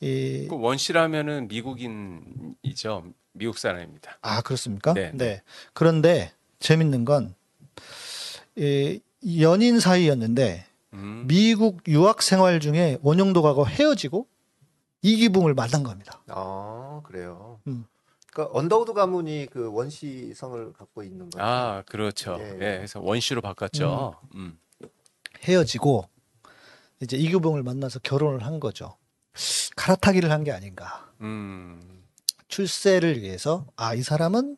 이 0.00 0.46
그 0.48 0.56
원씨라면은 0.58 1.48
미국인이죠. 1.48 3.04
미국 3.32 3.58
사람입니다. 3.58 4.18
아, 4.22 4.42
그렇습니까? 4.42 4.92
네, 4.94 5.10
네. 5.14 5.42
그런데 5.72 6.32
재밌는 6.60 7.04
건 7.04 7.34
이, 8.56 9.00
연인 9.40 9.80
사이였는데 9.80 10.66
음. 10.92 11.24
미국 11.26 11.80
유학 11.88 12.22
생활 12.22 12.60
중에 12.60 12.98
원용덕하고 13.02 13.66
헤어지고 13.66 14.26
이기붕을 15.02 15.54
만난 15.54 15.82
겁니다. 15.82 16.20
아, 16.28 17.00
그래요. 17.04 17.60
음. 17.66 17.86
그러니까 18.34 18.58
언더우드 18.58 18.92
가문이 18.92 19.46
그 19.50 19.72
원씨 19.72 20.19
성을 20.19 20.72
갖고 20.72 21.02
있는 21.04 21.30
거죠. 21.30 21.42
아, 21.42 21.82
그렇죠. 21.86 22.36
예, 22.40 22.44
예, 22.44 22.52
예. 22.52 22.56
그래서 22.78 23.00
원씨로 23.00 23.40
바꿨죠. 23.40 24.16
음. 24.34 24.58
헤어지고 25.44 26.08
이제 27.00 27.16
이기붕을 27.16 27.62
만나서 27.62 28.00
결혼을 28.00 28.44
한 28.44 28.58
거죠. 28.60 28.96
갈아타기를 29.76 30.30
한 30.30 30.42
게 30.44 30.50
아닌가. 30.52 31.10
음. 31.20 32.02
출세를 32.48 33.22
위해서 33.22 33.66
아, 33.76 33.94
이 33.94 34.02
사람은 34.02 34.56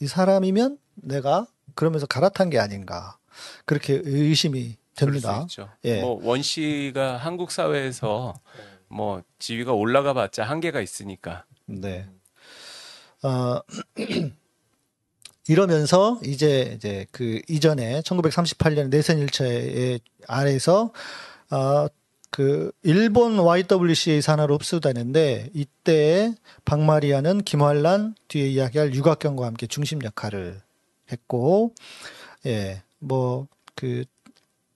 이 0.00 0.06
사람이면 0.06 0.78
내가 0.94 1.46
그러면서 1.74 2.06
갈아탄 2.06 2.50
게 2.50 2.58
아닌가. 2.58 3.18
그렇게 3.64 4.00
의심이 4.04 4.76
됩니다. 4.94 5.46
예. 5.84 6.00
뭐 6.00 6.18
원씨가 6.22 7.16
한국 7.18 7.50
사회에서 7.50 8.34
네. 8.56 8.62
뭐 8.88 9.22
지위가 9.38 9.72
올라가 9.72 10.12
봤자 10.14 10.44
한계가 10.44 10.80
있으니까. 10.80 11.44
네. 11.66 12.08
어, 13.22 13.60
이러면서 15.48 16.20
이제 16.24 16.72
이제 16.76 17.06
그 17.12 17.40
이전에 17.48 18.00
1938년 18.00 18.88
내선 18.88 19.18
일차의 19.18 20.00
아래에서 20.26 20.92
어, 21.50 21.86
그 22.30 22.72
일본 22.82 23.38
YWCA 23.38 24.20
산하로 24.20 24.56
흡수되는데 24.56 25.50
이때 25.54 26.34
박마리아는 26.64 27.42
김환란 27.42 28.16
뒤에 28.28 28.48
이야기할 28.48 28.94
유각경과 28.94 29.46
함께 29.46 29.66
중심 29.66 30.02
역할을 30.02 30.60
했고 31.10 31.74
예, 32.46 32.82
뭐 32.98 33.46
그 33.76 34.04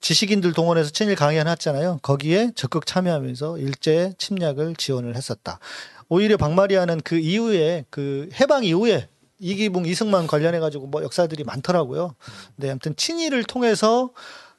지식인들 0.01 0.53
동원해서 0.53 0.91
친일 0.91 1.17
강연 1.17 1.49
했잖아요. 1.49 1.99
거기에 2.03 2.53
적극 2.55 2.87
참여하면서 2.87 3.59
일제 3.59 4.15
침략을 4.19 4.77
지원을 4.77 5.17
했었다. 5.17 5.59
오히려 6.11 6.37
박마리아는 6.37 7.01
그 7.03 7.17
이후에 7.17 7.87
그 7.89 8.29
해방 8.39 8.65
이후에 8.65 9.09
이기붕 9.39 9.87
이승만 9.87 10.27
관련해 10.27 10.59
가지고 10.59 10.89
뭐 10.89 11.03
역사들이 11.03 11.45
많더라고요. 11.45 12.15
네, 12.57 12.69
아무튼 12.69 12.95
친일을 12.97 13.45
통해서 13.45 14.11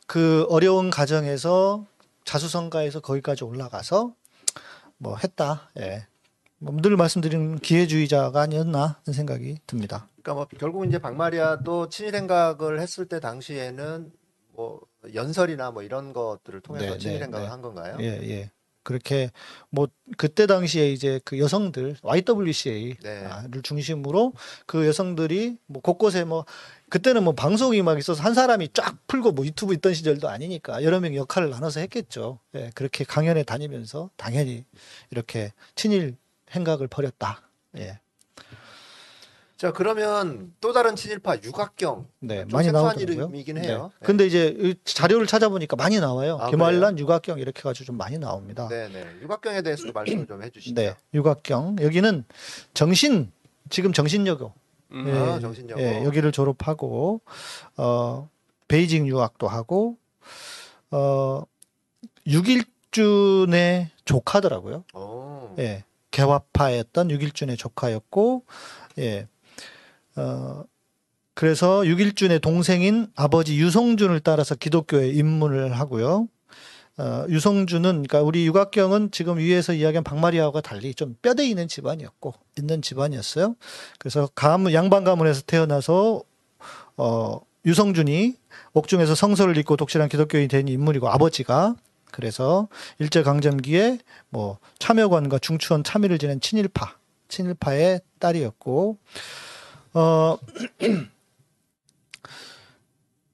그 0.07 0.47
어려운 0.49 0.89
가정에서 0.89 1.85
자수성가해서 2.23 3.01
거기까지 3.01 3.43
올라가서 3.43 4.13
뭐 4.97 5.17
했다. 5.17 5.69
예. 5.77 6.07
뭐늘 6.59 6.95
말씀드리는 6.95 7.59
기회주의자가 7.59 8.39
아니었나 8.39 8.99
하는 9.03 9.13
생각이 9.13 9.57
듭니다. 9.67 10.07
그러니까 10.21 10.33
뭐 10.33 10.47
결국 10.57 10.85
이제 10.85 10.99
박마리아도 10.99 11.89
친일 11.89 12.15
행각을 12.15 12.79
했을 12.79 13.07
때 13.07 13.19
당시에는 13.19 14.11
뭐 14.53 14.79
연설이나 15.13 15.71
뭐 15.71 15.83
이런 15.83 16.13
것들을 16.13 16.61
통해서 16.61 16.93
네, 16.93 16.97
친일 16.97 17.17
네, 17.17 17.25
행각을 17.25 17.45
네. 17.47 17.49
한 17.49 17.61
건가요? 17.61 17.97
예, 17.99 18.05
예. 18.05 18.51
그렇게 18.83 19.31
뭐 19.69 19.87
그때 20.17 20.47
당시에 20.47 20.91
이제 20.91 21.19
그 21.23 21.39
여성들 21.39 21.97
YWCA를 22.01 22.97
네. 23.01 23.61
중심으로 23.63 24.33
그 24.65 24.85
여성들이 24.87 25.57
뭐 25.67 25.81
곳곳에 25.81 26.23
뭐 26.25 26.45
그때는 26.89 27.23
뭐 27.23 27.33
방송이 27.33 27.81
막 27.81 27.97
있어서 27.97 28.21
한 28.21 28.33
사람이 28.33 28.69
쫙 28.73 28.97
풀고 29.07 29.31
뭐 29.31 29.45
유튜브 29.45 29.73
있던 29.73 29.93
시절도 29.93 30.27
아니니까 30.27 30.83
여러 30.83 30.99
명 30.99 31.15
역할을 31.15 31.49
나눠서 31.49 31.79
했겠죠. 31.79 32.39
예, 32.55 32.69
그렇게 32.75 33.05
강연에 33.05 33.43
다니면서 33.43 34.09
당연히 34.17 34.65
이렇게 35.09 35.53
친일 35.75 36.17
행각을 36.51 36.87
벌였다. 36.87 37.41
예. 37.77 38.00
자 39.61 39.71
그러면 39.71 40.55
또 40.59 40.73
다른 40.73 40.95
친일파 40.95 41.35
유각경 41.43 42.07
네, 42.21 42.47
좀 42.47 42.47
많이 42.49 42.71
나오더라고요. 42.71 43.13
이름이긴 43.13 43.63
해요. 43.63 43.91
네. 43.99 44.05
근데 44.07 44.25
이제 44.25 44.55
이 44.57 44.73
자료를 44.83 45.27
찾아보니까 45.27 45.75
많이 45.75 45.99
나와요. 45.99 46.39
아, 46.41 46.49
김환란, 46.49 46.97
유각경 46.97 47.37
이렇게 47.37 47.61
가지고 47.61 47.85
좀 47.85 47.95
많이 47.95 48.17
나옵니다. 48.17 48.67
네, 48.71 48.89
네. 48.91 49.05
유각경에 49.21 49.61
대해서도 49.61 49.93
말씀을 49.93 50.25
좀 50.25 50.41
해주시죠. 50.41 50.73
네, 50.73 50.95
유각경 51.13 51.75
여기는 51.79 52.23
정신 52.73 53.31
지금 53.69 53.93
정신여고 53.93 54.51
음. 54.93 55.07
예, 55.07 55.11
아, 55.11 55.39
정신여고. 55.39 55.79
예, 55.79 56.05
여기를 56.05 56.31
졸업하고 56.31 57.21
어 57.77 58.27
베이징 58.67 59.05
유학도 59.05 59.47
하고 59.47 59.95
어 60.89 61.43
6일준의 62.25 63.89
조카더라고요. 64.05 64.85
오. 64.95 65.53
예. 65.59 65.83
개화파였던 66.09 67.09
6일준의 67.09 67.59
조카였고 67.59 68.43
예. 68.97 69.27
어, 70.15 70.63
그래서 71.33 71.81
6일준의 71.81 72.41
동생인 72.41 73.07
아버지 73.15 73.57
유성준을 73.57 74.19
따라서 74.19 74.55
기독교에 74.55 75.09
입문을 75.09 75.73
하고요. 75.73 76.27
어, 76.97 77.25
유성준은 77.29 78.03
그러니까 78.03 78.21
우리 78.21 78.45
유각경은 78.45 79.11
지금 79.11 79.37
위에서 79.37 79.73
이야기한 79.73 80.03
박마리아와 80.03 80.61
달리 80.61 80.93
좀 80.93 81.15
뼈대 81.21 81.47
있는 81.47 81.67
집안이었고 81.67 82.33
있는 82.57 82.81
집안이었어요. 82.81 83.55
그래서 83.97 84.29
가문 84.35 84.73
양반 84.73 85.03
가문에서 85.03 85.43
태어나서 85.47 86.21
어, 86.97 87.39
유성준이 87.65 88.35
옥중에서 88.73 89.15
성서를 89.15 89.57
읽고 89.57 89.77
독실한 89.77 90.09
기독교인이 90.09 90.47
된 90.47 90.67
인물이고 90.67 91.09
아버지가 91.09 91.75
그래서 92.11 92.67
일제 92.99 93.23
강점기에 93.23 93.99
뭐 94.29 94.57
참여관과 94.79 95.39
중추원 95.39 95.83
참의를 95.83 96.17
지낸 96.17 96.41
친일파 96.41 96.97
친일파의 97.29 98.01
딸이었고 98.19 98.97
어 99.93 100.37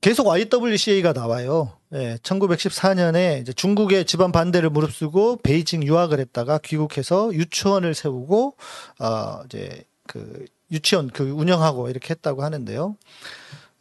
계속 0.02 0.28
YWCA가 0.28 1.14
나와요. 1.14 1.74
예, 1.94 2.18
1914년에 2.24 3.42
이제 3.42 3.54
중국의 3.54 4.06
집안 4.06 4.32
반대를 4.32 4.70
무릅쓰고 4.70 5.38
베이징 5.38 5.84
유학을 5.84 6.20
했다가 6.20 6.60
귀국해서 6.60 7.34
유치원을 7.34 7.94
세우고 7.94 8.56
어 9.00 9.42
이제 9.46 9.84
그 10.08 10.46
유치원 10.72 11.10
그 11.10 11.30
운영하고 11.30 11.90
이렇게 11.90 12.12
했다고 12.12 12.44
하는데요. 12.44 12.96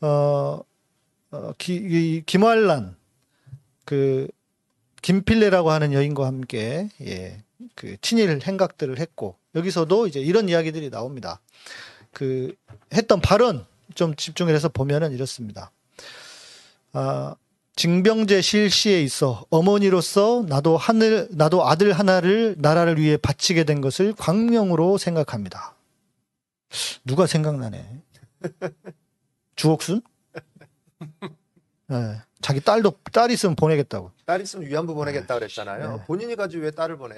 어, 0.00 0.60
어 1.30 1.52
기, 1.58 1.74
이 1.74 2.22
김활란 2.26 2.96
그 3.84 4.28
김필레라고 5.02 5.70
하는 5.70 5.92
여인과 5.92 6.26
함께 6.26 6.88
예, 7.02 7.42
그 7.74 7.96
친일 8.00 8.40
행각들을 8.42 8.98
했고 8.98 9.36
여기서도 9.54 10.06
이제 10.06 10.20
이런 10.20 10.48
이야기들이 10.48 10.90
나옵니다. 10.90 11.40
그 12.16 12.54
했던 12.94 13.20
발언 13.20 13.66
좀 13.94 14.16
집중을 14.16 14.54
해서 14.54 14.70
보면은 14.70 15.12
이렇습니다. 15.12 15.70
아, 16.94 17.36
징병제 17.74 18.40
실시에 18.40 19.02
있어 19.02 19.44
어머니로서 19.50 20.46
나도 20.48 20.78
하늘 20.78 21.28
나도 21.30 21.68
아들 21.68 21.92
하나를 21.92 22.54
나라를 22.56 22.98
위해 22.98 23.18
바치게 23.18 23.64
된 23.64 23.82
것을 23.82 24.14
광명으로 24.14 24.96
생각합니다. 24.96 25.74
누가 27.04 27.26
생각나네? 27.26 27.86
주옥순? 29.56 30.00
예, 31.92 32.22
자기 32.40 32.62
딸도 32.62 32.94
딸 33.12 33.30
있으면 33.30 33.56
보내겠다고. 33.56 34.10
딸 34.24 34.40
있으면 34.40 34.66
위안부 34.66 34.94
보내겠다 34.94 35.34
그랬잖아요. 35.34 35.96
네. 35.98 36.04
본인이 36.06 36.34
가지고 36.34 36.62
왜 36.62 36.70
딸을 36.70 36.96
보내? 36.96 37.16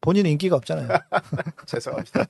본인 0.00 0.26
인기가 0.26 0.56
없잖아요. 0.56 0.88
죄송합니다. 1.66 2.26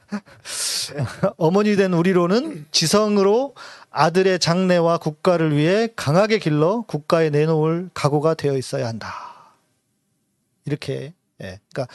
어머니 1.36 1.76
된 1.76 1.92
우리로는 1.92 2.66
지성으로 2.70 3.54
아들의 3.90 4.38
장래와 4.38 4.98
국가를 4.98 5.56
위해 5.56 5.88
강하게 5.94 6.38
길러 6.38 6.82
국가에 6.82 7.30
내놓을 7.30 7.90
각오가 7.94 8.34
되어 8.34 8.56
있어야 8.56 8.88
한다. 8.88 9.14
이렇게, 10.64 11.14
예. 11.42 11.60
그러니까 11.72 11.86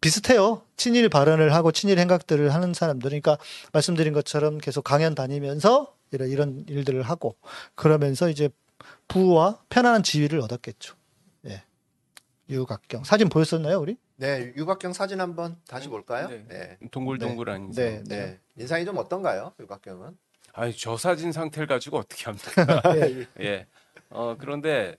비슷해요. 0.00 0.62
친일 0.76 1.08
발언을 1.08 1.54
하고 1.54 1.72
친일 1.72 1.98
행각들을 1.98 2.52
하는 2.54 2.72
사람들. 2.72 3.10
그러니까 3.10 3.36
말씀드린 3.72 4.12
것처럼 4.12 4.58
계속 4.58 4.82
강연 4.82 5.14
다니면서 5.14 5.94
이런, 6.12 6.28
이런 6.30 6.64
일들을 6.68 7.02
하고 7.02 7.36
그러면서 7.74 8.28
이제 8.30 8.48
부와 9.08 9.58
편안한 9.68 10.02
지위를 10.02 10.40
얻었겠죠. 10.40 10.94
예. 12.50 12.54
유각경. 12.54 13.04
사진 13.04 13.28
보였었나요, 13.28 13.78
우리? 13.78 13.96
네, 14.16 14.52
유각경 14.56 14.92
사진 14.92 15.20
한번 15.20 15.56
다시 15.68 15.88
볼까요? 15.88 16.28
네. 16.28 16.44
네. 16.48 16.78
동글동글한 16.90 17.64
인상. 17.64 17.84
네, 17.84 18.02
네. 18.04 18.38
인상이 18.56 18.84
좀 18.84 18.98
어떤가요, 18.98 19.52
유각경은? 19.60 20.16
아니 20.52 20.76
저 20.76 20.96
사진 20.96 21.32
상태를 21.32 21.66
가지고 21.66 21.98
어떻게 21.98 22.24
합니까? 22.24 22.82
예. 22.96 23.26
예. 23.40 23.66
어 24.10 24.36
그런데 24.38 24.96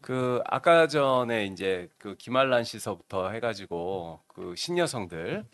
그 0.00 0.40
아까 0.46 0.86
전에 0.86 1.46
이제 1.46 1.88
그 1.98 2.14
김한란 2.16 2.64
씨서부터 2.64 3.30
해가지고 3.30 4.20
그 4.26 4.54
신여성들에 4.56 5.44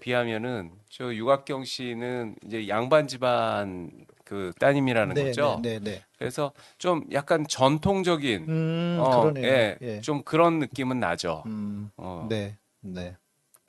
비하면은 0.00 0.72
저 0.88 1.14
유각경 1.14 1.64
씨는 1.64 2.36
이제 2.44 2.68
양반 2.68 3.06
집안 3.06 4.06
그 4.30 4.52
따님이라는 4.60 5.12
네, 5.16 5.24
거죠. 5.24 5.58
네, 5.60 5.80
네, 5.80 5.90
네. 5.90 6.04
그래서 6.16 6.52
좀 6.78 7.04
약간 7.10 7.44
전통적인 7.48 8.44
음, 8.48 8.96
어, 9.00 9.10
그러네요. 9.18 9.44
예, 9.44 9.76
예. 9.82 10.00
좀 10.02 10.22
그런 10.22 10.60
느낌은 10.60 11.00
나죠. 11.00 11.42
음, 11.46 11.90
어. 11.96 12.28
네, 12.30 12.56
네, 12.78 13.16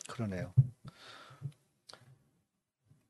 그러네요. 0.07 0.53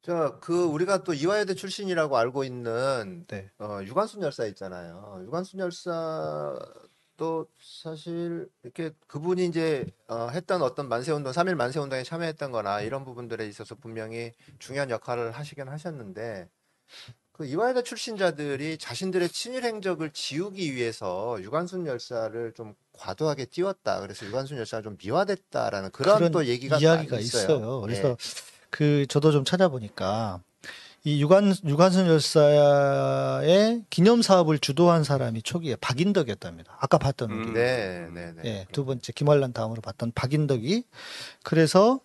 저그 0.02 0.64
우리가 0.64 1.04
또 1.04 1.14
이화여대 1.14 1.54
출신이라고 1.56 2.16
알고 2.16 2.46
있는 2.46 3.26
네, 3.28 3.52
어, 3.60 3.82
유관순 3.84 4.22
열사 4.22 4.46
있잖아요. 4.46 5.20
유관순 5.26 5.60
열사도 5.60 7.48
사실 7.60 8.48
이렇게 8.64 8.92
그분이 9.08 9.46
이제 9.46 9.86
어, 10.08 10.30
했던 10.30 10.62
어떤 10.62 10.88
만세운동, 10.88 11.34
3.1 11.34 11.56
만세운동에 11.58 12.04
참여했던 12.04 12.54
거나 12.54 12.80
이런 12.80 13.04
부분들에 13.04 13.46
있어서 13.48 13.76
분명히 13.76 14.32
중요한 14.58 14.90
역할을 14.90 15.32
하시긴 15.32 15.68
하셨는데 15.68 16.48
그 17.42 17.48
이화여대 17.48 17.82
출신자들이 17.82 18.78
자신들의 18.78 19.30
친일 19.30 19.64
행적을 19.64 20.12
지우기 20.12 20.76
위해서 20.76 21.40
유관순 21.42 21.88
열사를 21.88 22.54
좀 22.56 22.76
과도하게 22.94 23.46
띄웠다. 23.46 24.00
그래서 24.02 24.28
유관순 24.28 24.58
열사가 24.60 24.84
좀 24.84 24.96
미화됐다라는 25.04 25.90
그런, 25.90 26.18
그런 26.18 26.32
또 26.32 26.46
얘기가 26.46 26.78
이야기가 26.78 27.16
많이 27.16 27.26
있어요. 27.26 27.82
그래서 27.82 28.10
예. 28.10 28.16
그 28.70 29.08
저도 29.10 29.32
좀 29.32 29.44
찾아보니까 29.44 30.40
이 31.04 31.20
유관 31.20 31.56
유관순 31.66 32.06
열사의 32.06 33.86
기념 33.90 34.22
사업을 34.22 34.60
주도한 34.60 35.04
사람이 35.04 35.42
초기에 35.42 35.78
박인덕이었답니다. 35.78 36.78
아까 36.80 37.00
봤던 37.00 37.32
우리 37.32 37.48
음. 37.48 37.54
네, 37.56 38.08
네, 38.14 38.34
네. 38.36 38.42
예, 38.46 38.68
두 38.72 38.86
번째 38.86 39.12
김환란 39.14 39.52
다음으로 39.52 39.82
봤던 39.82 40.12
박인덕이 40.14 40.84
그래서 41.42 42.02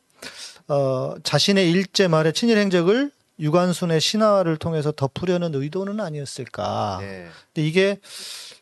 어, 0.69 1.15
자신의 1.23 1.71
일제 1.71 2.09
말의 2.09 2.33
친일 2.33 2.57
행적을 2.57 3.11
유관순의 3.39 4.01
신화를 4.01 4.57
통해서 4.57 4.93
덮으려는 4.93 5.55
의도는 5.55 6.01
아니었을까. 6.01 6.99
네. 7.01 7.29
근데 7.53 7.67
이게 7.67 7.99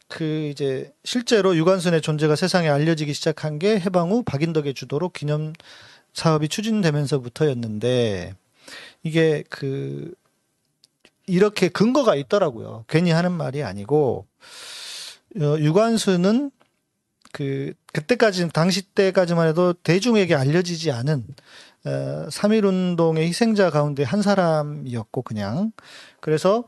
그 0.09 0.49
이제 0.51 0.93
실제로 1.05 1.57
유관순의 1.57 2.03
존재가 2.03 2.37
세상에 2.37 2.69
알려지기 2.69 3.13
시작한 3.15 3.59
게 3.59 3.79
해방 3.79 4.11
후 4.11 4.23
박인덕의 4.23 4.75
주도로 4.75 5.11
기념 5.11 5.53
사업이 6.13 6.49
추진되면서부터였는데 6.49 8.35
이게 9.03 9.45
그 9.49 10.13
이렇게 11.27 11.69
근거가 11.69 12.15
있더라고요. 12.17 12.85
괜히 12.89 13.11
하는 13.11 13.33
말이 13.33 13.63
아니고 13.63 14.27
어, 15.41 15.57
유관순은 15.59 16.51
그 17.33 17.73
그때까지 17.93 18.49
당시 18.51 18.83
때까지만 18.83 19.49
해도 19.49 19.73
대중에게 19.73 20.35
알려지지 20.35 20.93
않은 20.93 21.25
어, 21.27 21.74
3.1 21.85 22.65
운동의 22.65 23.27
희생자 23.29 23.71
가운데 23.71 24.03
한 24.03 24.23
사람이었고 24.23 25.23
그냥 25.23 25.73
그래서 26.21 26.65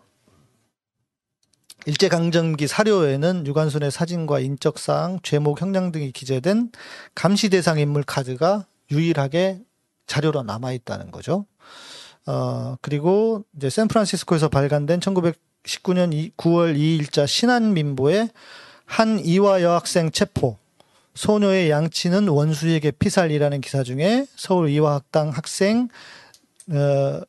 일제강점기 1.87 2.67
사료에는 2.67 3.47
유관순의 3.47 3.93
사진과 3.93 4.41
인적사항, 4.41 5.21
죄목, 5.23 5.61
형량 5.61 5.93
등이 5.93 6.11
기재된 6.11 6.73
감시 7.15 7.49
대상 7.49 7.79
인물 7.79 8.03
카드가 8.03 8.67
유일하게 8.91 9.63
자료로 10.07 10.43
남아 10.43 10.73
있다는 10.73 11.11
거죠. 11.13 11.47
어, 12.27 12.77
그리고 12.83 13.45
이제 13.57 13.71
샌프란시스코에서 13.71 14.49
발간된 14.49 14.99
1919년 14.99 16.33
9월 16.37 16.77
2일자 16.77 17.27
신한민보의 17.27 18.31
한 18.85 19.21
이화 19.21 19.63
여학생 19.63 20.11
체포, 20.11 20.59
소녀의 21.17 21.71
양치는 21.71 22.29
원수에게 22.29 22.93
피살이라는 22.93 23.61
기사 23.63 23.83
중에 23.83 24.27
서울 24.37 24.69
이화학당 24.69 25.31
학생 25.31 25.89
어, 26.71 27.21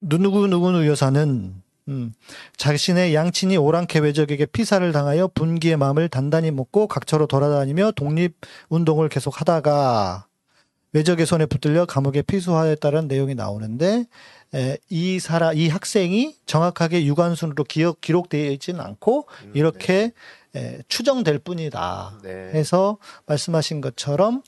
누누구 0.00 0.46
누구누 0.46 0.86
여사는 0.86 1.54
음, 1.88 2.14
자신의 2.56 3.14
양친이 3.14 3.56
오랑캐 3.56 4.00
외적에게 4.00 4.46
피살을 4.46 4.92
당하여 4.92 5.28
분기의 5.28 5.76
마음을 5.76 6.08
단단히 6.08 6.50
먹고 6.50 6.86
각처로 6.86 7.26
돌아다니며 7.26 7.92
독립 7.92 8.36
운동을 8.68 9.08
계속하다가 9.08 10.26
외적의 10.92 11.24
손에 11.24 11.46
붙들려 11.46 11.86
감옥에 11.86 12.22
피수하였다는 12.22 13.08
내용이 13.08 13.34
나오는데 13.34 14.04
에, 14.54 14.76
이 14.90 15.18
사람 15.18 15.56
이 15.56 15.68
학생이 15.68 16.36
정확하게 16.44 17.06
유관순으로 17.06 17.64
기억 17.64 18.02
기록되어 18.02 18.50
있지는 18.50 18.80
않고 18.80 19.26
음, 19.44 19.52
이렇게 19.54 20.12
에, 20.54 20.82
추정될 20.88 21.38
뿐이다. 21.38 22.18
네. 22.22 22.30
해서 22.52 22.98
말씀하신 23.26 23.80
것처럼 23.80 24.42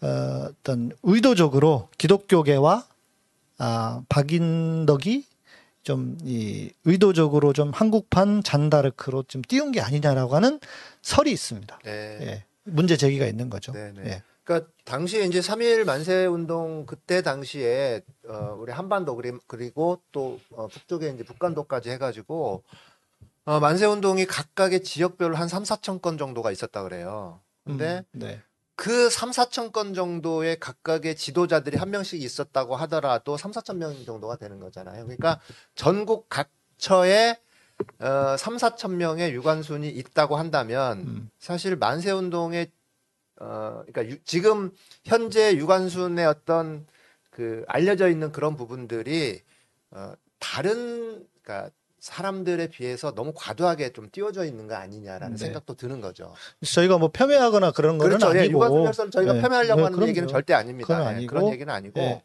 어, 0.00 0.46
어떤 0.50 0.92
의도적으로 1.02 1.88
기독교계와 1.98 2.86
아, 3.58 4.02
박인덕이 4.08 5.24
좀 5.82 6.16
이 6.24 6.70
의도적으로 6.84 7.52
좀 7.52 7.70
한국판 7.72 8.42
잔다르크로 8.44 9.24
좀 9.24 9.42
띄운 9.42 9.72
게 9.72 9.80
아니냐라고 9.80 10.36
하는 10.36 10.60
설이 11.02 11.32
있습니다. 11.32 11.80
네. 11.84 11.90
예. 12.22 12.44
문제 12.64 12.96
제기가 12.96 13.26
있는 13.26 13.50
거죠. 13.50 13.72
네, 13.72 13.92
네. 13.96 14.02
예. 14.06 14.22
그러니까 14.44 14.70
당시에 14.84 15.24
이제 15.24 15.40
3.1 15.40 15.84
만세 15.84 16.24
운동 16.26 16.86
그때 16.86 17.20
당시에 17.22 18.00
어 18.28 18.56
우리 18.58 18.70
한반도 18.72 19.16
그리- 19.16 19.32
그리고 19.48 20.00
또 20.12 20.38
어, 20.52 20.68
북쪽에 20.68 21.08
이제 21.10 21.24
북간도까지 21.24 21.90
해가지고 21.90 22.62
어 23.44 23.58
만세 23.58 23.86
운동이 23.86 24.24
각각의 24.26 24.84
지역별로 24.84 25.36
한 25.36 25.48
3, 25.48 25.64
4천 25.64 26.00
건 26.00 26.16
정도가 26.16 26.52
있었다 26.52 26.82
그래요. 26.82 27.40
근데 27.64 28.04
음, 28.14 28.20
네. 28.20 28.40
그 28.76 29.10
3, 29.10 29.30
4천 29.30 29.72
건 29.72 29.94
정도의 29.94 30.58
각각의 30.60 31.16
지도자들이 31.16 31.76
한 31.76 31.90
명씩 31.90 32.22
있었다고 32.22 32.76
하더라도 32.76 33.36
3, 33.36 33.50
4천 33.52 33.76
명 33.78 34.04
정도가 34.04 34.36
되는 34.36 34.60
거잖아요. 34.60 35.04
그러니까 35.04 35.40
전국 35.74 36.28
각처에 36.28 37.38
어, 37.98 38.36
3, 38.36 38.56
4천 38.56 38.92
명의 38.96 39.32
유관순이 39.32 39.88
있다고 39.88 40.36
한다면 40.36 40.98
음. 41.00 41.30
사실 41.38 41.74
만세 41.76 42.12
운동의 42.12 42.70
어, 43.40 43.82
그러니까 43.86 44.06
유- 44.06 44.22
지금 44.22 44.70
현재 45.04 45.56
유관순의 45.56 46.24
어떤 46.26 46.86
그 47.30 47.64
알려져 47.66 48.08
있는 48.08 48.30
그런 48.30 48.56
부분들이 48.56 49.42
어, 49.90 50.12
다른 50.38 51.26
그러니까 51.42 51.70
사람들에 52.02 52.66
비해서 52.66 53.14
너무 53.14 53.32
과도하게 53.32 53.92
좀 53.92 54.10
띄워져 54.10 54.44
있는 54.44 54.66
거 54.66 54.74
아니냐라는 54.74 55.36
네. 55.36 55.44
생각도 55.44 55.74
드는 55.74 56.00
거죠. 56.00 56.34
저희가 56.64 56.98
뭐 56.98 57.12
폄훼하거나 57.12 57.70
그런 57.70 57.96
거는 57.96 58.18
그렇죠. 58.18 58.36
예, 58.36 58.40
아니고 58.40 58.54
유관순 58.56 58.84
열사를 58.84 59.10
저희가 59.12 59.32
네. 59.34 59.40
폄훼하려고 59.40 59.76
네, 59.76 59.82
하는 59.84 59.94
그럼요. 59.94 60.08
얘기는 60.08 60.28
절대 60.28 60.52
아닙니다. 60.52 61.00
예, 61.00 61.06
아니고. 61.06 61.32
그런 61.32 61.52
얘기는 61.52 61.72
아니고. 61.72 62.00
예. 62.00 62.22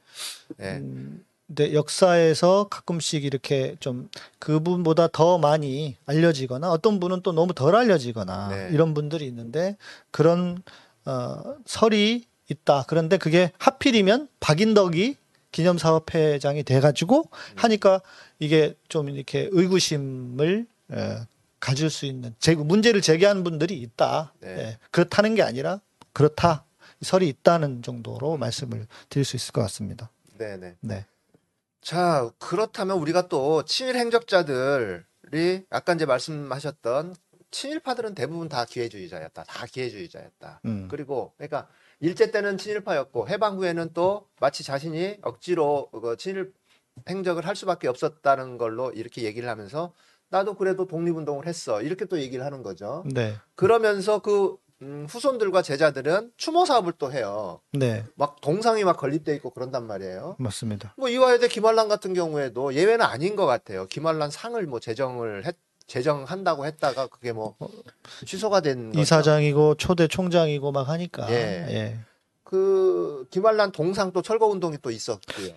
예. 0.62 0.66
음, 0.78 1.24
근데 1.46 1.76
역사에서 1.76 2.70
가끔씩 2.72 3.24
이렇게 3.24 3.76
좀 3.80 4.10
그분보다 4.40 5.10
더 5.10 5.38
많이 5.38 5.96
알려지거나 6.08 6.72
어떤 6.72 7.00
분은 7.00 7.22
또 7.22 7.32
너무 7.32 7.54
덜 7.54 7.76
알려지거나 7.76 8.48
네. 8.50 8.70
이런 8.72 8.96
분들이 8.96 9.28
있는데 9.28 9.78
그런 10.10 10.64
어, 11.06 11.56
설이 11.68 12.26
있다. 12.50 12.86
그런데 12.88 13.18
그게 13.18 13.52
하필이면 13.60 14.28
박인덕이 14.40 15.18
기념사업회장이 15.52 16.64
돼가지고 16.64 17.30
하니까 17.56 18.02
이게 18.40 18.76
좀 18.88 19.10
이렇게 19.10 19.50
의구심을 19.52 20.68
에, 20.92 21.18
가질 21.60 21.90
수 21.90 22.06
있는 22.06 22.36
제, 22.40 22.56
문제를 22.56 23.02
제기하는 23.02 23.44
분들이 23.44 23.80
있다. 23.80 24.34
네. 24.40 24.50
예, 24.50 24.78
그렇다는 24.92 25.36
게 25.36 25.42
아니라 25.42 25.82
그렇다. 26.14 26.66
설이 27.02 27.28
있다는 27.28 27.84
정도로 27.84 28.38
말씀을 28.38 28.88
드릴 29.10 29.24
수 29.24 29.36
있을 29.36 29.52
것 29.52 29.62
같습니다. 29.62 30.10
네, 30.38 30.58
네. 30.58 30.76
네. 30.82 31.06
자, 31.82 32.32
그렇다면 32.40 32.98
우리가 32.98 33.28
또 33.28 33.64
친일 33.64 33.96
행적자들이 33.98 35.66
아까 35.70 35.94
이제 35.94 36.06
말씀하셨던 36.06 37.16
친일파들은 37.52 38.16
대부분 38.16 38.50
다 38.50 38.66
기회주의자였다. 38.66 39.44
다 39.44 39.66
기회주의자였다. 39.66 40.62
음. 40.66 40.88
그리고 40.90 41.34
그러니까 41.38 41.68
일제 42.00 42.32
때는 42.32 42.58
친일파였고 42.58 43.30
해방 43.30 43.58
후에는 43.58 43.92
또 43.94 44.28
마치 44.40 44.64
자신이 44.64 45.18
억지로 45.22 45.90
그 45.92 46.18
친일 46.18 46.54
행적을 47.10 47.46
할 47.46 47.56
수밖에 47.56 47.88
없었다는 47.88 48.58
걸로 48.58 48.92
이렇게 48.92 49.24
얘기를 49.24 49.50
하면서 49.50 49.94
나도 50.30 50.56
그래도 50.56 50.88
독립운동을 50.88 51.48
했어. 51.48 51.82
이렇게 51.82 52.06
또 52.06 52.20
얘기를 52.20 52.44
하는 52.44 52.64
거죠. 52.64 53.04
네. 53.06 53.36
그러면서 53.56 54.20
그 54.20 54.58
음, 54.82 55.08
후손들과 55.10 55.64
제자들은 55.64 56.34
추모 56.38 56.66
사업을 56.66 56.94
또 57.00 57.12
해요. 57.12 57.62
네. 57.72 58.04
막 58.16 58.42
동상이 58.42 58.84
막 58.84 58.98
건립돼 58.98 59.34
있고 59.36 59.50
그런단 59.50 59.88
말이에요. 59.88 60.36
맞습니다. 60.38 60.94
뭐 60.98 61.10
이화여대 61.10 61.48
김한란 61.48 61.88
같은 61.88 62.14
경우에도 62.14 62.74
예외는 62.74 63.04
아닌 63.04 63.36
것 63.36 63.46
같아요. 63.46 63.88
김한란 63.88 64.30
상을 64.30 64.62
뭐 64.68 64.80
제정을 64.80 65.46
했, 65.46 65.56
제정한다고 65.88 66.66
했다가 66.66 67.08
그게 67.08 67.32
뭐 67.32 67.56
취소가 68.26 68.60
된 68.62 68.90
거죠. 68.90 69.00
이사장이고 69.00 69.76
초대 69.76 70.08
총장이고 70.08 70.72
막 70.72 70.90
하니까. 70.90 71.28
예. 71.32 71.66
예. 71.70 72.00
그 72.44 73.26
김한란 73.32 73.72
동상 73.72 74.12
또 74.12 74.22
철거 74.22 74.46
운동이 74.48 74.78
또 74.82 74.92
있었고요. 74.92 75.54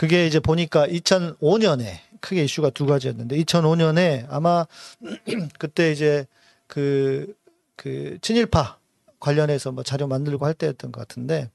그게 0.00 0.26
이제 0.26 0.40
보니까 0.40 0.86
2005년에 0.86 1.98
크게 2.22 2.44
이슈가 2.44 2.70
두 2.70 2.86
가지였는데 2.86 3.36
2005년에 3.36 4.24
아마 4.30 4.66
그때 5.60 5.92
이제 5.92 6.26
그, 6.66 7.34
그 7.76 8.16
친일파 8.22 8.78
관련해서 9.20 9.72
뭐 9.72 9.82
자료 9.82 10.06
만들고 10.06 10.46
할 10.46 10.54
때였던 10.54 10.90
것 10.90 11.06
같은데 11.06 11.50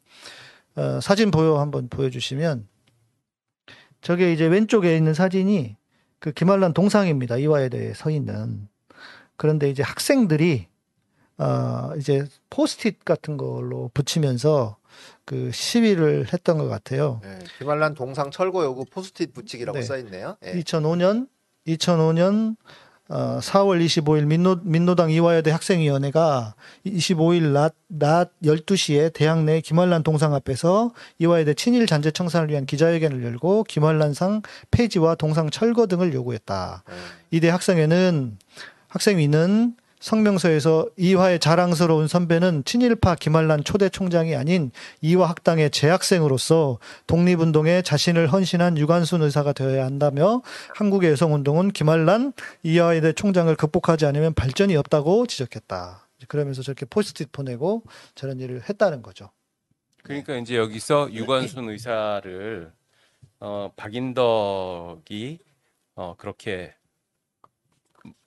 어, 0.76 1.00
사진 1.02 1.32
보여 1.32 1.58
한번 1.58 1.90
보여주시면 1.90 2.68
저게 4.02 4.32
이제 4.32 4.46
왼쪽에 4.46 4.96
있는 4.96 5.16
사진이 5.16 5.76
그 6.20 6.32
김활란 6.32 6.74
동상입니다. 6.74 7.38
이화여대에 7.38 7.96
서 7.96 8.12
있는. 8.12 8.68
그런데 9.38 9.72
이제 9.72 9.82
학생들이 9.82 10.68
어, 11.40 11.94
이제 11.98 12.28
포스트잇 12.52 13.06
같은 13.06 13.38
걸로 13.38 13.90
붙이면서 13.96 14.78
그 15.26 15.52
시위를 15.52 16.28
했던 16.34 16.58
것 16.58 16.68
같아요. 16.68 17.22
예, 17.26 17.40
김활란 17.58 17.96
동상 17.96 18.32
철거 18.32 18.64
요구 18.64 18.86
포스트잇 18.86 19.34
붙이기라고 19.34 19.80
네. 19.80 19.84
써 19.84 19.98
있네요. 19.98 20.38
예. 20.46 20.54
2005년 20.54 21.28
2005년 21.68 22.56
어, 23.08 23.38
4월 23.40 23.86
25일 23.86 24.26
민노, 24.26 24.62
민노당 24.64 25.12
이화여대 25.12 25.52
학생위원회가 25.52 26.56
25일 26.88 27.52
낮, 27.52 27.76
낮 27.88 28.32
12시에 28.44 29.14
대학 29.14 29.44
내 29.44 29.62
김활란 29.62 30.02
동상 30.02 30.34
앞에서 30.34 30.92
이화여대 31.20 31.54
친일 31.54 31.86
잔재 31.86 32.10
청산을 32.10 32.50
위한 32.50 32.66
기자회견을 32.66 33.24
열고 33.24 33.66
김활란상 33.66 34.42
폐지와 34.72 35.16
동상 35.16 35.52
철거 35.52 35.86
등을 35.86 36.14
요구했다. 36.16 36.84
예. 36.90 36.94
이대 37.30 37.50
학생회는 37.50 38.40
학생위는 38.88 39.76
성명서에서 40.06 40.88
이화의 40.98 41.40
자랑스러운 41.40 42.08
선배는 42.08 42.64
친일파 42.64 43.16
김한란 43.16 43.64
초대 43.64 43.90
총장이 43.90 44.36
아닌 44.36 44.70
이화 45.02 45.28
학당의 45.28 45.72
재학생으로서 45.72 46.78
독립운동에 47.08 47.82
자신을 47.82 48.32
헌신한 48.32 48.78
유관순 48.78 49.24
의사가 49.24 49.54
되어야 49.54 49.84
한다며 49.84 50.44
한국의 50.76 51.10
여성운동은 51.10 51.72
김한란 51.72 52.34
이화여대 52.62 53.14
총장을 53.14 53.54
극복하지 53.56 54.06
않으면 54.06 54.36
발전이 54.36 54.76
없다고 54.76 55.26
지적했다. 55.26 56.08
그러면서 56.28 56.62
저렇게 56.62 56.86
포스트잇 56.86 57.32
보내고 57.32 57.82
저런 58.14 58.40
일을 58.40 58.62
했다는 58.70 59.02
거죠. 59.02 59.32
그러니까 60.04 60.36
이제 60.36 60.56
여기서 60.56 61.12
유관순 61.14 61.68
의사를 61.68 62.72
어, 63.40 63.72
박인덕이 63.76 65.40
어, 65.96 66.14
그렇게 66.16 66.76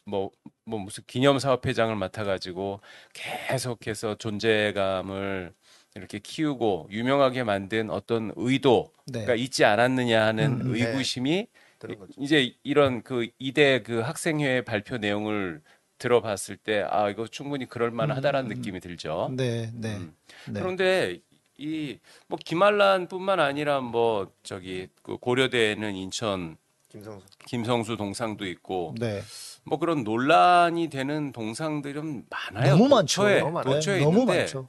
뭐, 0.08 0.30
뭐 0.68 0.78
무슨 0.78 1.02
기념 1.06 1.38
사업회장을 1.38 1.94
맡아가지고 1.96 2.80
계속해서 3.14 4.16
존재감을 4.16 5.52
이렇게 5.94 6.18
키우고 6.18 6.88
유명하게 6.90 7.42
만든 7.44 7.90
어떤 7.90 8.32
의도가 8.36 8.90
네. 9.06 9.36
있지 9.36 9.64
않았느냐 9.64 10.24
하는 10.26 10.60
음, 10.60 10.66
음, 10.66 10.72
네. 10.74 10.86
의구심이 10.86 11.46
거죠. 11.80 12.12
이제 12.18 12.54
이런 12.62 13.02
그 13.02 13.28
이대 13.38 13.82
그 13.82 14.00
학생회 14.00 14.62
발표 14.62 14.98
내용을 14.98 15.62
들어봤을 15.98 16.56
때 16.58 16.84
아 16.88 17.08
이거 17.08 17.26
충분히 17.26 17.66
그럴 17.66 17.90
만하다라는 17.90 18.50
음, 18.50 18.52
음. 18.52 18.56
느낌이 18.58 18.80
들죠. 18.80 19.30
네, 19.36 19.70
네, 19.74 19.96
음. 19.96 20.14
네. 20.48 20.60
그런데 20.60 21.18
이 21.58 21.98
뭐 22.28 22.38
김한란뿐만 22.44 23.40
아니라 23.40 23.80
뭐 23.80 24.30
저기 24.44 24.86
그 25.02 25.16
고려대에는 25.16 25.94
인천 25.96 26.56
김성수. 26.88 27.26
김성수 27.46 27.96
동상도 27.96 28.46
있고 28.46 28.94
네. 28.98 29.22
뭐 29.64 29.78
그런 29.78 30.04
논란이 30.04 30.88
되는 30.88 31.32
동상들은 31.32 32.24
많아요. 32.30 32.76
너무 32.76 32.88
많죠. 32.88 33.22
도처에, 33.22 33.40
너무 33.40 33.52
많아요. 33.52 33.74
도처에 33.74 33.98
네, 33.98 34.04
너무 34.04 34.20
있는데 34.20 34.38
많죠. 34.40 34.68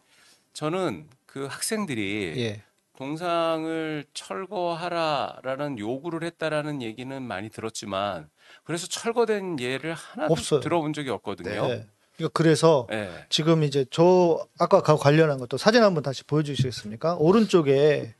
저는 0.53 1.07
그 1.25 1.45
학생들이 1.45 2.33
예. 2.37 2.63
동상을 2.97 4.05
철거하라라는 4.13 5.79
요구를 5.79 6.23
했다라는 6.23 6.81
얘기는 6.81 7.21
많이 7.21 7.49
들었지만 7.49 8.29
그래서 8.65 8.87
철거된 8.87 9.57
예를 9.59 9.93
하나도 9.93 10.33
없어요. 10.33 10.59
들어본 10.59 10.91
적이 10.91 11.11
없거든요. 11.11 11.67
네. 11.67 11.87
그러니까 12.17 12.33
그래서 12.33 12.87
예. 12.91 13.09
지금 13.29 13.63
이제 13.63 13.85
저 13.89 14.45
아까 14.59 14.81
그 14.81 14.97
관련한 14.97 15.37
것도 15.37 15.55
사진 15.55 15.83
한번 15.83 16.03
다시 16.03 16.25
보여주시겠습니까? 16.25 17.15
오른쪽에 17.15 18.13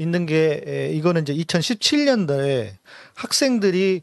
있는 0.00 0.24
게 0.24 0.62
에, 0.66 0.92
이거는 0.92 1.22
이제 1.22 1.34
2017년도에 1.34 2.70
학생들이 3.14 4.00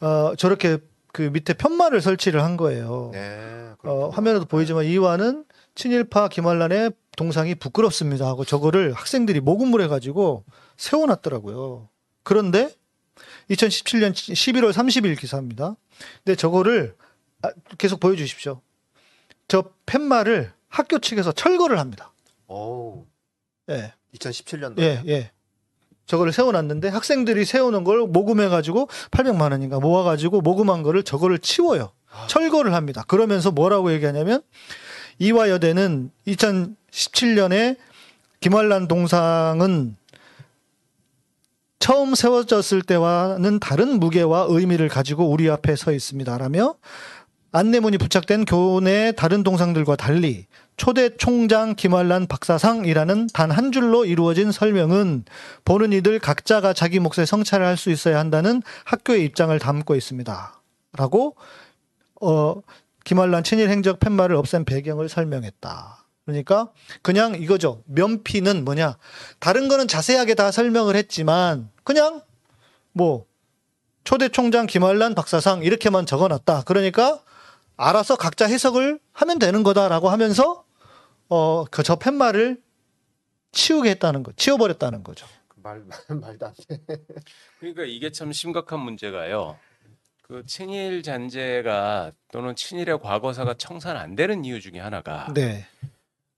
어 0.00 0.34
저렇게 0.36 0.76
그 1.10 1.22
밑에 1.22 1.54
편말을 1.54 2.02
설치를 2.02 2.44
한 2.44 2.58
거예요. 2.58 3.10
네. 3.14 3.70
어. 3.82 4.10
화면에도 4.10 4.44
보이지만 4.44 4.84
이화는 4.84 5.46
친일파 5.74 6.28
김한란의 6.28 6.90
동상이 7.16 7.54
부끄럽습니다 7.54 8.26
하고 8.26 8.44
저거를 8.44 8.92
학생들이 8.92 9.40
모금을 9.40 9.80
해가지고 9.82 10.44
세워놨더라고요. 10.76 11.88
그런데 12.24 12.70
2017년 13.50 14.12
11월 14.12 14.72
30일 14.72 15.18
기사입니다. 15.18 15.76
근데 16.24 16.36
저거를 16.36 16.94
아, 17.40 17.50
계속 17.78 18.00
보여주십시오. 18.00 18.60
저 19.48 19.64
팻말을 19.86 20.52
학교 20.68 20.98
측에서 20.98 21.32
철거를 21.32 21.78
합니다. 21.78 22.12
오. 22.48 23.06
예, 23.70 23.94
2017년도. 24.14 24.80
예, 24.80 25.02
예. 25.06 25.30
저거를 26.08 26.32
세워놨는데 26.32 26.88
학생들이 26.88 27.44
세우는 27.44 27.84
걸 27.84 28.06
모금해가지고 28.08 28.88
800만 29.10 29.52
원인가 29.52 29.78
모아가지고 29.78 30.40
모금한 30.40 30.82
거를 30.82 31.04
저거를 31.04 31.38
치워요. 31.38 31.92
철거를 32.26 32.74
합니다. 32.74 33.04
그러면서 33.06 33.50
뭐라고 33.50 33.92
얘기하냐면 33.92 34.40
이화 35.18 35.50
여대는 35.50 36.10
2017년에 36.26 37.76
김환란 38.40 38.88
동상은 38.88 39.96
처음 41.78 42.14
세워졌을 42.14 42.82
때와는 42.82 43.60
다른 43.60 44.00
무게와 44.00 44.46
의미를 44.48 44.88
가지고 44.88 45.30
우리 45.30 45.48
앞에 45.50 45.76
서 45.76 45.92
있습니다라며 45.92 46.74
안내문이 47.52 47.98
부착된 47.98 48.44
교내 48.44 49.12
다른 49.12 49.42
동상들과 49.42 49.96
달리 49.96 50.46
초대 50.76 51.16
총장 51.16 51.74
김환란 51.74 52.26
박사상이라는 52.26 53.28
단 53.32 53.50
한 53.50 53.72
줄로 53.72 54.04
이루어진 54.04 54.52
설명은 54.52 55.24
보는 55.64 55.92
이들 55.92 56.18
각자가 56.18 56.72
자기 56.72 57.00
몫의 57.00 57.26
성찰을 57.26 57.66
할 57.66 57.76
수 57.76 57.90
있어야 57.90 58.18
한다는 58.18 58.62
학교의 58.84 59.24
입장을 59.24 59.56
담고 59.58 59.94
있습니다. 59.96 60.60
라고 60.92 61.36
어 62.20 62.56
김환란 63.04 63.44
친일 63.44 63.70
행적 63.70 63.98
팻말을 64.00 64.36
없앤 64.36 64.64
배경을 64.64 65.08
설명했다. 65.08 66.04
그러니까 66.26 66.68
그냥 67.02 67.34
이거죠. 67.40 67.82
면피는 67.86 68.64
뭐냐? 68.64 68.98
다른 69.40 69.68
거는 69.68 69.88
자세하게 69.88 70.34
다 70.34 70.50
설명을 70.50 70.94
했지만 70.96 71.70
그냥 71.84 72.20
뭐 72.92 73.24
초대 74.04 74.28
총장 74.28 74.66
김환란 74.66 75.14
박사상 75.14 75.62
이렇게만 75.62 76.04
적어놨다. 76.04 76.64
그러니까 76.66 77.20
알아서 77.78 78.16
각자 78.16 78.46
해석을 78.46 78.98
하면 79.12 79.38
되는 79.38 79.62
거다라고 79.62 80.08
하면서 80.10 80.64
어 81.28 81.64
그 81.70 81.82
저 81.82 81.96
팻말을 81.96 82.60
치우게 83.52 83.90
했다는 83.90 84.22
거, 84.22 84.32
치워버렸다는 84.36 85.02
거죠. 85.04 85.26
말, 85.56 85.80
말 85.80 85.98
말도 86.38 86.46
안 86.46 86.54
돼. 86.68 86.78
그러니까 87.60 87.84
이게 87.84 88.10
참 88.12 88.32
심각한 88.32 88.80
문제가요. 88.80 89.58
그 90.22 90.44
친일 90.46 91.02
잔재가 91.02 92.12
또는 92.30 92.54
친일의 92.54 93.00
과거사가 93.00 93.54
청산 93.54 93.96
안 93.96 94.14
되는 94.14 94.44
이유 94.44 94.60
중에 94.60 94.78
하나가 94.78 95.32
네, 95.32 95.66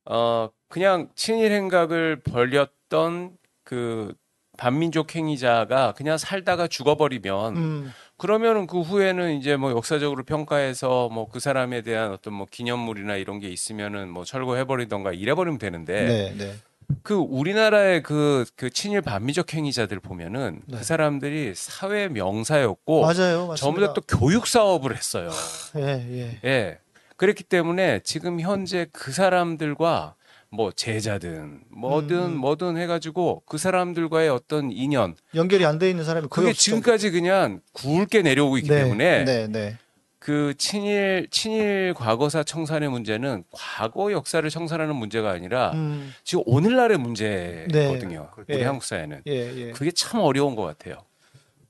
어 0.05 0.49
그냥 0.69 1.09
친일 1.17 1.51
행각을 1.53 2.21
벌였던 2.23 3.37
그 3.65 4.15
반민족 4.57 5.17
행위자가 5.17 5.93
그냥 5.95 6.19
살다가 6.19 6.69
죽어버리면 6.69 7.57
음, 7.57 7.93
그러면은 8.21 8.67
그 8.67 8.83
후에는 8.83 9.39
이제 9.39 9.57
뭐 9.57 9.71
역사적으로 9.71 10.25
평가해서 10.25 11.09
뭐 11.09 11.27
그 11.31 11.41
사람에 11.41 11.81
대한 11.83 12.13
어떤 12.13 12.35
뭐 12.35 12.47
기념물이나 12.51 13.17
이런 13.17 13.39
게 13.41 13.49
있으면은 13.49 14.09
뭐 14.11 14.25
철거해버리던가 14.25 15.13
이래버리면 15.13 15.59
되는데 15.59 16.05
네, 16.05 16.35
네, 16.37 16.55
그 17.03 17.15
우리나라의 17.15 18.03
그, 18.03 18.45
그 18.57 18.69
친일 18.69 19.01
반미적 19.01 19.55
행위자들 19.55 20.01
보면은 20.01 20.61
네. 20.67 20.79
그 20.79 20.85
사람들이 20.85 21.53
사회 21.55 22.09
명사였고 22.09 23.01
맞아요, 23.03 23.47
맞습니다. 23.47 23.57
전부 23.57 23.81
다 23.81 23.93
또 23.95 24.01
교육 24.03 24.47
사업을 24.47 24.97
했어요. 24.97 25.31
예, 25.77 25.83
예, 26.11 26.41
예. 26.45 26.79
그랬기 27.17 27.45
때문에 27.45 28.01
지금 28.03 28.41
현재 28.41 28.87
그 28.93 29.13
사람들과 29.13 30.15
뭐 30.53 30.73
제자든 30.73 31.61
뭐든 31.71 32.17
음, 32.17 32.25
음. 32.33 32.37
뭐든 32.39 32.77
해가지고 32.77 33.43
그 33.47 33.57
사람들과의 33.57 34.29
어떤 34.31 34.73
인연 34.73 35.15
연결이 35.35 35.65
안 35.65 35.79
돼 35.79 35.89
있는 35.89 36.05
사람이 36.05 36.29
거의 36.29 36.49
그게 36.49 36.53
지금까지 36.59 37.11
그냥 37.13 37.61
굵게 37.73 38.23
내려오고 38.23 38.59
있기. 38.59 38.69
네, 38.69 38.83
때문에 38.83 39.25
네, 39.25 39.47
네, 39.47 39.79
그 40.19 40.53
친일 40.59 41.29
친일 41.31 41.95
과거사 41.95 42.43
청산의 42.43 42.89
문제는 42.91 43.45
과거 43.53 44.11
역사를 44.13 44.49
청산하는 44.51 44.97
문제가 44.97 45.31
아니라 45.31 45.71
음, 45.75 46.13
지금 46.25 46.43
오늘날의 46.47 46.99
문제거든요. 46.99 48.29
네. 48.37 48.43
우리 48.55 48.61
예. 48.61 48.65
한국 48.65 48.83
사회는 48.85 49.23
예, 49.29 49.33
예. 49.69 49.71
그게 49.71 49.93
참 49.93 50.21
어려운 50.21 50.57
것 50.57 50.63
같아요. 50.65 50.97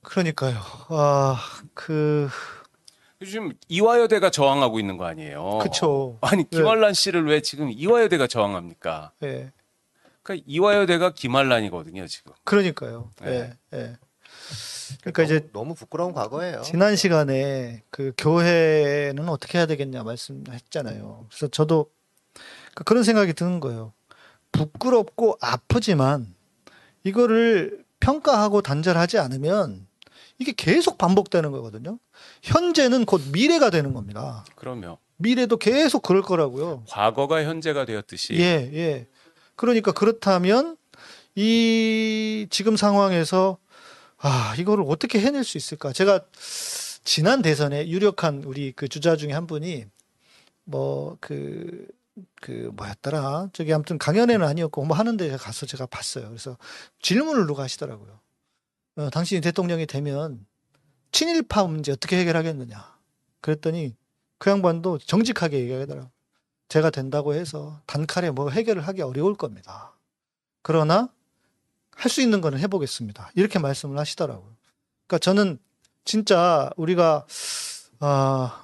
그러니까요. 0.01 0.57
아, 0.89 1.39
그, 1.75 2.27
요즘 3.21 3.53
이화여대가 3.67 4.31
저항하고 4.31 4.79
있는 4.79 4.97
거 4.97 5.05
아니에요? 5.05 5.59
그쵸. 5.61 6.17
아니 6.21 6.49
김한란 6.49 6.93
씨를 6.93 7.27
왜 7.27 7.41
지금 7.41 7.69
이화여대가 7.71 8.25
저항합니까? 8.27 9.11
예, 9.23 9.51
그러니까 10.23 10.43
이화여대가 10.47 11.13
김한란이거든요 11.13 12.07
지금. 12.07 12.33
그러니까요. 12.43 13.11
네. 13.21 13.53
예, 13.73 13.77
예. 13.77 13.97
그러니까 15.01 15.23
이제 15.23 15.39
너무, 15.39 15.51
너무 15.53 15.75
부끄러운 15.75 16.13
과거예요. 16.13 16.61
지난 16.63 16.95
시간에 16.95 17.83
그 17.91 18.11
교회는 18.17 19.29
어떻게 19.29 19.57
해야 19.59 19.65
되겠냐 19.67 20.03
말씀했잖아요. 20.03 21.27
그래서 21.29 21.47
저도 21.47 21.91
그- 22.73 22.83
그런 22.83 23.03
생각이 23.03 23.33
드는 23.33 23.59
거예요. 23.59 23.93
부끄럽고 24.51 25.37
아프지만 25.41 26.33
이거를 27.03 27.83
평가하고 27.99 28.61
단절하지 28.61 29.17
않으면 29.19 29.87
이게 30.41 30.53
계속 30.57 30.97
반복되는 30.97 31.51
거거든요. 31.51 31.99
현재는 32.41 33.05
곧 33.05 33.21
미래가 33.31 33.69
되는 33.69 33.93
겁니다. 33.93 34.43
그러면 34.55 34.97
미래도 35.17 35.57
계속 35.57 36.01
그럴 36.01 36.23
거라고요. 36.23 36.83
과거가 36.89 37.43
현재가 37.43 37.85
되었듯이 37.85 38.33
예, 38.33 38.69
예. 38.73 39.07
그러니까 39.55 39.91
그렇다면 39.91 40.77
이 41.35 42.47
지금 42.49 42.75
상황에서 42.75 43.59
아, 44.17 44.55
이거를 44.57 44.83
어떻게 44.87 45.19
해낼 45.19 45.43
수 45.43 45.57
있을까? 45.59 45.93
제가 45.93 46.21
지난 47.03 47.43
대선에 47.43 47.87
유력한 47.87 48.43
우리 48.43 48.71
그 48.71 48.87
주자 48.87 49.15
중에 49.15 49.33
한 49.33 49.45
분이 49.45 49.85
뭐 50.63 51.17
그그 51.19 52.71
뭐였더라? 52.73 53.49
저기 53.53 53.71
아무튼 53.73 53.99
강연회는 53.99 54.45
아니었고 54.45 54.85
뭐 54.85 54.97
하는데 54.97 55.37
가서 55.37 55.67
제가 55.67 55.85
봤어요. 55.85 56.29
그래서 56.29 56.57
질문을 57.03 57.45
누가 57.45 57.61
하시더라고요. 57.61 58.19
어, 58.95 59.09
당신이 59.09 59.41
대통령이 59.41 59.85
되면 59.85 60.45
친일파 61.11 61.65
문제 61.65 61.91
어떻게 61.91 62.17
해결하겠느냐? 62.19 62.97
그랬더니 63.41 63.95
그 64.37 64.49
양반도 64.49 64.97
정직하게 64.97 65.59
얘기하더라고요. 65.59 66.11
제가 66.69 66.89
된다고 66.89 67.33
해서 67.33 67.81
단칼에 67.85 68.31
뭐 68.31 68.49
해결을 68.49 68.87
하기 68.87 69.01
어려울 69.01 69.35
겁니다. 69.35 69.93
그러나 70.61 71.09
할 71.95 72.09
수 72.09 72.21
있는 72.21 72.41
거는 72.41 72.57
해보겠습니다. 72.59 73.31
이렇게 73.35 73.59
말씀을 73.59 73.97
하시더라고요. 73.99 74.55
그러니까 75.07 75.19
저는 75.19 75.59
진짜 76.05 76.69
우리가 76.77 77.25
아 77.99 78.63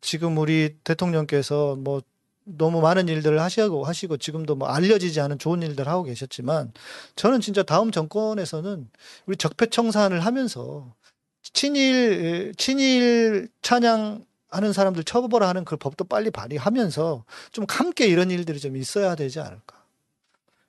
지금 0.00 0.36
우리 0.38 0.76
대통령께서 0.84 1.76
뭐 1.76 2.02
너무 2.48 2.80
많은 2.80 3.08
일들을 3.08 3.40
하시고 3.40 3.84
하시고 3.84 4.16
지금도 4.18 4.54
뭐 4.54 4.68
알려지지 4.68 5.20
않은 5.20 5.38
좋은 5.38 5.62
일들 5.62 5.88
하고 5.88 6.04
계셨지만 6.04 6.72
저는 7.16 7.40
진짜 7.40 7.64
다음 7.64 7.90
정권에서는 7.90 8.88
우리 9.26 9.36
적폐청산을 9.36 10.20
하면서 10.20 10.94
친일 11.42 12.54
친일 12.56 13.48
찬양 13.62 14.24
하는 14.48 14.72
사람들 14.72 15.02
처벌하는 15.02 15.64
그 15.64 15.76
법도 15.76 16.04
빨리 16.04 16.30
발의하면서 16.30 17.24
좀 17.50 17.66
함께 17.68 18.06
이런 18.06 18.30
일들이 18.30 18.60
좀 18.60 18.76
있어야 18.76 19.16
되지 19.16 19.40
않을까. 19.40 19.84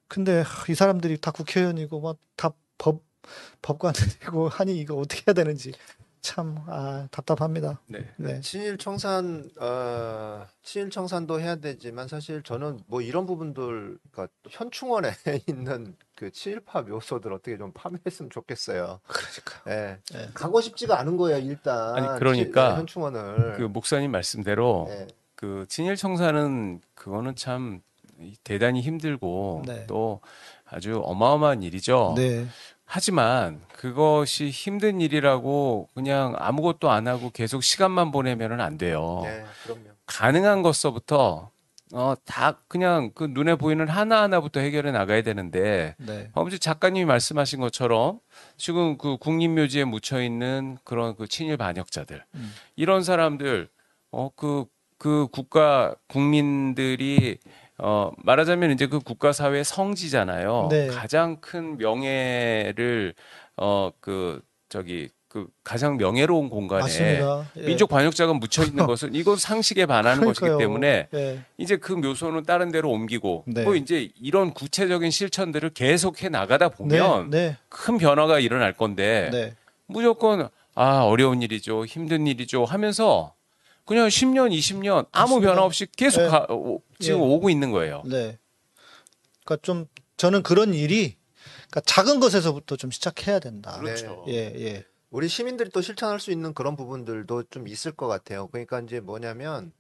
근데 0.08 0.42
하, 0.42 0.66
이 0.72 0.76
사람들이 0.76 1.20
다 1.20 1.30
국회의원이고 1.32 2.00
뭐다법 2.00 3.04
법관이고 3.62 4.50
하니 4.50 4.78
이거 4.80 4.96
어떻게 4.96 5.24
해야 5.28 5.34
되는지 5.34 5.74
참 6.28 6.58
아, 6.68 7.08
답답합니다. 7.10 7.80
네. 7.88 8.06
네. 8.18 8.42
친일 8.42 8.78
청산, 8.78 9.50
어, 9.62 10.46
친일 10.62 10.90
청산도 10.90 11.40
해야 11.40 11.56
되지만 11.56 12.10
사실 12.10 12.44
저는 12.44 12.82
뭐 12.88 13.02
이런 13.02 13.26
부분들, 13.26 13.98
그러니까 14.12 14.34
현충원에 14.50 15.12
있는 15.48 15.96
그 16.16 16.30
친일파 16.30 16.82
묘소들 16.82 17.32
어떻게 17.32 17.58
좀 17.58 17.72
파묘했으면 17.74 18.30
좋겠어요. 18.30 19.00
그러니까. 19.08 19.72
예. 19.72 19.98
예. 20.16 20.30
가고 20.34 20.60
싶지가 20.60 21.00
않은 21.00 21.16
거예요, 21.16 21.38
일단. 21.40 21.96
아니, 21.96 22.20
그러니까 22.20 22.72
친- 22.72 22.80
현충원을. 22.80 23.56
그 23.58 23.62
목사님 23.64 24.12
말씀대로 24.12 24.88
예. 24.90 25.08
그 25.36 25.66
친일 25.70 25.96
청산은 25.96 26.82
그거는 26.94 27.36
참 27.36 27.80
대단히 28.44 28.82
힘들고 28.82 29.64
네. 29.66 29.86
또 29.88 30.20
아주 30.66 31.00
어마어마한 31.06 31.64
일이죠. 31.64 32.16
네. 32.18 32.46
하지만 32.90 33.62
그것이 33.74 34.50
힘든 34.50 35.02
일이라고 35.02 35.90
그냥 35.94 36.34
아무것도 36.38 36.90
안 36.90 37.08
하고 37.08 37.30
계속 37.30 37.62
시간만 37.62 38.12
보내면은 38.12 38.62
안 38.62 38.78
돼요. 38.78 39.22
예, 39.26 39.44
그럼요. 39.64 39.82
가능한 40.06 40.62
것서부터 40.64 41.52
어 41.94 42.16
다 42.26 42.60
그냥 42.68 43.12
그 43.14 43.26
눈에 43.30 43.56
보이는 43.56 43.88
하나 43.88 44.22
하나부터 44.24 44.60
해결해 44.60 44.92
나가야 44.92 45.22
되는데 45.22 45.96
네. 45.98 46.30
아무튼 46.34 46.60
작가님이 46.60 47.06
말씀하신 47.06 47.60
것처럼 47.62 48.20
지금 48.58 48.98
그 48.98 49.18
국립묘지에 49.18 49.86
묻혀 49.86 50.22
있는 50.22 50.78
그런 50.84 51.16
그 51.16 51.28
친일 51.28 51.56
반역자들 51.58 52.24
음. 52.36 52.54
이런 52.76 53.04
사람들 53.04 53.70
어그그 54.12 55.28
국가 55.32 55.96
국민들이 56.08 57.38
어 57.80 58.12
말하자면 58.24 58.72
이제 58.72 58.88
그 58.88 59.00
국가 59.00 59.32
사회의 59.32 59.64
성지잖아요. 59.64 60.68
네. 60.72 60.88
가장 60.88 61.38
큰 61.42 61.78
명예를 61.78 63.14
어 63.58 63.92
그 64.00 64.42
저기 64.70 65.10
그 65.28 65.48
가장 65.64 65.98
명예로운 65.98 66.50
공간에. 66.50 66.90
예. 67.58 67.62
민족 67.66 67.90
반역자가 67.90 68.34
묻혀 68.34 68.64
있는 68.64 68.86
것은 68.88 69.14
이건 69.14 69.36
상식에 69.38 69.86
반하는 69.86 70.24
것이기 70.26 70.42
그러니까요. 70.42 70.58
때문에 70.58 71.08
예. 71.14 71.40
이제 71.58 71.76
그 71.78 71.94
묘소는 71.94 72.44
다른 72.44 72.72
데로 72.72 72.90
옮기고 72.92 73.44
네. 73.48 73.64
뭐 73.64 73.76
이제 73.76 74.10
이런 74.22 74.54
구체적인 74.54 75.12
실천들을 75.12 75.70
계속해 75.72 76.30
나가다 76.30 76.70
네. 76.70 76.76
보면 76.76 77.30
네. 77.30 77.58
큰 77.70 77.98
변화가 77.98 78.40
일어날 78.40 78.74
건데 78.74 79.30
네. 79.32 79.54
무조건 79.86 80.50
아 80.76 81.00
어려운 81.04 81.42
일이죠 81.42 81.86
힘든 81.86 82.26
일이죠 82.28 82.66
하면서 82.66 83.34
그냥 83.88 84.08
10년 84.10 84.52
20년 84.52 85.08
아무 85.12 85.36
맞습니다. 85.36 85.50
변화 85.54 85.64
없이 85.66 85.88
계속 85.96 86.22
네. 86.22 86.28
가- 86.28 86.46
오- 86.50 86.82
지금 87.00 87.20
예. 87.20 87.24
오고 87.24 87.50
있는 87.50 87.72
거예요. 87.72 88.04
네. 88.06 88.38
그러니까 89.46 89.62
좀 89.64 89.86
저는 90.18 90.44
그런 90.44 90.74
일이 90.74 91.16
그러니까 91.70 91.82
작은 91.86 92.20
것에서부터 92.20 92.76
좀 92.76 92.92
시작해야 92.92 93.40
된다. 93.40 93.80
그렇죠. 93.80 94.26
예, 94.28 94.34
예. 94.34 94.86
우리 95.10 95.30
시민들이 95.30 95.70
또 95.70 95.82
실천할 95.82 96.20
수 96.20 96.32
있는 96.32 96.54
그런 96.54 96.76
부분들도 96.76 97.44
좀 97.44 97.68
있을 97.68 97.94
것 97.94 98.08
같아요. 98.08 98.48
그러니까 98.48 98.82
이제 98.82 99.00
뭐냐면 99.00 99.72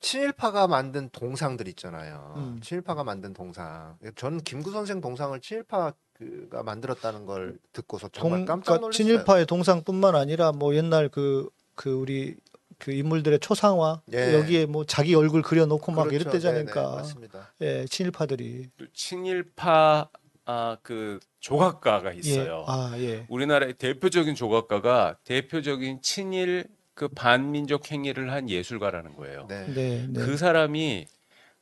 친일파가 0.00 0.66
만든 0.66 1.08
동상들 1.10 1.66
있잖아요. 1.68 2.34
음. 2.36 2.60
친일파가 2.62 3.04
만든 3.04 3.32
동상. 3.32 3.96
저는 4.16 4.40
김구 4.42 4.70
선생 4.70 5.00
동상을 5.00 5.38
친일파가 5.40 5.94
만들었다는 6.64 7.24
걸 7.24 7.58
듣고서 7.72 8.08
정말 8.12 8.40
동, 8.40 8.46
깜짝 8.46 8.64
그러니까 8.64 8.80
놀랐어요. 8.82 8.96
친일파의 9.06 9.46
동상뿐만 9.46 10.14
아니라 10.14 10.52
뭐 10.52 10.74
옛날 10.74 11.08
그그 11.08 11.92
우리 11.92 12.36
그 12.80 12.90
인물들의 12.92 13.38
초상화 13.38 14.02
예. 14.12 14.34
여기에 14.34 14.66
뭐 14.66 14.84
자기 14.84 15.14
얼굴 15.14 15.42
그려놓고 15.42 15.92
막 15.92 16.04
그렇죠. 16.08 16.16
이랬대지 16.22 16.46
네네, 16.46 16.58
않을까. 16.60 16.96
맞습니다. 16.96 17.52
예, 17.60 17.84
친일파들이 17.86 18.70
친일파 18.92 20.08
아, 20.46 20.76
그 20.82 21.20
조각가가 21.38 22.14
예, 22.14 22.18
있어요. 22.18 22.64
아 22.66 22.92
예, 22.96 23.26
우리나라의 23.28 23.74
대표적인 23.74 24.34
조각가가 24.34 25.18
대표적인 25.24 26.02
친일 26.02 26.64
그 26.94 27.06
반민족 27.08 27.92
행위를 27.92 28.32
한 28.32 28.50
예술가라는 28.50 29.14
거예요. 29.14 29.46
네. 29.48 29.66
네, 29.72 30.06
네. 30.08 30.20
그 30.20 30.36
사람이 30.36 31.06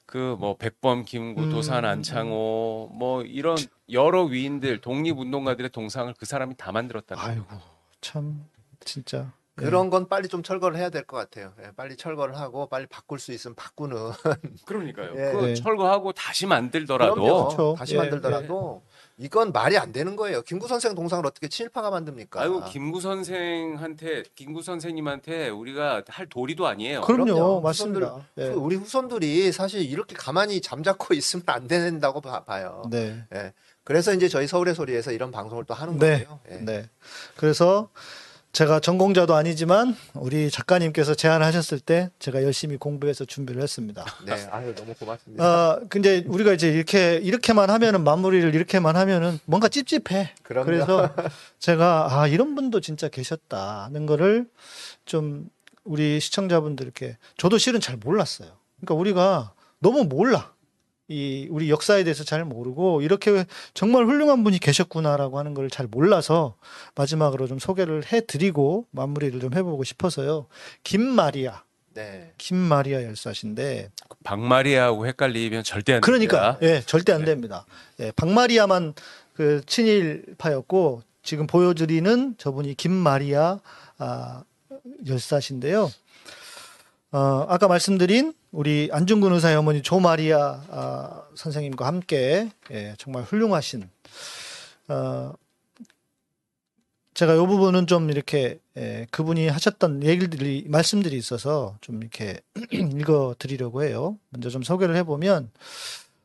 그 0.06 0.36
뭐 0.38 0.56
백범, 0.56 1.04
김구, 1.04 1.42
음, 1.42 1.50
도산, 1.50 1.84
안창호 1.84 2.92
뭐 2.94 3.22
이런 3.24 3.58
여러 3.92 4.22
위인들 4.24 4.80
독립운동가들의 4.80 5.68
동상을 5.70 6.14
그 6.16 6.24
사람이 6.24 6.54
다 6.56 6.72
만들었다는 6.72 7.22
거예요. 7.22 7.46
아이고 7.50 7.62
참 8.00 8.46
진짜 8.80 9.18
예. 9.18 9.37
그런 9.58 9.90
건 9.90 10.08
빨리 10.08 10.28
좀 10.28 10.42
철거를 10.42 10.76
해야 10.78 10.90
될 10.90 11.04
것 11.06 11.16
같아요. 11.16 11.52
예, 11.62 11.70
빨리 11.76 11.96
철거를 11.96 12.36
하고 12.38 12.66
빨리 12.68 12.86
바꿀 12.86 13.18
수 13.18 13.32
있으면 13.32 13.54
바꾸는. 13.54 13.96
그러니까요. 14.66 15.10
예. 15.16 15.32
그 15.32 15.44
네. 15.46 15.54
철거하고 15.54 16.12
다시 16.12 16.46
만들더라도 16.46 17.14
그럼요. 17.14 17.44
그렇죠. 17.48 17.74
다시 17.78 17.94
예, 17.94 17.98
만들더라도 17.98 18.82
이건 19.20 19.50
말이 19.52 19.76
안 19.76 19.90
되는 19.92 20.14
거예요. 20.14 20.42
김구 20.42 20.68
선생 20.68 20.94
동상을 20.94 21.26
어떻게 21.26 21.48
친일파가 21.48 21.90
만듭니까? 21.90 22.40
아이고 22.40 22.64
김구 22.66 23.00
선생한테 23.00 24.22
김구 24.36 24.62
선생님한테 24.62 25.48
우리가 25.48 26.02
할 26.08 26.26
도리도 26.28 26.66
아니에요. 26.66 27.00
그럼요, 27.02 27.24
그럼요. 27.34 27.60
맞습니다. 27.60 28.26
그 28.36 28.42
예. 28.42 28.48
우리 28.50 28.76
후손들이 28.76 29.50
사실 29.52 29.82
이렇게 29.82 30.14
가만히 30.14 30.60
잠자코 30.60 31.14
있으면 31.14 31.42
안 31.46 31.66
된다고 31.66 32.20
봐- 32.20 32.44
봐요. 32.44 32.84
네, 32.90 33.24
예. 33.34 33.52
그래서 33.82 34.12
이제 34.12 34.28
저희 34.28 34.46
서울의 34.46 34.74
소리에서 34.74 35.12
이런 35.12 35.30
방송을 35.32 35.64
또 35.64 35.74
하는 35.74 35.98
네. 35.98 36.24
거예요. 36.24 36.40
예. 36.50 36.56
네. 36.58 36.88
그래서 37.36 37.88
제가 38.52 38.80
전공자도 38.80 39.34
아니지만 39.34 39.94
우리 40.14 40.50
작가님께서 40.50 41.14
제안하셨을 41.14 41.80
때 41.80 42.10
제가 42.18 42.42
열심히 42.42 42.76
공부해서 42.76 43.24
준비를 43.24 43.62
했습니다. 43.62 44.04
네. 44.24 44.32
아유 44.50 44.74
너무 44.74 44.94
고맙습니다. 44.94 45.44
아, 45.44 45.80
근데 45.88 46.24
우리가 46.26 46.52
이제 46.54 46.68
이렇게 46.68 47.16
이렇게만 47.16 47.70
하면은 47.70 48.02
마무리를 48.04 48.54
이렇게만 48.54 48.96
하면은 48.96 49.38
뭔가 49.44 49.68
찝찝해. 49.68 50.34
그럼요. 50.42 50.66
그래서 50.66 51.14
제가 51.58 52.08
아 52.10 52.26
이런 52.26 52.54
분도 52.54 52.80
진짜 52.80 53.08
계셨다는 53.08 54.06
거를 54.06 54.48
좀 55.04 55.48
우리 55.84 56.18
시청자분들께 56.18 57.18
저도 57.36 57.58
실은 57.58 57.80
잘 57.80 57.96
몰랐어요. 57.96 58.50
그러니까 58.80 58.94
우리가 58.94 59.52
너무 59.78 60.04
몰라. 60.04 60.52
이 61.10 61.48
우리 61.50 61.70
역사에 61.70 62.04
대해서 62.04 62.22
잘 62.22 62.44
모르고 62.44 63.00
이렇게 63.00 63.46
정말 63.72 64.04
훌륭한 64.06 64.44
분이 64.44 64.58
계셨구나라고 64.58 65.38
하는 65.38 65.54
걸 65.54 65.68
잘 65.70 65.86
몰라서 65.86 66.56
마지막으로 66.94 67.46
좀 67.46 67.58
소개를 67.58 68.04
해드리고 68.12 68.86
마무리를 68.90 69.38
좀 69.40 69.54
해보고 69.54 69.84
싶어서요. 69.84 70.46
김마리아, 70.84 71.62
네. 71.94 72.32
김마리아 72.38 73.02
열사신데 73.04 73.90
박마리아하고 74.24 75.06
헷갈리면 75.06 75.62
절대 75.64 75.94
안 75.94 76.00
그러니까 76.00 76.58
됩니다. 76.58 76.74
예 76.76 76.82
절대 76.84 77.12
안 77.12 77.20
네. 77.20 77.26
됩니다. 77.26 77.64
예 78.00 78.12
박마리아만 78.12 78.94
그 79.34 79.62
친일파였고 79.66 81.02
지금 81.22 81.46
보여드리는 81.46 82.34
저분이 82.38 82.74
김마리아 82.74 83.60
아, 83.98 84.42
열사신데요. 85.06 85.90
어, 87.10 87.46
아까 87.48 87.68
말씀드린 87.68 88.34
우리 88.50 88.90
안중근 88.92 89.32
의사의 89.32 89.56
어머니 89.56 89.82
조마리아 89.82 90.62
아, 90.68 91.22
선생님과 91.34 91.86
함께 91.86 92.50
예, 92.70 92.94
정말 92.98 93.22
훌륭하신 93.22 93.88
어, 94.88 95.32
제가 97.14 97.34
이 97.34 97.38
부분은 97.38 97.86
좀 97.86 98.10
이렇게 98.10 98.60
예, 98.76 99.06
그분이 99.10 99.48
하셨던 99.48 100.04
얘기들이 100.04 100.66
말씀들이 100.68 101.16
있어서 101.16 101.76
좀 101.80 102.00
이렇게 102.00 102.40
읽어 102.70 103.34
드리려고 103.38 103.82
해요. 103.82 104.18
먼저 104.28 104.50
좀 104.50 104.62
소개를 104.62 104.94
해보면 104.96 105.50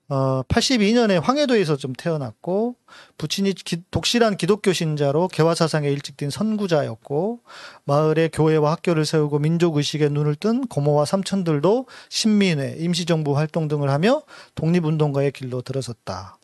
어, 0.10 0.44
82년에 0.48 1.22
황해도에서 1.22 1.78
좀 1.78 1.94
태어났고 1.94 2.76
부친이 3.18 3.54
기- 3.54 3.84
독실한 3.90 4.38
기독교 4.38 4.74
신자로 4.74 5.30
개화 5.30 5.56
사상에 5.56 5.90
일찍 5.90 6.18
뛴 6.18 6.30
선구자였고 6.30 7.40
마을에 7.86 8.28
교회와 8.28 8.74
학교를 8.74 9.06
세우고 9.06 9.40
민족 9.40 9.78
의식에 9.78 10.10
눈을 10.10 10.36
뜬 10.36 10.68
고모와 10.68 11.06
삼촌들도 11.06 11.88
신민회, 12.10 12.76
임시정부 12.80 13.38
활동 13.38 13.68
등을 13.68 13.90
하며 13.90 14.22
독립운동가의 14.56 15.32
길로 15.32 15.62
들어섰다. 15.62 16.38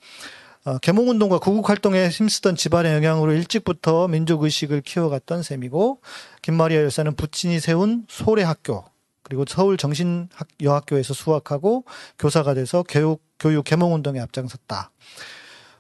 어, 0.66 0.78
개몽운동과 0.80 1.40
구국활동에 1.40 2.10
힘쓰던 2.10 2.56
집안의 2.56 2.94
영향으로 2.96 3.34
일찍부터 3.34 4.08
민족의식을 4.08 4.82
키워갔던 4.82 5.44
셈이고 5.44 6.02
김마리아 6.42 6.80
열사는 6.82 7.14
부친이 7.16 7.60
세운 7.60 8.06
소래학교 8.10 8.84
그리고 9.24 9.46
서울 9.48 9.78
정신여학교에서 9.78 11.14
수학하고 11.14 11.86
교사가 12.18 12.56
돼서 12.56 12.84
교육, 12.88 13.22
교육 13.40 13.64
개몽 13.64 13.94
운동에 13.94 14.20
앞장섰다. 14.20 14.92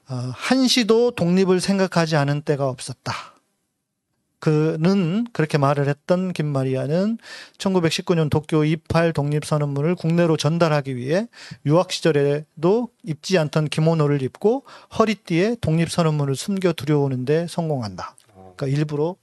어, 0.09 0.15
한시도 0.33 1.11
독립을 1.11 1.61
생각하지 1.61 2.15
않은 2.15 2.41
때가 2.41 2.67
없었다. 2.67 3.13
그는 4.39 5.27
그렇게 5.33 5.57
말을 5.57 5.89
했던 5.89 6.31
김마리아는 6.31 7.17
1919년 7.57 8.29
도쿄 8.29 8.63
28 8.63 9.11
독립선언문을 9.11 9.95
국내로 9.95 10.37
전달하기 10.37 10.95
위해 10.95 11.27
유학 11.65 11.91
시절에도 11.91 12.89
입지 13.03 13.37
않던 13.37 13.67
기모노를 13.67 14.21
입고 14.21 14.63
허리띠에 14.97 15.57
독립선언문을 15.59 16.35
숨겨 16.35 16.71
들여오는데 16.71 17.47
성공한다. 17.49 18.15
그러니까 18.55 18.67
일부러 18.67 19.15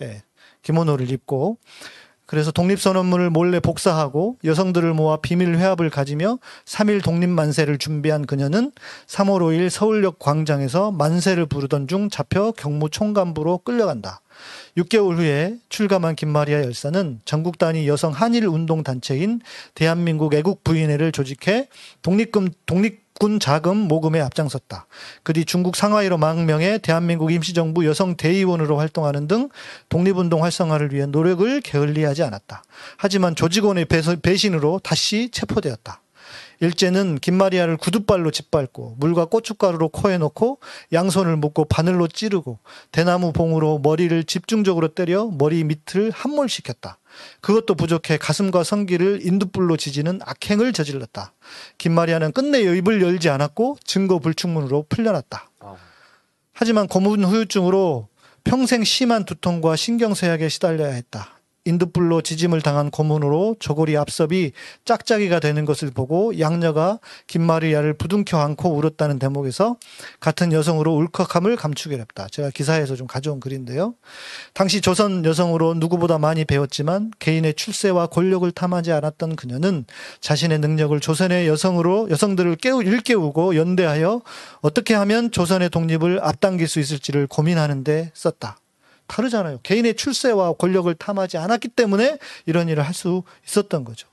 예, 0.00 0.22
기모노를 0.62 1.10
입고 1.10 1.58
그래서 2.32 2.50
독립선언문을 2.50 3.28
몰래 3.28 3.60
복사하고 3.60 4.38
여성들을 4.42 4.94
모아 4.94 5.18
비밀 5.18 5.54
회합을 5.54 5.90
가지며 5.90 6.38
3일 6.64 7.04
독립만세를 7.04 7.76
준비한 7.76 8.24
그녀는 8.24 8.72
3월 9.06 9.42
5일 9.42 9.68
서울역 9.68 10.18
광장에서 10.18 10.92
만세를 10.92 11.44
부르던 11.44 11.88
중 11.88 12.08
잡혀 12.08 12.52
경무 12.52 12.88
총감부로 12.88 13.58
끌려간다. 13.58 14.22
6개월 14.78 15.18
후에 15.18 15.58
출감한 15.68 16.16
김마리아 16.16 16.62
열사는 16.62 17.20
전국 17.26 17.58
단위 17.58 17.86
여성 17.86 18.12
한일 18.12 18.46
운동 18.46 18.82
단체인 18.82 19.42
대한민국 19.74 20.32
애국 20.32 20.64
부인회를 20.64 21.12
조직해 21.12 21.68
독립금 22.00 22.48
독립 22.64 23.01
군 23.18 23.38
자금 23.38 23.76
모금에 23.76 24.20
앞장섰다. 24.20 24.86
그 25.22 25.32
뒤 25.32 25.44
중국 25.44 25.76
상하이로 25.76 26.18
망명해 26.18 26.78
대한민국 26.78 27.32
임시정부 27.32 27.86
여성 27.86 28.16
대의원으로 28.16 28.78
활동하는 28.78 29.28
등 29.28 29.48
독립운동 29.88 30.42
활성화를 30.42 30.92
위해 30.92 31.06
노력을 31.06 31.60
게을리하지 31.60 32.22
않았다. 32.22 32.62
하지만 32.96 33.34
조직원의 33.34 33.86
배신으로 34.22 34.80
다시 34.82 35.30
체포되었다. 35.30 36.02
일제는 36.60 37.18
김마리아를 37.18 37.76
구두발로 37.76 38.30
짓밟고 38.30 38.94
물과 38.98 39.24
고춧가루로 39.26 39.88
코에 39.88 40.18
넣고 40.18 40.60
양손을 40.92 41.36
묶고 41.36 41.64
바늘로 41.64 42.06
찌르고 42.06 42.60
대나무 42.92 43.32
봉으로 43.32 43.80
머리를 43.80 44.22
집중적으로 44.24 44.88
때려 44.88 45.26
머리 45.26 45.64
밑을 45.64 46.12
함몰시켰다. 46.12 46.98
그것도 47.40 47.74
부족해 47.74 48.16
가슴과 48.16 48.64
성기를 48.64 49.26
인두불로 49.26 49.76
지지는 49.76 50.20
악행을 50.24 50.72
저질렀다. 50.72 51.34
김마리아는 51.78 52.32
끝내 52.32 52.60
입을 52.60 53.02
열지 53.02 53.28
않았고 53.28 53.78
증거 53.84 54.18
불충분으로 54.18 54.86
풀려났다. 54.88 55.50
어. 55.60 55.76
하지만 56.52 56.86
고문 56.86 57.24
후유증으로 57.24 58.08
평생 58.44 58.84
심한 58.84 59.24
두통과 59.24 59.76
신경쇠약에 59.76 60.48
시달려야 60.48 60.92
했다. 60.92 61.41
인두불로 61.64 62.22
지짐을 62.22 62.60
당한 62.60 62.90
고문으로 62.90 63.56
저고리 63.60 63.96
앞섭이 63.96 64.52
짝짝이가 64.84 65.40
되는 65.40 65.64
것을 65.64 65.90
보고 65.90 66.38
양녀가 66.38 66.98
김마리아를 67.28 67.94
부둥켜 67.94 68.38
안고 68.38 68.70
울었다는 68.74 69.18
대목에서 69.18 69.76
같은 70.18 70.52
여성으로 70.52 70.92
울컥함을 70.94 71.56
감추게 71.56 71.96
됐다. 71.96 72.26
제가 72.30 72.50
기사에서 72.50 72.96
좀 72.96 73.06
가져온 73.06 73.38
글인데요. 73.38 73.94
당시 74.54 74.80
조선 74.80 75.24
여성으로 75.24 75.74
누구보다 75.74 76.18
많이 76.18 76.44
배웠지만 76.44 77.12
개인의 77.18 77.54
출세와 77.54 78.06
권력을 78.06 78.50
탐하지 78.50 78.92
않았던 78.92 79.36
그녀는 79.36 79.84
자신의 80.20 80.58
능력을 80.58 80.98
조선의 80.98 81.46
여성으로 81.46 82.10
여성들을 82.10 82.56
깨우 82.56 82.82
일깨우고 82.82 83.56
연대하여 83.56 84.22
어떻게 84.60 84.94
하면 84.94 85.30
조선의 85.30 85.70
독립을 85.70 86.20
앞당길 86.22 86.66
수 86.66 86.80
있을지를 86.80 87.26
고민하는데 87.26 88.10
썼다. 88.14 88.56
다르잖아요. 89.16 89.60
개인의 89.62 89.94
출세와 89.94 90.54
권력을 90.54 90.92
탐하지 90.94 91.36
않았기 91.38 91.68
때문에 91.68 92.18
이런 92.46 92.68
일을 92.68 92.84
할 92.86 92.92
수 92.94 93.22
있었던 93.46 93.84
거죠. 93.84 94.06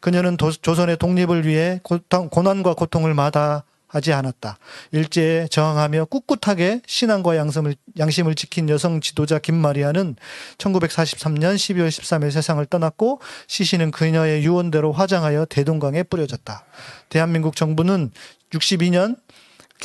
그녀는 0.00 0.36
도- 0.36 0.50
조선의 0.52 0.96
독립을 0.98 1.46
위해 1.46 1.80
고통- 1.82 2.28
고난과 2.28 2.74
고통을 2.74 3.14
마다하며 3.14 3.62
하지 3.88 4.14
않았다. 4.14 4.56
일제에 4.92 5.48
저항하며 5.48 6.06
꿋꿋하게 6.06 6.80
신앙과 6.86 7.36
양심을, 7.36 7.74
양심을 7.98 8.34
지킨 8.36 8.70
여성 8.70 9.02
지도자 9.02 9.38
김마리아는 9.38 10.16
1943년 10.56 11.56
12월 11.56 11.88
13일 11.88 12.30
세상을 12.30 12.64
떠났고 12.66 13.20
시신은 13.48 13.90
그녀의 13.90 14.44
유언대로 14.44 14.92
화장하여 14.92 15.44
대동강에 15.44 16.04
뿌려졌다. 16.04 16.64
대한민국 17.10 17.54
정부는 17.54 18.12
62년 18.52 19.16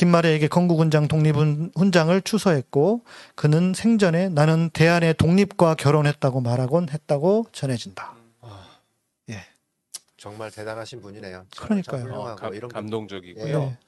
김마리아에게 0.02 0.46
건국훈장 0.46 1.08
독립훈장을 1.08 2.22
추서했고 2.22 3.02
그는 3.34 3.74
생전에 3.74 4.28
나는 4.28 4.70
대한의 4.70 5.14
독립과 5.14 5.74
결혼했다고 5.74 6.40
말하곤 6.40 6.88
했다고 6.88 7.46
전해진다. 7.52 8.14
정말 10.20 10.50
대단하신 10.50 11.00
분이네요. 11.00 11.46
참- 11.52 11.64
그러니까요. 11.68 12.02
참 12.02 12.12
어, 12.12 12.34
감, 12.34 12.52
이런 12.52 12.68
분. 12.68 12.74
감동적이고요. 12.74 13.60
네. 13.60 13.78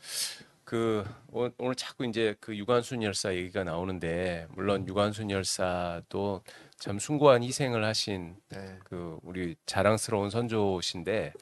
그 0.63 1.05
오- 1.33 1.51
오늘 1.59 1.75
자꾸 1.75 2.07
이제 2.07 2.37
그 2.39 2.57
유관순 2.57 3.03
열사 3.03 3.35
얘기가 3.35 3.65
나오는데 3.65 4.47
물론 4.51 4.87
유관순 4.87 5.33
열사도 5.33 6.43
참 6.79 7.01
숭고한 7.01 7.43
희생을 7.43 7.85
하신 7.85 8.37
네. 8.51 8.79
그 8.85 9.19
우리 9.25 9.57
자랑스러운 9.67 10.31
선조신데 10.31 11.33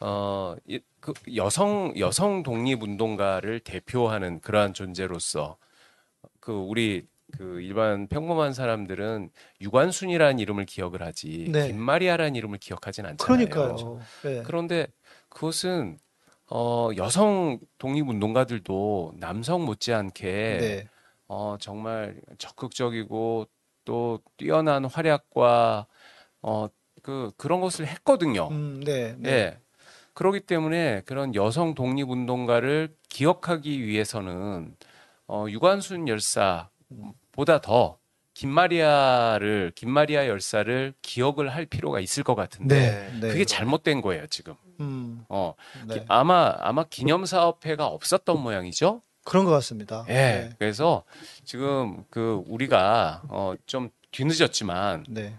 어, 0.00 0.56
이- 0.66 0.80
그 1.00 1.12
여성 1.36 1.92
여성 1.98 2.42
독립 2.42 2.82
운동가를 2.82 3.60
대표하는 3.60 4.40
그러한 4.40 4.74
존재로서 4.74 5.56
그 6.40 6.52
우리 6.52 7.06
그 7.36 7.60
일반 7.60 8.06
평범한 8.06 8.52
사람들은 8.52 9.30
유관순이라는 9.60 10.38
이름을 10.38 10.64
기억을 10.64 11.02
하지 11.02 11.46
네. 11.50 11.66
김마리아라는 11.68 12.36
이름을 12.36 12.58
기억하진 12.58 13.04
않잖아요. 13.06 13.48
그러니까요. 13.48 14.00
네. 14.22 14.42
그런데 14.44 14.86
그것은 15.28 15.98
어, 16.48 16.90
여성 16.96 17.58
독립 17.78 18.08
운동가들도 18.08 19.14
남성 19.16 19.64
못지않게 19.64 20.58
네. 20.60 20.88
어, 21.26 21.56
정말 21.58 22.20
적극적이고 22.38 23.46
또 23.84 24.20
뛰어난 24.36 24.84
활약과 24.84 25.86
어, 26.42 26.68
그 27.02 27.32
그런 27.36 27.60
것을 27.60 27.86
했거든요. 27.88 28.48
음, 28.50 28.80
네. 28.84 29.16
네. 29.18 29.58
예. 30.16 30.18
그렇기 30.18 30.40
때문에 30.40 31.02
그런 31.04 31.34
여성 31.34 31.74
독립 31.74 32.08
운동가를 32.10 32.94
기억하기 33.08 33.86
위해서는 33.86 34.74
어, 35.28 35.46
유관순 35.48 36.08
열사보다 36.08 37.60
더 37.62 37.98
김마리아를 38.34 39.72
김마리아 39.74 40.26
열사를 40.26 40.92
기억을 41.02 41.48
할 41.54 41.66
필요가 41.66 42.00
있을 42.00 42.22
것 42.22 42.34
같은데 42.34 43.08
네. 43.12 43.20
네. 43.20 43.28
그게 43.28 43.44
잘못된 43.44 44.00
거예요 44.02 44.26
지금. 44.28 44.54
음, 44.80 45.24
어, 45.28 45.54
네. 45.88 45.94
기- 46.00 46.04
아마 46.08 46.54
아마 46.58 46.84
기념사업회가 46.84 47.86
없었던 47.86 48.40
모양이죠. 48.40 49.00
그런 49.24 49.44
것 49.44 49.50
같습니다. 49.52 50.04
예. 50.08 50.50
그래서 50.58 51.02
지금 51.44 52.04
그 52.10 52.42
우리가 52.46 53.22
어, 53.28 53.54
좀 53.66 53.90
뒤늦었지만 54.12 55.06
네. 55.08 55.34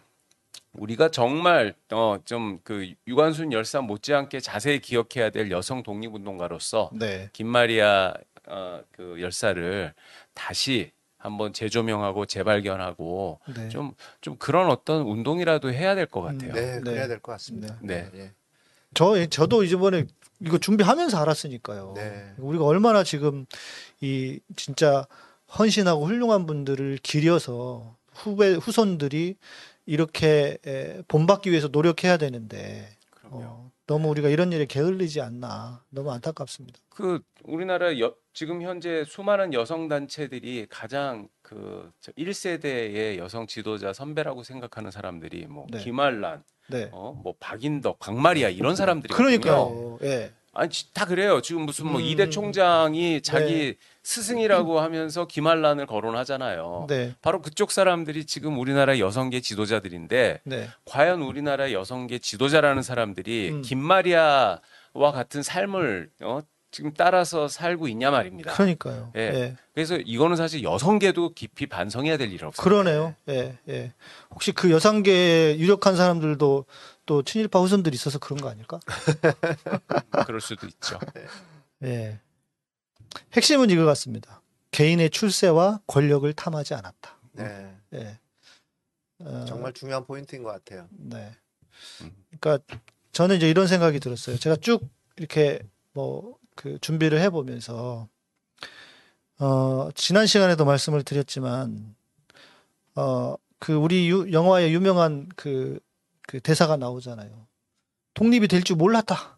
우리가 0.78 1.10
정말 1.10 1.74
어, 1.92 2.18
좀 2.26 2.60
그 2.64 2.94
유관순 3.08 3.52
열사 3.54 3.82
못지않게 3.82 4.40
자세히 4.40 4.80
기억해야 4.80 5.30
될 5.30 5.52
여성 5.52 5.84
독립운동가로서 5.84 6.92
네. 6.94 7.30
김마리아 7.34 8.14
어, 8.48 8.82
그 8.92 9.18
열사를 9.22 9.94
다시 10.34 10.92
한번 11.18 11.52
재조명하고 11.54 12.26
재발견하고 12.26 13.40
네. 13.56 13.70
좀좀 13.70 14.38
그런 14.38 14.70
어떤 14.70 15.02
운동이라도 15.02 15.72
해야 15.74 15.96
될 15.96 16.06
것 16.06 16.22
같아요. 16.22 16.54
네, 16.54 16.76
네. 16.76 16.80
그래야 16.82 17.08
될 17.08 17.20
것 17.20 17.32
같습니다. 17.34 17.78
네. 17.82 18.10
예. 18.16 18.32
저 18.94 19.26
저도 19.26 19.64
이번에 19.64 20.06
이거 20.40 20.58
준비하면서 20.58 21.18
알았으니까요. 21.20 21.94
네. 21.96 22.34
우리가 22.38 22.66
얼마나 22.66 23.04
지금 23.04 23.46
이 24.02 24.40
진짜 24.56 25.06
헌신하고 25.58 26.06
훌륭한 26.06 26.46
분들을 26.46 27.00
기려서 27.04 27.96
후배 28.14 28.54
후손들이 28.54 29.36
이렇게 29.88 30.60
에, 30.68 31.02
본받기 31.08 31.50
위해서 31.50 31.70
노력해야 31.70 32.18
되는데. 32.18 32.90
어, 33.24 33.72
너무 33.88 34.10
우리가 34.10 34.28
이런 34.30 34.52
일에 34.52 34.66
게을리지 34.66 35.22
않나 35.22 35.84
너무 35.90 36.12
안타깝습니다. 36.12 36.78
그 36.90 37.22
우리나라 37.44 37.98
여, 38.00 38.14
지금 38.34 38.62
현재 38.62 39.04
수많은 39.06 39.54
여성 39.54 39.88
단체들이 39.88 40.68
가장 40.70 41.30
그 41.42 41.90
1세대의 42.18 43.18
여성 43.18 43.48
지도자 43.48 43.94
선배라고 43.94 44.44
생각하는 44.44 44.92
사람들이 44.92 45.48
뭐 45.48 45.66
네. 45.72 45.80
김알란, 45.80 46.44
네. 46.68 46.90
어, 46.92 47.20
뭐 47.24 47.34
박인덕, 47.40 48.00
박마리아 48.00 48.50
이런 48.50 48.76
사람들이 48.76 49.14
그러니까요. 49.14 50.00
예. 50.04 50.34
아니 50.60 50.70
지- 50.72 50.92
다 50.92 51.06
그래요. 51.06 51.40
지금 51.42 51.62
무슨 51.68 51.86
뭐 51.86 52.02
음. 52.02 52.06
이대 52.06 52.30
총장이 52.30 53.22
자기 53.22 53.54
네. 53.54 53.74
스승이라고 54.02 54.80
하면서 54.80 55.28
김알란을 55.28 55.86
거론하잖아요. 55.86 56.88
네. 56.90 57.14
바로 57.22 57.42
그쪽 57.44 57.72
사람들이 57.72 58.26
지금 58.26 58.58
우리나라 58.58 58.98
여성계 58.98 59.42
지도자들인데 59.42 60.42
네. 60.44 60.68
과연 60.86 61.22
우리나라 61.22 61.72
여성계 61.72 62.18
지도자라는 62.20 62.82
사람들이 62.82 63.50
음. 63.52 63.62
김마리아와 63.62 65.12
같은 65.14 65.44
삶을 65.44 66.10
어, 66.24 66.40
지금 66.72 66.92
따라서 66.96 67.48
살고 67.48 67.88
있냐 67.90 68.12
말입니다. 68.12 68.54
그러니까요. 68.54 69.12
예. 69.16 69.22
예. 69.22 69.56
그래서 69.74 69.96
이거는 69.98 70.36
사실 70.36 70.64
여성계도 70.64 71.34
깊이 71.34 71.66
반성해야 71.68 72.18
될 72.18 72.32
일 72.32 72.44
없어요. 72.46 72.64
그러네요. 72.64 73.16
예, 73.30 73.58
예. 73.70 73.94
혹시 74.32 74.52
그 74.52 74.72
여성계에 74.72 75.58
유력한 75.60 75.96
사람들도 75.96 76.66
또 77.08 77.24
친일파 77.24 77.60
후손들이 77.60 77.96
있어서 77.96 78.20
그런 78.20 78.40
거 78.40 78.50
아닐까? 78.50 78.80
그럴 80.28 80.40
수도 80.40 80.68
있죠. 80.68 81.00
예. 81.84 82.20
핵심은 83.34 83.72
이거 83.72 83.86
같습니다. 83.86 84.42
개인의 84.70 85.10
출세와 85.10 85.82
권력을 85.88 86.32
탐하지 86.34 86.76
않았다. 86.76 87.18
네. 87.32 87.76
예. 87.94 88.20
어, 89.20 89.46
정말 89.48 89.74
중요한 89.74 90.06
포인트인 90.06 90.44
것 90.44 90.52
같아요. 90.52 90.88
네. 90.92 91.32
음. 92.02 92.12
그러니까 92.40 92.64
저는 93.12 93.38
이제 93.38 93.50
이런 93.50 93.66
생각이 93.66 94.00
들었어요. 94.00 94.38
제가 94.38 94.58
쭉 94.58 94.88
이렇게 95.16 95.60
뭐 95.94 96.38
그 96.58 96.80
준비를 96.80 97.22
해보면서 97.22 98.10
어 99.40 99.90
지난 99.94 100.26
시간에도 100.26 100.66
말씀을 100.66 101.04
드렸지만 101.04 101.96
어 102.96 103.38
그 103.60 103.74
우리 103.74 104.10
유, 104.10 104.32
영화에 104.32 104.72
유명한 104.72 105.28
그, 105.36 105.80
그 106.28 106.40
대사가 106.40 106.78
나오잖아요. 106.78 107.30
독립이 108.14 108.48
될 108.48 108.64
줄 108.64 108.76
몰랐다. 108.76 109.38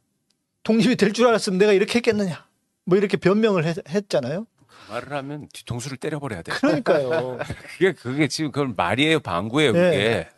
독립이 0.64 0.95
될 0.95 1.14
줄 1.14 1.28
알았으면 1.28 1.57
내가 1.60 1.72
이렇게 1.74 1.95
했겠느냐. 1.99 2.45
뭐 2.86 2.98
이렇게 2.98 3.18
변명을 3.18 3.64
했, 3.66 3.78
했잖아요. 3.88 4.45
그 4.88 4.91
말을 4.91 5.14
하면 5.14 5.48
뒤통수를 5.53 5.98
때려버려야 5.98 6.41
돼. 6.41 6.52
그러니까요. 6.52 7.38
그게 7.78 7.94
그게 7.94 8.28
지금 8.28 8.52
그건 8.52 8.74
말이에요, 8.76 9.20
방구예요, 9.20 9.72
네. 9.74 9.80
그게. 9.91 10.30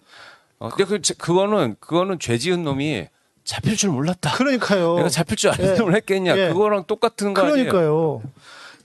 어, 0.60 0.70
근데 0.70 0.84
그 0.86 1.00
그거는 1.18 1.76
그거는 1.80 2.20
죄지은 2.20 2.64
놈이 2.64 3.08
잡힐 3.44 3.76
줄 3.76 3.90
몰랐다. 3.92 4.34
그러니까요. 4.36 4.98
내가 4.98 5.10
잡힐 5.10 5.38
줄 5.38 5.52
예. 5.58 5.64
알았으면 5.66 5.96
했겠냐? 5.96 6.38
예. 6.38 6.48
그거랑 6.50 6.86
똑같은 6.86 7.34
거 7.34 7.42
아니에요? 7.42 7.72
그러니까요. 7.72 8.22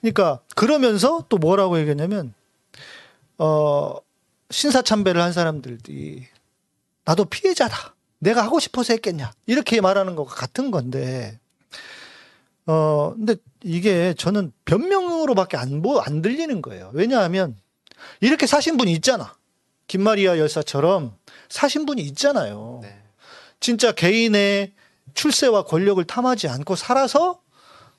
그러니까 0.01 0.41
그러면서 0.55 1.25
또 1.29 1.37
뭐라고 1.39 1.79
얘기했냐면 1.81 2.33
어 3.39 3.97
신사참배를 4.51 5.21
한 5.21 5.33
사람들이 5.33 6.27
나도 7.07 7.25
피해자다. 7.25 7.95
내가 8.19 8.43
하고 8.43 8.61
싶어서 8.61 8.93
했겠냐. 8.93 9.33
이렇게 9.47 9.81
말하는 9.81 10.17
것과 10.17 10.35
같은 10.35 10.71
건데 10.71 11.39
어 12.67 13.15
근데 13.15 13.37
이게 13.63 14.13
저는 14.19 14.53
변명으로밖에 14.65 15.57
안, 15.57 15.83
보, 15.83 16.01
안 16.01 16.21
들리는 16.21 16.61
거예요. 16.61 16.91
왜냐하면 16.93 17.57
이렇게 18.21 18.47
사신 18.47 18.77
분이 18.77 18.93
있잖아. 18.95 19.35
김마리아 19.87 20.37
열사처럼 20.37 21.17
사신 21.49 21.87
분이 21.87 22.03
있잖아요. 22.03 22.81
네. 22.83 23.03
진짜 23.61 23.93
개인의 23.93 24.73
출세와 25.15 25.65
권력을 25.65 26.03
탐하지 26.05 26.49
않고 26.49 26.75
살아서 26.75 27.41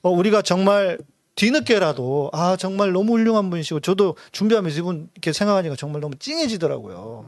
어, 0.02 0.10
우리가 0.10 0.42
정말 0.42 0.98
뒤늦게라도 1.34 2.30
아 2.34 2.56
정말 2.56 2.92
너무 2.92 3.12
훌륭한 3.12 3.48
분이시고 3.48 3.80
저도 3.80 4.16
준비하면서 4.32 4.78
이분 4.78 5.08
이렇게 5.14 5.32
생각하니까 5.32 5.76
정말 5.76 6.00
너무 6.00 6.16
찡해지더라고요. 6.16 7.26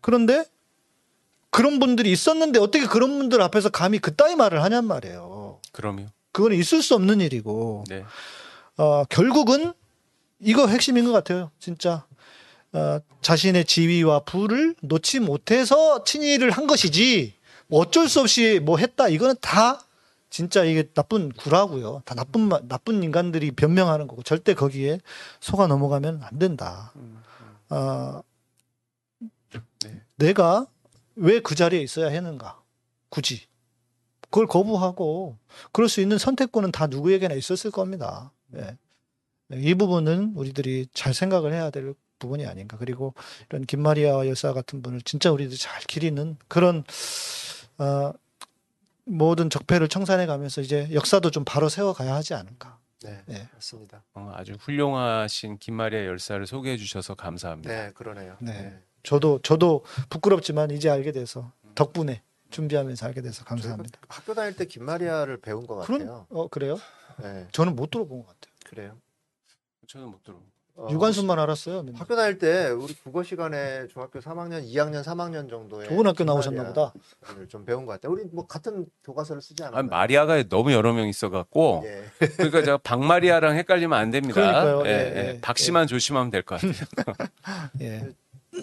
그런데 0.00 0.44
그런 1.54 1.78
분들이 1.78 2.10
있었는데 2.10 2.58
어떻게 2.58 2.84
그런 2.84 3.16
분들 3.16 3.40
앞에서 3.40 3.68
감히 3.68 4.00
그따위 4.00 4.34
말을 4.34 4.60
하냔 4.64 4.86
말이에요. 4.86 5.60
그럼요. 5.70 6.06
그거는 6.32 6.56
있을 6.56 6.82
수 6.82 6.96
없는 6.96 7.20
일이고 7.20 7.84
네. 7.88 8.04
어, 8.76 9.04
결국은 9.04 9.72
이거 10.40 10.66
핵심인 10.66 11.04
것 11.04 11.12
같아요. 11.12 11.52
진짜 11.60 12.06
어, 12.72 12.98
자신의 13.20 13.66
지위와 13.66 14.24
부를 14.24 14.74
놓지 14.82 15.20
못해서 15.20 16.02
친일을 16.02 16.50
한 16.50 16.66
것이지 16.66 17.34
뭐 17.68 17.82
어쩔 17.82 18.08
수 18.08 18.18
없이 18.18 18.58
뭐 18.60 18.76
했다 18.76 19.06
이거는 19.06 19.36
다 19.40 19.80
진짜 20.30 20.64
이게 20.64 20.82
나쁜 20.92 21.30
구라고요. 21.30 22.02
다 22.04 22.16
나쁜 22.16 22.48
마- 22.48 22.62
나쁜 22.66 23.00
인간들이 23.04 23.52
변명하는 23.52 24.08
거고 24.08 24.24
절대 24.24 24.54
거기에 24.54 24.98
속아 25.38 25.68
넘어가면 25.68 26.20
안 26.24 26.36
된다. 26.40 26.92
어, 27.70 28.22
네. 29.84 30.02
내가 30.16 30.66
왜 31.16 31.40
그 31.40 31.54
자리에 31.54 31.80
있어야 31.80 32.08
했는가? 32.08 32.60
굳이 33.08 33.46
그걸 34.22 34.46
거부하고 34.46 35.38
그럴 35.72 35.88
수 35.88 36.00
있는 36.00 36.18
선택권은 36.18 36.72
다 36.72 36.86
누구에게나 36.88 37.34
있었을 37.34 37.70
겁니다. 37.70 38.32
예. 38.56 38.76
이 39.52 39.74
부분은 39.74 40.32
우리들이 40.34 40.88
잘 40.92 41.14
생각을 41.14 41.52
해야 41.52 41.70
될 41.70 41.94
부분이 42.18 42.46
아닌가. 42.46 42.76
그리고 42.76 43.14
이런 43.48 43.64
김마리아 43.64 44.26
여사 44.26 44.52
같은 44.52 44.82
분을 44.82 45.02
진짜 45.02 45.30
우리들이 45.30 45.56
잘 45.56 45.80
기리는 45.82 46.36
그런 46.48 46.82
어, 47.78 48.12
모든 49.04 49.50
적폐를 49.50 49.88
청산해 49.88 50.26
가면서 50.26 50.60
이제 50.62 50.88
역사도 50.92 51.30
좀 51.30 51.44
바로 51.44 51.68
세워 51.68 51.92
가야 51.92 52.14
하지 52.14 52.34
않을까. 52.34 52.78
네, 53.02 53.22
네. 53.26 53.48
맞습니다. 53.52 54.02
어, 54.14 54.32
아주 54.34 54.54
훌륭하신 54.58 55.58
김마리아 55.58 56.06
열사를 56.06 56.44
소개해 56.46 56.76
주셔서 56.78 57.14
감사합니다. 57.14 57.68
네, 57.70 57.92
그러네요. 57.92 58.36
네. 58.40 58.80
저도 59.04 59.38
저도 59.42 59.84
부끄럽지만 60.10 60.70
이제 60.72 60.90
알게 60.90 61.12
돼서 61.12 61.52
덕분에 61.74 62.22
준비하면서 62.50 63.06
알게 63.06 63.20
돼서 63.22 63.44
감사합니다. 63.44 64.00
학교 64.08 64.34
다닐 64.34 64.56
때 64.56 64.64
김마리아를 64.64 65.36
배운 65.40 65.66
것 65.66 65.76
같아요. 65.76 65.98
그런 65.98 66.26
어 66.30 66.48
그래요? 66.48 66.78
네, 67.22 67.46
저는 67.52 67.76
못 67.76 67.90
들어본 67.90 68.20
것 68.22 68.26
같아요. 68.26 68.54
그래요. 68.66 68.96
저는 69.86 70.08
못 70.08 70.22
들어. 70.24 70.36
어, 70.76 70.88
유관순만 70.90 71.38
알았어요. 71.38 71.84
맨날. 71.84 72.00
학교 72.00 72.16
다닐 72.16 72.38
때 72.38 72.68
우리 72.70 72.94
국어 72.94 73.22
시간에 73.22 73.86
중학교 73.86 74.18
3학년, 74.18 74.66
2학년, 74.66 75.04
3학년 75.04 75.48
정도에 75.48 75.86
좋은 75.86 76.04
학교 76.04 76.24
나오셨나 76.24 76.64
보다. 76.64 76.92
김마리아를 77.20 77.48
좀 77.48 77.64
배운 77.64 77.86
것 77.86 77.92
같아요. 77.92 78.10
우리 78.12 78.24
뭐 78.24 78.44
같은 78.48 78.86
교과서를 79.04 79.40
쓰지 79.40 79.62
않았나요? 79.62 79.80
아, 79.80 79.82
마리아가 79.84 80.42
너무 80.48 80.72
여러 80.72 80.92
명 80.92 81.06
있어갖고 81.06 81.84
예. 81.84 82.04
그러니까 82.36 82.62
제가 82.64 82.78
박마리아랑 82.78 83.54
헷갈리면 83.56 83.96
안 83.96 84.10
됩니다. 84.10 84.34
그러니까요. 84.34 84.82
예, 84.86 84.90
예, 84.90 84.94
예. 84.94 85.34
예. 85.36 85.40
박씨만 85.40 85.86
조심하면 85.86 86.30
될 86.32 86.42
것 86.42 86.60
같아요. 86.60 86.72
예. 87.82 88.12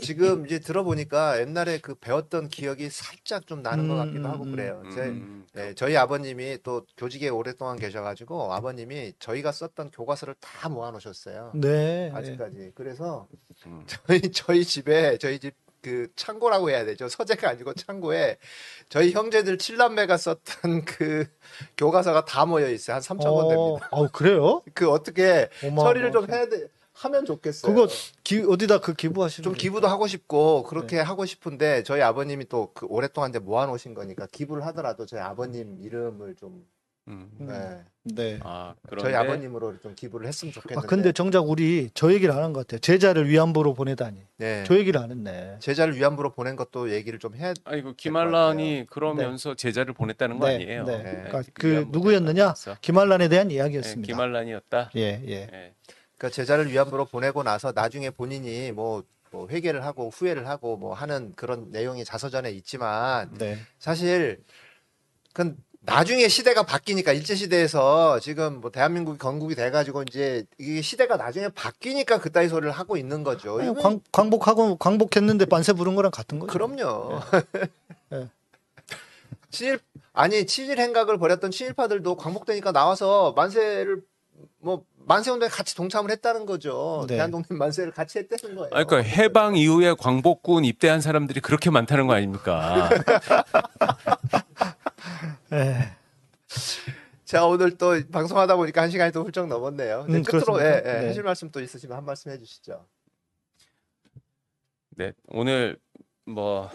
지금 0.01 0.45
이제 0.45 0.59
들어보니까 0.59 1.39
옛날에 1.41 1.79
그 1.79 1.95
배웠던 1.95 2.49
기억이 2.49 2.89
살짝 2.89 3.47
좀 3.47 3.61
나는 3.61 3.87
것 3.87 3.95
음, 3.95 3.97
같기도 3.99 4.27
하고 4.27 4.43
음, 4.45 4.51
그래요. 4.51 4.83
제, 4.93 5.01
음, 5.01 5.45
네, 5.53 5.73
저희 5.73 5.97
아버님이 5.97 6.59
또 6.63 6.85
교직에 6.97 7.29
오랫동안 7.29 7.77
계셔가지고 7.77 8.53
아버님이 8.53 9.13
저희가 9.19 9.51
썼던 9.51 9.91
교과서를 9.91 10.35
다 10.39 10.69
모아놓으셨어요. 10.69 11.51
네. 11.55 12.11
아직까지. 12.13 12.71
그래서 12.75 13.27
음. 13.65 13.83
저희 13.87 14.21
저희 14.31 14.63
집에 14.63 15.17
저희 15.17 15.39
집 15.39 15.55
그 15.81 16.07
창고라고 16.15 16.69
해야 16.69 16.85
되죠. 16.85 17.07
서재가 17.09 17.49
아니고 17.49 17.73
창고에 17.73 18.37
저희 18.89 19.11
형제들 19.11 19.57
칠남매가 19.57 20.17
썼던 20.17 20.85
그 20.85 21.27
교과서가 21.77 22.25
다 22.25 22.45
모여 22.45 22.69
있어요. 22.69 22.95
한 22.95 23.01
3천 23.01 23.23
권 23.23 23.49
됩니다. 23.49 23.87
어, 23.91 24.07
그래요? 24.07 24.61
그 24.73 24.89
어떻게 24.89 25.49
어마어마하다. 25.63 25.89
처리를 25.89 26.11
좀 26.11 26.29
해야 26.29 26.47
돼 26.47 26.67
하면 27.03 27.25
좋겠어요. 27.25 27.73
그거 27.73 27.87
기, 28.23 28.39
어디다 28.47 28.79
그 28.79 28.93
기부하시는 28.93 29.43
좀? 29.43 29.53
기부도 29.53 29.87
하고 29.87 30.07
싶고 30.07 30.63
그렇게 30.63 30.97
네. 30.97 31.01
하고 31.01 31.25
싶은데 31.25 31.83
저희 31.83 32.01
아버님이 32.01 32.45
또 32.47 32.71
그 32.73 32.85
오랫동안 32.89 33.29
이제 33.31 33.39
모아 33.39 33.65
놓으신 33.65 33.93
거니까 33.93 34.27
기부를 34.31 34.65
하더라도 34.67 35.05
저희 35.05 35.19
아버님 35.21 35.77
이름을 35.81 36.35
좀 36.35 36.65
음. 37.07 37.31
음. 37.41 37.47
네, 37.47 37.83
네. 38.03 38.39
아, 38.43 38.75
그런데 38.87 39.09
저희 39.11 39.15
아버님으로 39.15 39.79
좀 39.79 39.95
기부를 39.95 40.27
했으면 40.27 40.51
아 40.51 40.53
좋겠는데. 40.61 40.87
근데 40.87 41.11
정작 41.11 41.49
우리 41.49 41.89
저 41.95 42.13
얘기를 42.13 42.31
안 42.33 42.43
한 42.43 42.53
것 42.53 42.61
같아요. 42.67 42.79
제자를 42.79 43.27
위안부로 43.27 43.73
보내다니. 43.73 44.19
네. 44.37 44.63
저 44.67 44.77
얘기를 44.77 45.01
안 45.01 45.09
했네. 45.09 45.57
제자를 45.59 45.95
위안부로 45.97 46.31
보낸 46.31 46.55
것도 46.55 46.91
얘기를 46.91 47.17
좀 47.17 47.35
해야. 47.35 47.53
아니 47.65 47.81
그 47.81 47.95
김알란이 47.95 48.85
그러면서 48.89 49.55
제자를 49.55 49.95
보냈다는 49.95 50.37
거 50.37 50.47
네, 50.47 50.55
아니에요? 50.55 50.85
네. 50.85 50.93
예, 50.99 51.03
그러니까 51.27 51.41
그그 51.53 51.87
누구였느냐? 51.89 52.53
김한란에 52.81 53.27
대한 53.29 53.49
예, 53.51 53.55
이야기였습니다. 53.55 54.05
김알란이었다. 54.13 54.91
예, 54.95 55.23
예. 55.27 55.73
예. 56.21 56.27
그러니까 56.27 56.29
제자를 56.29 56.71
위안부로 56.71 57.05
보내고 57.05 57.43
나서 57.43 57.71
나중에 57.73 58.11
본인이 58.11 58.71
뭐, 58.71 59.03
뭐 59.31 59.47
회개를 59.47 59.83
하고 59.83 60.09
후회를 60.09 60.47
하고 60.47 60.77
뭐 60.77 60.93
하는 60.93 61.33
그런 61.35 61.71
내용이 61.71 62.05
자서전에 62.05 62.51
있지만 62.51 63.33
네. 63.37 63.57
사실 63.79 64.43
그건 65.33 65.57
나중에 65.83 66.27
시대가 66.27 66.61
바뀌니까 66.61 67.11
일제 67.11 67.33
시대에서 67.33 68.19
지금 68.19 68.61
뭐 68.61 68.69
대한민국이 68.69 69.17
건국이 69.17 69.55
돼가지고 69.55 70.03
이제 70.03 70.45
이게 70.59 70.81
시대가 70.81 71.17
나중에 71.17 71.49
바뀌니까 71.49 72.19
그따위 72.19 72.49
소리를 72.49 72.71
하고 72.71 72.97
있는 72.97 73.23
거죠. 73.23 73.59
아니, 73.59 73.73
광, 73.81 73.99
광복하고 74.11 74.75
광복했는데 74.75 75.45
반세 75.45 75.73
부른 75.73 75.95
거랑 75.95 76.11
같은 76.11 76.37
거죠. 76.37 76.53
그럼요. 76.53 77.19
예. 78.13 78.29
친일 79.49 79.79
아니 80.13 80.45
친일 80.45 80.77
행각을 80.77 81.17
벌였던 81.17 81.49
친일파들도 81.49 82.15
광복되니까 82.15 82.71
나와서 82.71 83.33
만세를 83.35 84.03
뭐 84.59 84.85
만세 85.11 85.29
운동에 85.29 85.49
같이 85.49 85.75
동참을 85.75 86.09
했다는 86.09 86.45
거죠. 86.45 87.05
네. 87.09 87.15
대한독립 87.15 87.51
만세를 87.51 87.91
같이 87.91 88.17
했다는 88.19 88.55
거예요. 88.55 88.69
아니, 88.71 88.87
그러니까 88.87 89.09
해방 89.09 89.57
이후에 89.57 89.93
광복군 89.93 90.63
입대한 90.63 91.01
사람들이 91.01 91.41
그렇게 91.41 91.69
많다는 91.69 92.07
거 92.07 92.13
아닙니까? 92.13 92.89
예. 95.51 95.97
자 97.25 97.45
오늘 97.45 97.77
또 97.77 97.99
방송하다 98.09 98.55
보니까 98.55 98.83
한 98.83 98.89
시간이 98.89 99.11
또 99.11 99.25
훌쩍 99.25 99.47
넘었네요. 99.47 100.05
네, 100.07 100.17
음, 100.17 100.23
끝으로? 100.23 100.61
예, 100.61 100.81
예, 100.85 100.91
네. 100.99 101.07
하실 101.07 101.23
말씀 101.23 101.51
또 101.51 101.59
있으시면 101.59 101.97
한 101.97 102.05
말씀 102.05 102.31
해주시죠. 102.31 102.85
네, 104.91 105.11
오늘 105.27 105.77
뭐 106.25 106.69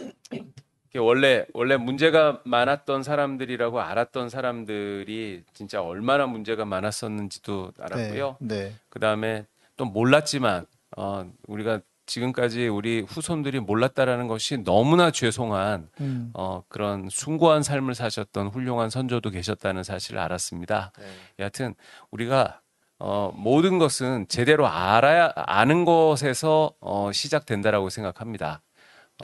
원래 0.98 1.46
원래 1.52 1.76
문제가 1.76 2.40
많았던 2.44 3.02
사람들이라고 3.02 3.80
알았던 3.80 4.28
사람들이 4.28 5.44
진짜 5.52 5.82
얼마나 5.82 6.26
문제가 6.26 6.64
많았었는지도 6.64 7.72
알았고요. 7.78 8.36
네. 8.40 8.56
네. 8.56 8.74
그 8.88 8.98
다음에 8.98 9.46
또 9.76 9.84
몰랐지만 9.84 10.66
어, 10.96 11.30
우리가 11.46 11.80
지금까지 12.06 12.68
우리 12.68 13.00
후손들이 13.00 13.58
몰랐다라는 13.60 14.28
것이 14.28 14.58
너무나 14.58 15.10
죄송한 15.10 15.88
음. 16.00 16.30
어, 16.34 16.62
그런 16.68 17.08
숭고한 17.10 17.62
삶을 17.62 17.94
사셨던 17.94 18.48
훌륭한 18.48 18.90
선조도 18.90 19.30
계셨다는 19.30 19.82
사실을 19.82 20.20
알았습니다. 20.20 20.92
네. 20.98 21.04
여하튼 21.40 21.74
우리가 22.10 22.60
어, 22.98 23.32
모든 23.36 23.78
것은 23.78 24.26
제대로 24.28 24.66
알아야 24.66 25.32
아는 25.34 25.84
것에서 25.84 26.72
어, 26.80 27.10
시작된다라고 27.12 27.90
생각합니다. 27.90 28.62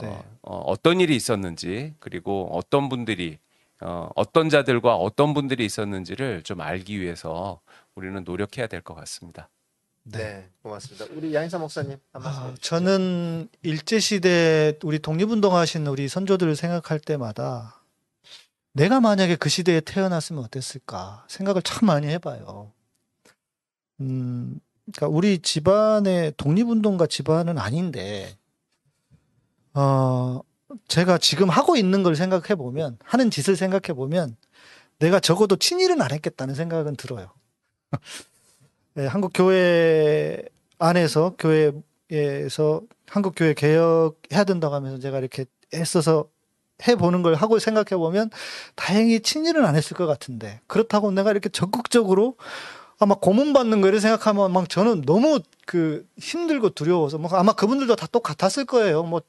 네. 0.01 0.07
어, 0.07 0.25
어, 0.41 0.57
어떤 0.65 0.99
일이 0.99 1.15
있었는지 1.15 1.93
그리고 1.99 2.49
어떤 2.51 2.89
분들이 2.89 3.37
어, 3.81 4.09
어떤 4.15 4.49
자들과 4.49 4.95
어떤 4.95 5.33
분들이 5.33 5.65
있었는지를 5.65 6.43
좀 6.43 6.61
알기 6.61 6.99
위해서 7.01 7.59
우리는 7.95 8.23
노력해야 8.23 8.67
될 8.67 8.81
것 8.81 8.93
같습니다. 8.95 9.49
네. 10.05 10.49
고맙습니다. 10.61 11.05
우리 11.15 11.33
양인사 11.33 11.57
목사님 11.57 11.97
한 12.11 12.21
말씀. 12.21 12.41
아. 12.41 12.53
저는 12.59 13.47
일제 13.61 13.99
시대 13.99 14.77
우리 14.83 14.99
독립운동하신 14.99 15.87
우리 15.87 16.07
선조들을 16.09 16.55
생각할 16.55 16.99
때마다 16.99 17.79
내가 18.73 18.99
만약에 18.99 19.35
그 19.35 19.47
시대에 19.49 19.79
태어났으면 19.79 20.43
어땠을까 20.43 21.25
생각을 21.29 21.61
참 21.61 21.85
많이 21.87 22.07
해봐요. 22.07 22.71
음, 24.01 24.59
그러니까 24.91 25.07
우리 25.15 25.39
집안의 25.39 26.33
독립운동가 26.37 27.05
집안은 27.07 27.57
아닌데, 27.57 28.35
어, 29.73 30.41
제가 30.87 31.17
지금 31.17 31.49
하고 31.49 31.75
있는 31.75 32.03
걸 32.03 32.15
생각해 32.15 32.55
보면, 32.55 32.97
하는 33.03 33.31
짓을 33.31 33.55
생각해 33.55 33.93
보면, 33.95 34.35
내가 34.99 35.19
적어도 35.19 35.55
친일은 35.55 36.01
안 36.01 36.11
했겠다는 36.11 36.55
생각은 36.55 36.95
들어요. 36.95 37.31
네, 38.93 39.05
한국 39.07 39.31
교회 39.33 40.41
안에서 40.79 41.35
교회에서 41.37 42.81
한국 43.07 43.33
교회 43.35 43.53
개혁해야 43.53 44.43
된다고 44.45 44.75
하면서 44.75 44.99
제가 44.99 45.19
이렇게 45.19 45.45
애써서 45.73 46.29
해보는 46.87 47.21
걸 47.21 47.35
하고 47.35 47.59
생각해 47.59 47.97
보면 47.97 48.29
다행히 48.75 49.19
친일은 49.21 49.65
안 49.65 49.75
했을 49.75 49.95
것 49.95 50.05
같은데 50.07 50.59
그렇다고 50.67 51.11
내가 51.11 51.31
이렇게 51.31 51.49
적극적으로 51.49 52.35
아마 53.03 53.15
고문 53.15 53.53
받는 53.53 53.81
거를 53.81 53.99
생각하면 53.99 54.51
막 54.51 54.69
저는 54.69 55.01
너무 55.01 55.39
그 55.65 56.07
힘들고 56.17 56.71
두려워서 56.71 57.17
뭐 57.17 57.29
아마 57.33 57.53
그분들도 57.53 57.95
다 57.95 58.07
똑같았을 58.07 58.65
거예요. 58.65 59.03
뭐 59.03 59.21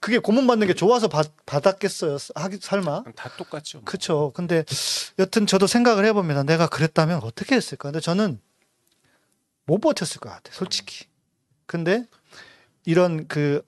그게 0.00 0.18
고문 0.18 0.46
받는 0.46 0.66
게 0.66 0.74
좋아서 0.74 1.08
받, 1.08 1.30
받았겠어요. 1.44 2.16
하기 2.34 2.58
설마. 2.60 3.04
다 3.14 3.30
똑같죠. 3.36 3.78
뭐. 3.78 3.84
그렇죠. 3.84 4.32
근데 4.34 4.64
여튼 5.18 5.46
저도 5.46 5.66
생각을 5.66 6.04
해봅니다. 6.06 6.44
내가 6.44 6.66
그랬다면 6.68 7.20
어떻게 7.22 7.56
했을까? 7.56 7.90
근데 7.90 8.00
저는 8.00 8.40
못 9.66 9.78
버텼을 9.80 10.20
것 10.20 10.28
같아, 10.30 10.52
솔직히. 10.52 11.06
근데 11.66 12.06
이런 12.84 13.26
그 13.26 13.62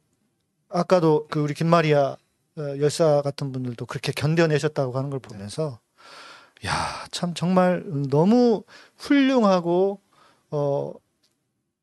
아까도 0.69 1.27
그 1.31 1.41
우리 1.41 1.55
김마리아 1.55 2.17
어, 2.57 2.79
열사 2.79 3.23
같은 3.23 3.53
분들도 3.53 3.87
그렇게 3.87 4.13
견뎌내셨다고 4.13 4.97
하는 4.97 5.11
걸 5.11 5.19
보면서 5.19 5.81
야, 6.67 7.05
참 7.11 7.35
정말 7.35 7.83
너무 8.11 8.65
훌륭하고 8.97 10.01
어 10.51 10.93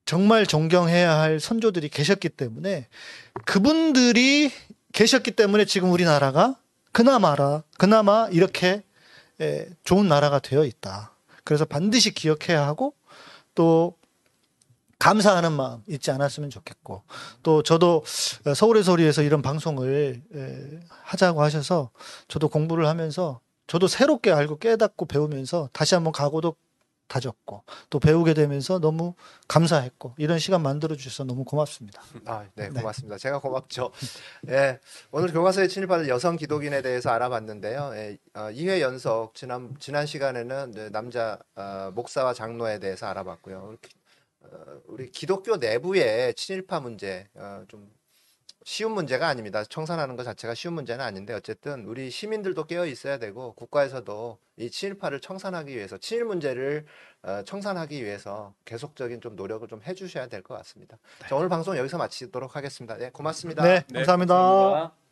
정말 0.06 0.46
존경해야 0.46 1.18
할 1.20 1.40
선조들이 1.40 1.90
계셨기 1.90 2.30
때문에 2.30 2.88
그분들이 3.46 4.52
계셨기 4.94 5.32
때문에 5.32 5.66
지금 5.66 5.92
우리나라가 5.92 6.56
그나마라 6.92 7.64
그나마 7.78 8.28
이렇게 8.32 8.84
에, 9.42 9.68
좋은 9.84 10.08
나라가 10.08 10.40
되어 10.40 10.64
있다. 10.64 11.12
그래서 11.44 11.66
반드시 11.66 12.14
기억해야 12.14 12.66
하고 12.66 12.94
또 13.54 13.98
감사하는 15.00 15.52
마음 15.52 15.84
잊지 15.88 16.12
않았으면 16.12 16.50
좋겠고 16.50 17.04
또 17.44 17.64
저도 17.64 18.04
서울의 18.56 18.84
소리에서 18.84 19.22
이런 19.24 19.42
방송을 19.42 20.22
에, 20.34 20.80
하자고 21.04 21.42
하셔서 21.42 21.90
저도 22.28 22.48
공부를 22.48 22.88
하면서 22.88 23.42
저도 23.68 23.88
새롭게 23.88 24.32
알고 24.32 24.58
깨닫고 24.60 25.06
배우면서 25.06 25.70
다시 25.74 25.96
한번 25.96 26.14
각오도 26.14 26.56
다졌고 27.08 27.64
또 27.92 28.00
배우게 28.00 28.34
되면서 28.34 28.80
너무 28.80 29.14
감사했고 29.48 30.16
이런 30.18 30.40
시간 30.40 30.64
만들어 30.64 30.96
주셔서 30.96 31.24
너무 31.24 31.44
고맙습니다. 31.44 32.02
아, 32.26 32.46
네, 32.56 32.70
네. 32.70 32.80
고맙습니다. 32.80 33.18
제가 33.20 33.40
고맙죠. 33.40 33.92
예, 34.50 34.80
오늘 35.12 35.32
교과서에 35.32 35.68
친일받을 35.68 36.10
여성 36.10 36.36
기독인에 36.36 36.82
대해서 36.82 37.12
알아봤는데요. 37.12 37.92
예, 37.94 38.18
어, 38.34 38.50
2회 38.52 38.82
연속 38.82 39.36
지난 39.36 39.76
지난 39.80 40.08
시간에는 40.08 40.72
네, 40.72 40.90
남자 40.90 41.38
어, 41.56 41.92
목사와 41.94 42.34
장로에 42.34 42.80
대해서 42.80 43.06
알아봤고요. 43.06 43.68
우리, 43.70 43.78
기- 43.82 43.96
어, 44.42 44.82
우리 44.88 45.12
기독교 45.12 45.58
내부의 45.58 46.34
친일파 46.34 46.80
문제 46.80 47.28
어, 47.36 47.64
좀 47.68 47.88
쉬운 48.68 48.94
문제가 48.94 49.28
아닙니다. 49.28 49.64
청산하는 49.64 50.16
것 50.16 50.24
자체가 50.24 50.56
쉬운 50.56 50.74
문제는 50.74 51.06
아닌데 51.06 51.34
어쨌든 51.36 51.86
우리 51.86 52.10
시민들도 52.10 52.64
깨어 52.66 52.88
있어야 52.88 53.20
되고 53.20 53.54
국가에서도 53.54 54.40
이 54.58 54.72
친일파를 54.72 55.20
청산하기 55.20 55.76
위해서 55.76 56.00
친일 56.00 56.26
문제를 56.26 56.86
어, 57.22 57.44
청산하기 57.46 58.04
위해서 58.04 58.56
계속적인 58.66 59.22
좀 59.22 59.36
노력을 59.36 59.68
좀 59.68 59.82
해주셔야 59.84 60.28
될 60.28 60.42
것 60.42 60.56
같습니다. 60.58 60.98
자, 61.30 61.36
오늘 61.36 61.48
방송 61.48 61.78
여기서 61.78 61.98
마치도록 62.00 62.56
하겠습니다. 62.56 62.98
네, 62.98 63.12
고맙습니다. 63.12 63.64
네, 63.64 63.84
네, 63.88 63.94
감사합니다. 64.00 64.34
감사합니다. 64.34 65.05